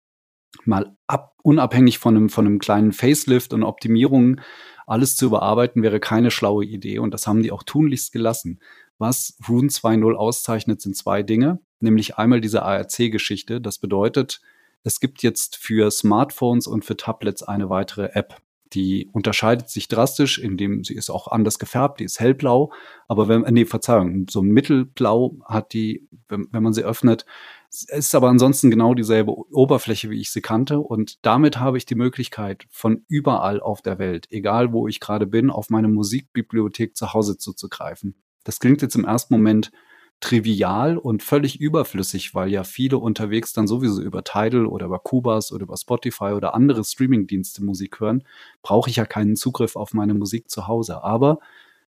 mal 0.66 0.94
ab, 1.06 1.34
unabhängig 1.42 1.98
von 1.98 2.14
einem, 2.14 2.28
von 2.28 2.46
einem 2.46 2.58
kleinen 2.58 2.92
Facelift 2.92 3.54
und 3.54 3.62
Optimierungen 3.62 4.42
alles 4.86 5.16
zu 5.16 5.26
überarbeiten, 5.26 5.82
wäre 5.82 5.98
keine 5.98 6.30
schlaue 6.30 6.66
Idee. 6.66 6.98
Und 6.98 7.14
das 7.14 7.26
haben 7.26 7.42
die 7.42 7.52
auch 7.52 7.62
tunlichst 7.62 8.12
gelassen. 8.12 8.60
Was 8.98 9.38
Rune 9.48 9.68
2.0 9.68 10.12
auszeichnet, 10.14 10.82
sind 10.82 10.94
zwei 10.94 11.22
Dinge 11.22 11.60
nämlich 11.80 12.16
einmal 12.16 12.40
diese 12.40 12.62
ARC-Geschichte. 12.62 13.60
Das 13.60 13.78
bedeutet, 13.78 14.40
es 14.82 15.00
gibt 15.00 15.22
jetzt 15.22 15.56
für 15.56 15.90
Smartphones 15.90 16.66
und 16.66 16.84
für 16.84 16.96
Tablets 16.96 17.42
eine 17.42 17.68
weitere 17.70 18.10
App. 18.12 18.36
Die 18.72 19.08
unterscheidet 19.12 19.68
sich 19.68 19.86
drastisch, 19.88 20.38
indem 20.38 20.82
sie 20.82 20.94
ist 20.94 21.08
auch 21.10 21.28
anders 21.28 21.58
gefärbt, 21.58 22.00
die 22.00 22.04
ist 22.04 22.18
hellblau, 22.18 22.72
aber 23.06 23.28
wenn, 23.28 23.42
nee, 23.42 23.64
Verzeihung, 23.64 24.26
so 24.28 24.42
mittelblau 24.42 25.36
hat 25.44 25.72
die, 25.72 26.08
wenn, 26.28 26.48
wenn 26.50 26.64
man 26.64 26.72
sie 26.72 26.82
öffnet, 26.82 27.26
ist 27.70 28.14
aber 28.14 28.28
ansonsten 28.28 28.70
genau 28.70 28.94
dieselbe 28.94 29.32
Oberfläche, 29.32 30.10
wie 30.10 30.20
ich 30.20 30.30
sie 30.30 30.40
kannte. 30.40 30.80
Und 30.80 31.24
damit 31.24 31.58
habe 31.58 31.78
ich 31.78 31.86
die 31.86 31.94
Möglichkeit, 31.94 32.66
von 32.70 33.04
überall 33.08 33.60
auf 33.60 33.82
der 33.82 33.98
Welt, 33.98 34.26
egal 34.30 34.72
wo 34.72 34.88
ich 34.88 35.00
gerade 35.00 35.26
bin, 35.26 35.50
auf 35.50 35.70
meine 35.70 35.88
Musikbibliothek 35.88 36.96
zu 36.96 37.12
Hause 37.12 37.38
zuzugreifen. 37.38 38.14
Das 38.44 38.60
klingt 38.60 38.82
jetzt 38.82 38.94
im 38.96 39.04
ersten 39.04 39.34
Moment 39.34 39.72
trivial 40.20 40.96
und 40.96 41.22
völlig 41.22 41.60
überflüssig, 41.60 42.34
weil 42.34 42.50
ja 42.50 42.64
viele 42.64 42.98
unterwegs 42.98 43.52
dann 43.52 43.66
sowieso 43.66 44.02
über 44.02 44.24
Tidal 44.24 44.66
oder 44.66 44.86
über 44.86 44.98
Kubas 44.98 45.52
oder 45.52 45.64
über 45.64 45.76
Spotify 45.76 46.32
oder 46.34 46.54
andere 46.54 46.84
Streamingdienste 46.84 47.62
Musik 47.62 48.00
hören, 48.00 48.24
brauche 48.62 48.88
ich 48.88 48.96
ja 48.96 49.04
keinen 49.04 49.36
Zugriff 49.36 49.76
auf 49.76 49.92
meine 49.92 50.14
Musik 50.14 50.50
zu 50.50 50.66
Hause. 50.66 51.04
Aber 51.04 51.38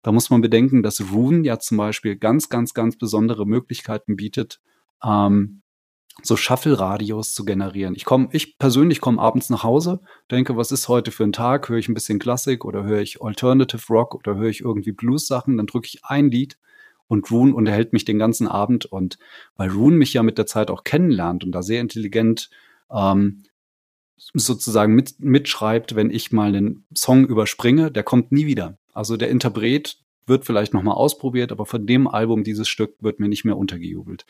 da 0.04 0.12
muss 0.12 0.30
man 0.30 0.42
bedenken, 0.42 0.84
dass 0.84 1.12
Rune 1.12 1.46
ja 1.46 1.60
zum 1.60 1.78
Beispiel 1.78 2.16
ganz, 2.16 2.50
ganz, 2.50 2.74
ganz 2.74 2.98
besondere 2.98 3.46
Möglichkeiten 3.46 4.16
bietet, 4.16 4.60
ähm, 5.04 5.62
so 6.24 6.36
Shuffle-Radios 6.36 7.34
zu 7.34 7.46
generieren. 7.46 7.96
Ich 7.96 8.06
komme, 8.06 8.30
ich 8.32 8.60
persönlich 8.60 9.02
komme 9.02 9.22
abends 9.22 9.50
nach 9.50 9.64
Hause, 9.64 10.02
denke, 10.30 10.58
was 10.58 10.72
ist 10.72 10.88
heute 10.88 11.10
für 11.12 11.24
ein 11.24 11.32
Tag? 11.32 11.70
Höre 11.70 11.78
ich 11.78 11.88
ein 11.88 11.94
bisschen 11.94 12.20
Klassik 12.20 12.66
oder 12.66 12.84
höre 12.84 13.00
ich 13.00 13.22
Alternative 13.22 13.82
Rock 13.90 14.16
oder 14.16 14.36
höre 14.36 14.50
ich 14.50 14.62
irgendwie 14.62 14.92
Blues-Sachen? 14.92 15.58
Dann 15.58 15.68
drücke 15.68 15.88
ich 15.88 16.04
ein 16.04 16.30
Lied 16.30 16.58
und 17.12 17.30
Rune 17.30 17.54
unterhält 17.54 17.92
mich 17.92 18.06
den 18.06 18.18
ganzen 18.18 18.48
Abend. 18.48 18.86
Und 18.86 19.20
weil 19.58 19.70
Rune 19.70 19.98
mich 19.98 20.14
ja 20.14 20.24
mit 20.24 20.38
der 20.38 20.46
Zeit 20.46 20.72
auch 20.72 20.86
kennenlernt 20.86 21.44
und 21.44 21.52
da 21.52 21.62
sehr 21.62 21.82
intelligent 21.82 22.50
ähm, 22.90 23.44
sozusagen 24.16 24.96
mit, 24.96 25.20
mitschreibt, 25.20 25.96
wenn 25.96 26.10
ich 26.10 26.32
mal 26.32 26.56
einen 26.56 26.86
Song 26.96 27.28
überspringe, 27.28 27.92
der 27.92 28.04
kommt 28.04 28.32
nie 28.32 28.46
wieder. 28.46 28.78
Also 28.94 29.18
der 29.18 29.30
Interpret 29.30 29.98
wird 30.28 30.46
vielleicht 30.46 30.74
nochmal 30.74 30.96
ausprobiert, 30.96 31.52
aber 31.52 31.66
von 31.66 31.86
dem 31.86 32.08
Album 32.08 32.44
dieses 32.44 32.68
Stück 32.68 32.96
wird 33.00 33.20
mir 33.20 33.28
nicht 33.28 33.46
mehr 33.46 33.58
untergejubelt. 33.58 34.26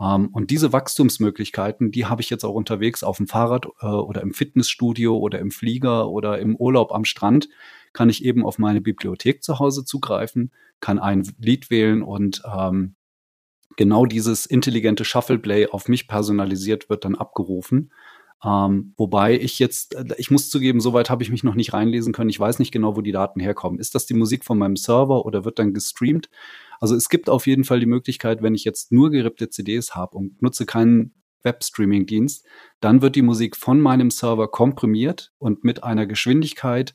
Ähm, 0.00 0.28
und 0.32 0.50
diese 0.50 0.72
Wachstumsmöglichkeiten, 0.72 1.90
die 1.90 2.06
habe 2.06 2.22
ich 2.22 2.30
jetzt 2.30 2.44
auch 2.44 2.54
unterwegs 2.54 3.02
auf 3.02 3.18
dem 3.18 3.26
Fahrrad 3.26 3.66
äh, 3.80 3.86
oder 3.86 4.22
im 4.22 4.32
Fitnessstudio 4.32 5.16
oder 5.16 5.38
im 5.38 5.50
Flieger 5.50 6.08
oder 6.08 6.38
im 6.38 6.56
Urlaub 6.56 6.92
am 6.92 7.04
Strand, 7.04 7.48
kann 7.92 8.08
ich 8.08 8.24
eben 8.24 8.44
auf 8.44 8.58
meine 8.58 8.80
Bibliothek 8.80 9.42
zu 9.42 9.58
Hause 9.58 9.84
zugreifen, 9.84 10.50
kann 10.80 10.98
ein 10.98 11.26
Lied 11.38 11.70
wählen 11.70 12.02
und 12.02 12.42
ähm, 12.44 12.96
genau 13.76 14.06
dieses 14.06 14.46
intelligente 14.46 15.04
Shuffleplay 15.04 15.68
auf 15.68 15.88
mich 15.88 16.08
personalisiert 16.08 16.90
wird 16.90 17.04
dann 17.04 17.14
abgerufen. 17.14 17.92
Ähm, 18.44 18.92
wobei 18.96 19.38
ich 19.38 19.58
jetzt, 19.58 19.94
äh, 19.94 20.04
ich 20.18 20.30
muss 20.30 20.50
zugeben, 20.50 20.80
soweit 20.80 21.08
habe 21.08 21.22
ich 21.22 21.30
mich 21.30 21.44
noch 21.44 21.54
nicht 21.54 21.72
reinlesen 21.72 22.12
können. 22.12 22.30
Ich 22.30 22.40
weiß 22.40 22.58
nicht 22.58 22.72
genau, 22.72 22.96
wo 22.96 23.00
die 23.00 23.12
Daten 23.12 23.40
herkommen. 23.40 23.78
Ist 23.78 23.94
das 23.94 24.06
die 24.06 24.14
Musik 24.14 24.44
von 24.44 24.58
meinem 24.58 24.76
Server 24.76 25.24
oder 25.24 25.44
wird 25.44 25.58
dann 25.58 25.72
gestreamt? 25.72 26.28
Also 26.80 26.94
es 26.94 27.08
gibt 27.08 27.30
auf 27.30 27.46
jeden 27.46 27.64
Fall 27.64 27.80
die 27.80 27.86
Möglichkeit, 27.86 28.42
wenn 28.42 28.54
ich 28.54 28.64
jetzt 28.64 28.92
nur 28.92 29.10
gerippte 29.10 29.48
CDs 29.48 29.94
habe 29.94 30.18
und 30.18 30.42
nutze 30.42 30.66
keinen 30.66 31.14
Webstreaming-Dienst, 31.42 32.44
dann 32.80 33.02
wird 33.02 33.16
die 33.16 33.22
Musik 33.22 33.56
von 33.56 33.80
meinem 33.80 34.10
Server 34.10 34.48
komprimiert 34.48 35.32
und 35.38 35.62
mit 35.64 35.84
einer 35.84 36.06
Geschwindigkeit, 36.06 36.94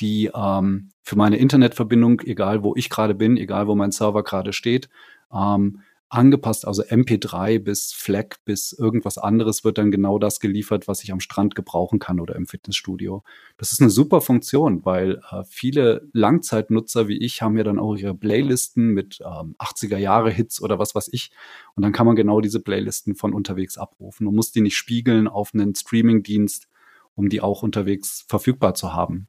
die 0.00 0.30
ähm, 0.34 0.90
für 1.02 1.16
meine 1.16 1.36
Internetverbindung, 1.36 2.20
egal 2.20 2.62
wo 2.62 2.74
ich 2.76 2.90
gerade 2.90 3.14
bin, 3.14 3.36
egal 3.36 3.66
wo 3.66 3.74
mein 3.74 3.90
Server 3.90 4.22
gerade 4.22 4.52
steht, 4.52 4.88
ähm, 5.32 5.82
angepasst, 6.10 6.66
also 6.66 6.82
MP3 6.82 7.58
bis 7.58 7.92
FLAC 7.92 8.38
bis 8.44 8.72
irgendwas 8.72 9.18
anderes 9.18 9.62
wird 9.62 9.76
dann 9.76 9.90
genau 9.90 10.18
das 10.18 10.40
geliefert, 10.40 10.88
was 10.88 11.02
ich 11.02 11.12
am 11.12 11.20
Strand 11.20 11.54
gebrauchen 11.54 11.98
kann 11.98 12.18
oder 12.18 12.34
im 12.34 12.46
Fitnessstudio. 12.46 13.22
Das 13.58 13.72
ist 13.72 13.80
eine 13.82 13.90
super 13.90 14.20
Funktion, 14.20 14.84
weil 14.86 15.20
äh, 15.30 15.42
viele 15.46 16.08
Langzeitnutzer 16.12 17.08
wie 17.08 17.18
ich 17.18 17.42
haben 17.42 17.58
ja 17.58 17.64
dann 17.64 17.78
auch 17.78 17.94
ihre 17.94 18.14
Playlisten 18.14 18.88
mit 18.88 19.20
ähm, 19.20 19.54
80er 19.58 19.98
Jahre 19.98 20.30
Hits 20.30 20.62
oder 20.62 20.78
was 20.78 20.94
weiß 20.94 21.10
ich 21.12 21.30
und 21.74 21.82
dann 21.82 21.92
kann 21.92 22.06
man 22.06 22.16
genau 22.16 22.40
diese 22.40 22.60
Playlisten 22.60 23.14
von 23.14 23.34
unterwegs 23.34 23.76
abrufen 23.76 24.26
und 24.26 24.34
muss 24.34 24.50
die 24.50 24.62
nicht 24.62 24.76
spiegeln 24.76 25.28
auf 25.28 25.52
einen 25.52 25.74
Streamingdienst, 25.74 26.68
um 27.14 27.28
die 27.28 27.42
auch 27.42 27.62
unterwegs 27.62 28.24
verfügbar 28.28 28.74
zu 28.74 28.94
haben. 28.94 29.28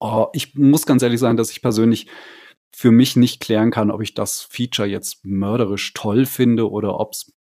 Oh, 0.00 0.26
ich 0.32 0.54
muss 0.54 0.86
ganz 0.86 1.02
ehrlich 1.02 1.20
sagen, 1.20 1.36
dass 1.36 1.50
ich 1.50 1.62
persönlich 1.62 2.08
für 2.74 2.90
mich 2.90 3.16
nicht 3.16 3.40
klären 3.40 3.70
kann, 3.70 3.90
ob 3.90 4.02
ich 4.02 4.14
das 4.14 4.42
Feature 4.42 4.88
jetzt 4.88 5.24
mörderisch 5.24 5.92
toll 5.94 6.26
finde 6.26 6.70
oder 6.70 6.98
ob 7.00 7.12
es 7.12 7.32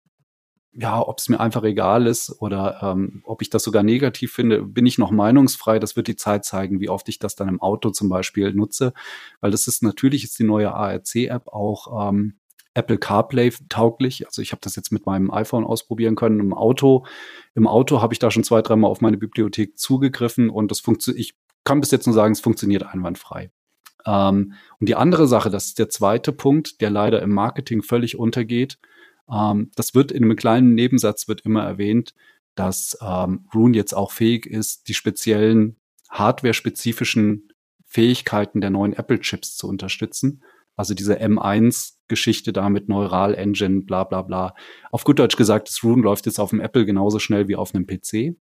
ja, 0.78 1.00
ob 1.00 1.18
es 1.18 1.30
mir 1.30 1.40
einfach 1.40 1.64
egal 1.64 2.06
ist 2.06 2.36
oder 2.40 2.80
ähm, 2.82 3.22
ob 3.24 3.40
ich 3.40 3.48
das 3.48 3.62
sogar 3.62 3.82
negativ 3.82 4.32
finde, 4.32 4.62
bin 4.62 4.84
ich 4.84 4.98
noch 4.98 5.10
meinungsfrei. 5.10 5.78
Das 5.78 5.96
wird 5.96 6.06
die 6.06 6.16
Zeit 6.16 6.44
zeigen, 6.44 6.80
wie 6.80 6.90
oft 6.90 7.08
ich 7.08 7.18
das 7.18 7.34
dann 7.34 7.48
im 7.48 7.62
Auto 7.62 7.90
zum 7.90 8.10
Beispiel 8.10 8.52
nutze, 8.52 8.92
weil 9.40 9.50
das 9.50 9.68
ist 9.68 9.82
natürlich 9.82 10.24
ist 10.24 10.38
die 10.38 10.44
neue 10.44 10.74
ARC-App 10.74 11.48
auch 11.48 12.10
ähm, 12.10 12.34
Apple 12.74 12.98
CarPlay 12.98 13.52
tauglich. 13.70 14.26
Also 14.26 14.42
ich 14.42 14.52
habe 14.52 14.60
das 14.62 14.76
jetzt 14.76 14.92
mit 14.92 15.06
meinem 15.06 15.30
iPhone 15.30 15.64
ausprobieren 15.64 16.14
können. 16.14 16.40
Im 16.40 16.52
Auto, 16.52 17.06
im 17.54 17.66
Auto 17.66 18.02
habe 18.02 18.12
ich 18.12 18.18
da 18.18 18.30
schon 18.30 18.44
zwei, 18.44 18.60
dreimal 18.60 18.90
auf 18.90 19.00
meine 19.00 19.16
Bibliothek 19.16 19.78
zugegriffen 19.78 20.50
und 20.50 20.70
das 20.70 20.80
funktioniert. 20.80 21.20
Ich 21.20 21.34
kann 21.64 21.80
bis 21.80 21.90
jetzt 21.90 22.06
nur 22.06 22.14
sagen, 22.14 22.32
es 22.32 22.40
funktioniert 22.40 22.82
einwandfrei. 22.84 23.50
Ähm, 24.06 24.54
und 24.78 24.88
die 24.88 24.94
andere 24.94 25.26
Sache, 25.26 25.50
das 25.50 25.66
ist 25.66 25.78
der 25.78 25.88
zweite 25.88 26.32
Punkt, 26.32 26.80
der 26.80 26.90
leider 26.90 27.20
im 27.22 27.30
Marketing 27.30 27.82
völlig 27.82 28.18
untergeht. 28.18 28.78
Ähm, 29.30 29.70
das 29.74 29.94
wird 29.94 30.12
in 30.12 30.24
einem 30.24 30.36
kleinen 30.36 30.74
Nebensatz 30.74 31.28
wird 31.28 31.42
immer 31.42 31.64
erwähnt, 31.64 32.14
dass 32.54 32.96
ähm, 33.02 33.48
Rune 33.54 33.76
jetzt 33.76 33.94
auch 33.94 34.12
fähig 34.12 34.46
ist, 34.46 34.88
die 34.88 34.94
speziellen 34.94 35.76
hardware-spezifischen 36.08 37.52
Fähigkeiten 37.84 38.60
der 38.60 38.70
neuen 38.70 38.92
Apple-Chips 38.92 39.56
zu 39.56 39.68
unterstützen. 39.68 40.42
Also 40.76 40.94
diese 40.94 41.20
M1-Geschichte 41.20 42.52
da 42.52 42.68
mit 42.68 42.88
Neural 42.88 43.34
Engine, 43.34 43.82
bla 43.82 44.04
bla 44.04 44.22
bla. 44.22 44.54
Auf 44.90 45.04
gut 45.04 45.18
Deutsch 45.18 45.36
gesagt, 45.36 45.68
das 45.68 45.82
Rune 45.82 46.02
läuft 46.02 46.26
jetzt 46.26 46.38
auf 46.38 46.50
dem 46.50 46.60
Apple 46.60 46.84
genauso 46.84 47.18
schnell 47.18 47.48
wie 47.48 47.56
auf 47.56 47.74
einem 47.74 47.86
PC. 47.86 48.36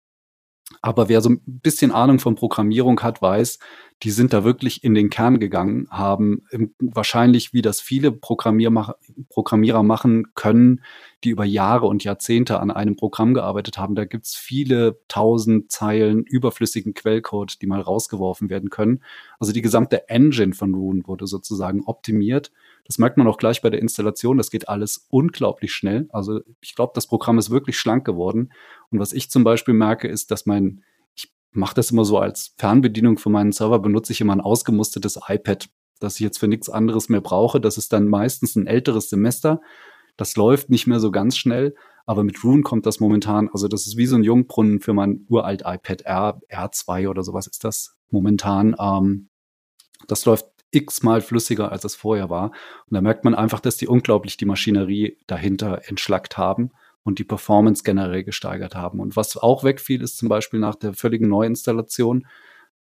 Aber 0.83 1.09
wer 1.09 1.21
so 1.21 1.31
ein 1.31 1.41
bisschen 1.45 1.93
Ahnung 1.93 2.19
von 2.19 2.35
Programmierung 2.35 3.01
hat, 3.01 3.23
weiß, 3.23 3.59
die 4.03 4.11
sind 4.11 4.33
da 4.33 4.45
wirklich 4.45 4.85
in 4.85 4.95
den 4.95 5.09
Kern 5.09 5.39
gegangen, 5.39 5.87
haben 5.91 6.43
wahrscheinlich, 6.79 7.55
wie 7.55 7.63
das 7.63 7.81
viele 7.81 8.13
Programmierer 8.13 9.83
machen 9.83 10.35
können, 10.35 10.83
die 11.23 11.31
über 11.31 11.45
Jahre 11.45 11.87
und 11.87 12.05
Jahrzehnte 12.05 12.61
an 12.61 12.71
einem 12.71 12.97
Programm 12.97 13.33
gearbeitet 13.33 13.79
haben. 13.79 13.95
Da 13.95 14.05
gibt's 14.05 14.37
viele 14.37 15.01
tausend 15.09 15.71
Zeilen 15.71 16.25
überflüssigen 16.25 16.93
Quellcode, 16.93 17.63
die 17.63 17.67
mal 17.67 17.81
rausgeworfen 17.81 18.51
werden 18.51 18.69
können. 18.69 19.03
Also 19.39 19.53
die 19.53 19.63
gesamte 19.63 20.09
Engine 20.09 20.53
von 20.53 20.75
Rune 20.75 21.07
wurde 21.07 21.27
sozusagen 21.27 21.85
optimiert 21.85 22.51
das 22.85 22.99
merkt 22.99 23.17
man 23.17 23.27
auch 23.27 23.39
gleich 23.39 23.63
bei 23.63 23.71
der 23.71 23.81
Installation. 23.81 24.37
Das 24.37 24.51
geht 24.51 24.69
alles 24.69 25.07
unglaublich 25.09 25.73
schnell. 25.73 26.07
Also 26.11 26.41
ich 26.61 26.75
glaube, 26.75 26.93
das 26.95 27.07
Programm 27.07 27.39
ist 27.39 27.51
wirklich 27.51 27.79
schlank 27.79 28.05
geworden. 28.05 28.53
Und 28.91 28.99
was 29.01 29.13
ich 29.13 29.31
zum 29.31 29.43
Beispiel 29.43 29.75
merke, 29.75 30.07
ist, 30.07 30.31
dass 30.31 30.47
mein, 30.47 30.85
mache 31.55 31.75
das 31.75 31.91
immer 31.91 32.05
so 32.05 32.19
als 32.19 32.55
Fernbedienung 32.59 33.19
für 33.19 33.31
meinen 33.31 33.53
Server, 33.53 33.79
benutze 33.79 34.13
ich 34.13 34.21
immer 34.21 34.35
ein 34.35 34.41
ausgemustertes 34.41 35.21
iPad, 35.29 35.69
das 36.01 36.15
ich 36.17 36.21
jetzt 36.21 36.39
für 36.39 36.49
nichts 36.49 36.69
anderes 36.69 37.09
mehr 37.09 37.21
brauche. 37.21 37.61
Das 37.61 37.79
ist 37.79 37.93
dann 37.93 38.09
meistens 38.09 38.57
ein 38.57 38.67
älteres 38.67 39.09
Semester. 39.09 39.61
Das 40.17 40.37
läuft 40.37 40.71
nicht 40.71 40.87
mehr 40.87 41.01
so 41.01 41.11
ganz 41.11 41.37
schnell. 41.37 41.75
Aber 42.07 42.23
mit 42.23 42.43
Rune 42.45 42.63
kommt 42.63 42.85
das 42.85 43.01
momentan, 43.01 43.49
also 43.51 43.67
das 43.67 43.87
ist 43.87 43.97
wie 43.97 44.07
so 44.07 44.17
ein 44.17 44.25
Jungbrunnen 44.25 44.81
für 44.81 44.93
mein 44.93 45.25
uralt 45.29 45.63
iPad 45.65 46.03
R, 46.03 46.41
R2 46.51 47.09
oder 47.09 47.23
sowas 47.23 47.47
ist 47.47 47.65
das 47.65 47.97
momentan. 48.11 48.77
Ähm, 48.79 49.31
das 50.07 50.27
läuft 50.27 50.47
x-mal 50.71 51.23
flüssiger, 51.23 51.73
als 51.73 51.85
es 51.85 51.95
vorher 51.95 52.29
war. 52.29 52.51
Und 52.91 52.95
da 52.95 53.01
merkt 53.01 53.25
man 53.25 53.35
einfach, 53.35 53.61
dass 53.61 53.77
die 53.77 53.89
unglaublich 53.89 54.37
die 54.37 54.45
Maschinerie 54.45 55.19
dahinter 55.27 55.83
entschlackt 55.87 56.37
haben 56.37 56.73
und 57.05 57.19
die 57.19 57.25
Performance 57.25 57.85
generell 57.85 58.25
gesteigert 58.25 58.75
haben. 58.75 58.99
Und 58.99 59.15
was 59.15 59.37
auch 59.37 59.63
wegfiel, 59.63 60.03
ist 60.03 60.17
zum 60.17 60.29
Beispiel 60.29 60.59
nach 60.59 60.75
der 60.75 60.95
völligen 60.95 61.29
Neuinstallation, 61.29 62.27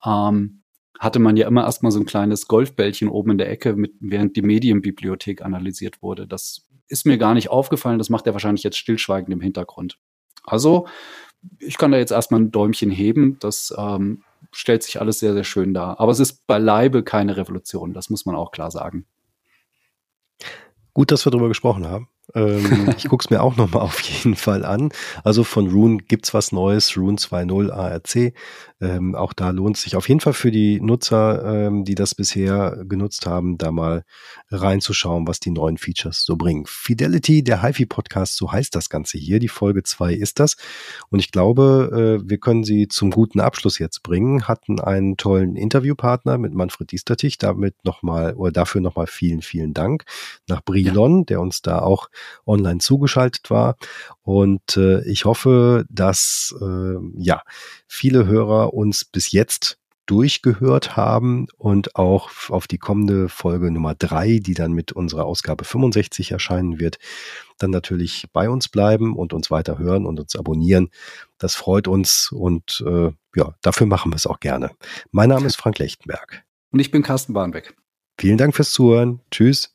ähm, 0.04 0.62
hatte 0.98 1.18
man 1.18 1.36
ja 1.36 1.48
immer 1.48 1.64
erstmal 1.64 1.90
so 1.90 1.98
ein 1.98 2.06
kleines 2.06 2.46
Golfbällchen 2.46 3.08
oben 3.08 3.32
in 3.32 3.38
der 3.38 3.50
Ecke, 3.50 3.74
mit, 3.74 3.94
während 3.98 4.36
die 4.36 4.42
Medienbibliothek 4.42 5.42
analysiert 5.42 6.00
wurde. 6.00 6.28
Das 6.28 6.68
ist 6.86 7.06
mir 7.06 7.18
gar 7.18 7.34
nicht 7.34 7.50
aufgefallen. 7.50 7.98
Das 7.98 8.10
macht 8.10 8.26
er 8.26 8.34
wahrscheinlich 8.34 8.62
jetzt 8.62 8.78
stillschweigend 8.78 9.32
im 9.32 9.40
Hintergrund. 9.40 9.98
Also, 10.44 10.86
ich 11.58 11.76
kann 11.76 11.90
da 11.90 11.98
jetzt 11.98 12.12
erstmal 12.12 12.40
ein 12.40 12.52
Däumchen 12.52 12.90
heben. 12.90 13.38
Das 13.40 13.74
ähm, 13.76 14.22
stellt 14.52 14.84
sich 14.84 15.00
alles 15.00 15.18
sehr, 15.18 15.32
sehr 15.32 15.44
schön 15.44 15.74
dar. 15.74 15.98
Aber 15.98 16.12
es 16.12 16.20
ist 16.20 16.46
beileibe 16.46 17.02
keine 17.02 17.36
Revolution. 17.36 17.94
Das 17.94 18.10
muss 18.10 18.24
man 18.24 18.36
auch 18.36 18.52
klar 18.52 18.70
sagen. 18.70 19.06
Gut, 20.94 21.10
dass 21.10 21.26
wir 21.26 21.30
darüber 21.30 21.48
gesprochen 21.48 21.86
haben. 21.86 22.08
Ähm, 22.34 22.92
ich 22.96 23.08
gucke 23.08 23.24
es 23.24 23.30
mir 23.30 23.42
auch 23.42 23.56
nochmal 23.56 23.82
auf 23.82 24.00
jeden 24.00 24.36
Fall 24.36 24.64
an. 24.64 24.90
Also 25.24 25.44
von 25.44 25.68
Rune 25.70 25.98
gibt's 25.98 26.34
was 26.34 26.52
Neues, 26.52 26.96
Rune 26.96 27.16
2.0 27.16 27.70
ARC. 27.70 28.34
Ähm, 28.80 29.14
auch 29.14 29.32
da 29.32 29.50
lohnt 29.50 29.76
sich 29.76 29.94
auf 29.94 30.08
jeden 30.08 30.20
Fall 30.20 30.32
für 30.32 30.50
die 30.50 30.80
Nutzer, 30.80 31.44
ähm, 31.44 31.84
die 31.84 31.94
das 31.94 32.16
bisher 32.16 32.82
genutzt 32.84 33.26
haben, 33.26 33.56
da 33.56 33.70
mal 33.70 34.04
reinzuschauen, 34.50 35.28
was 35.28 35.38
die 35.38 35.52
neuen 35.52 35.78
Features 35.78 36.24
so 36.24 36.36
bringen. 36.36 36.64
Fidelity, 36.66 37.44
der 37.44 37.62
HiFi-Podcast, 37.62 38.36
so 38.36 38.50
heißt 38.50 38.74
das 38.74 38.88
Ganze 38.88 39.18
hier. 39.18 39.38
Die 39.38 39.48
Folge 39.48 39.84
2 39.84 40.14
ist 40.14 40.40
das. 40.40 40.56
Und 41.10 41.20
ich 41.20 41.30
glaube, 41.30 42.20
äh, 42.24 42.28
wir 42.28 42.38
können 42.38 42.64
sie 42.64 42.88
zum 42.88 43.12
guten 43.12 43.38
Abschluss 43.38 43.78
jetzt 43.78 44.02
bringen. 44.02 44.48
Hatten 44.48 44.80
einen 44.80 45.16
tollen 45.16 45.54
Interviewpartner 45.54 46.36
mit 46.36 46.52
Manfred 46.52 46.90
Diestertich. 46.90 47.38
Damit 47.38 47.84
nochmal, 47.84 48.34
oder 48.34 48.50
dafür 48.50 48.80
nochmal 48.80 49.06
vielen, 49.06 49.42
vielen 49.42 49.74
Dank 49.74 50.04
nach 50.48 50.60
Brilon, 50.64 51.18
ja. 51.18 51.24
der 51.26 51.40
uns 51.40 51.62
da 51.62 51.78
auch 51.78 52.08
online 52.46 52.78
zugeschaltet 52.78 53.50
war. 53.50 53.76
Und 54.22 54.76
äh, 54.76 55.02
ich 55.08 55.24
hoffe, 55.24 55.84
dass 55.88 56.54
äh, 56.60 56.96
ja 57.16 57.42
viele 57.86 58.26
Hörer 58.26 58.74
uns 58.74 59.04
bis 59.04 59.32
jetzt 59.32 59.78
durchgehört 60.06 60.96
haben 60.96 61.46
und 61.56 61.94
auch 61.96 62.30
auf 62.48 62.66
die 62.66 62.78
kommende 62.78 63.28
Folge 63.28 63.70
Nummer 63.70 63.94
drei, 63.94 64.40
die 64.42 64.54
dann 64.54 64.72
mit 64.72 64.92
unserer 64.92 65.24
Ausgabe 65.24 65.64
65 65.64 66.32
erscheinen 66.32 66.80
wird, 66.80 66.98
dann 67.58 67.70
natürlich 67.70 68.26
bei 68.32 68.50
uns 68.50 68.68
bleiben 68.68 69.16
und 69.16 69.32
uns 69.32 69.50
weiter 69.50 69.78
hören 69.78 70.04
und 70.04 70.18
uns 70.18 70.34
abonnieren. 70.36 70.90
Das 71.38 71.54
freut 71.54 71.86
uns 71.86 72.30
und 72.32 72.84
äh, 72.86 73.12
ja, 73.36 73.54
dafür 73.62 73.86
machen 73.86 74.12
wir 74.12 74.16
es 74.16 74.26
auch 74.26 74.40
gerne. 74.40 74.70
Mein 75.12 75.28
Name 75.28 75.46
ist 75.46 75.56
Frank 75.56 75.78
Lechtenberg. 75.78 76.42
Und 76.70 76.80
ich 76.80 76.90
bin 76.90 77.02
Carsten 77.02 77.32
Barnbeck. 77.32 77.74
Vielen 78.18 78.38
Dank 78.38 78.54
fürs 78.54 78.72
Zuhören. 78.72 79.20
Tschüss. 79.30 79.74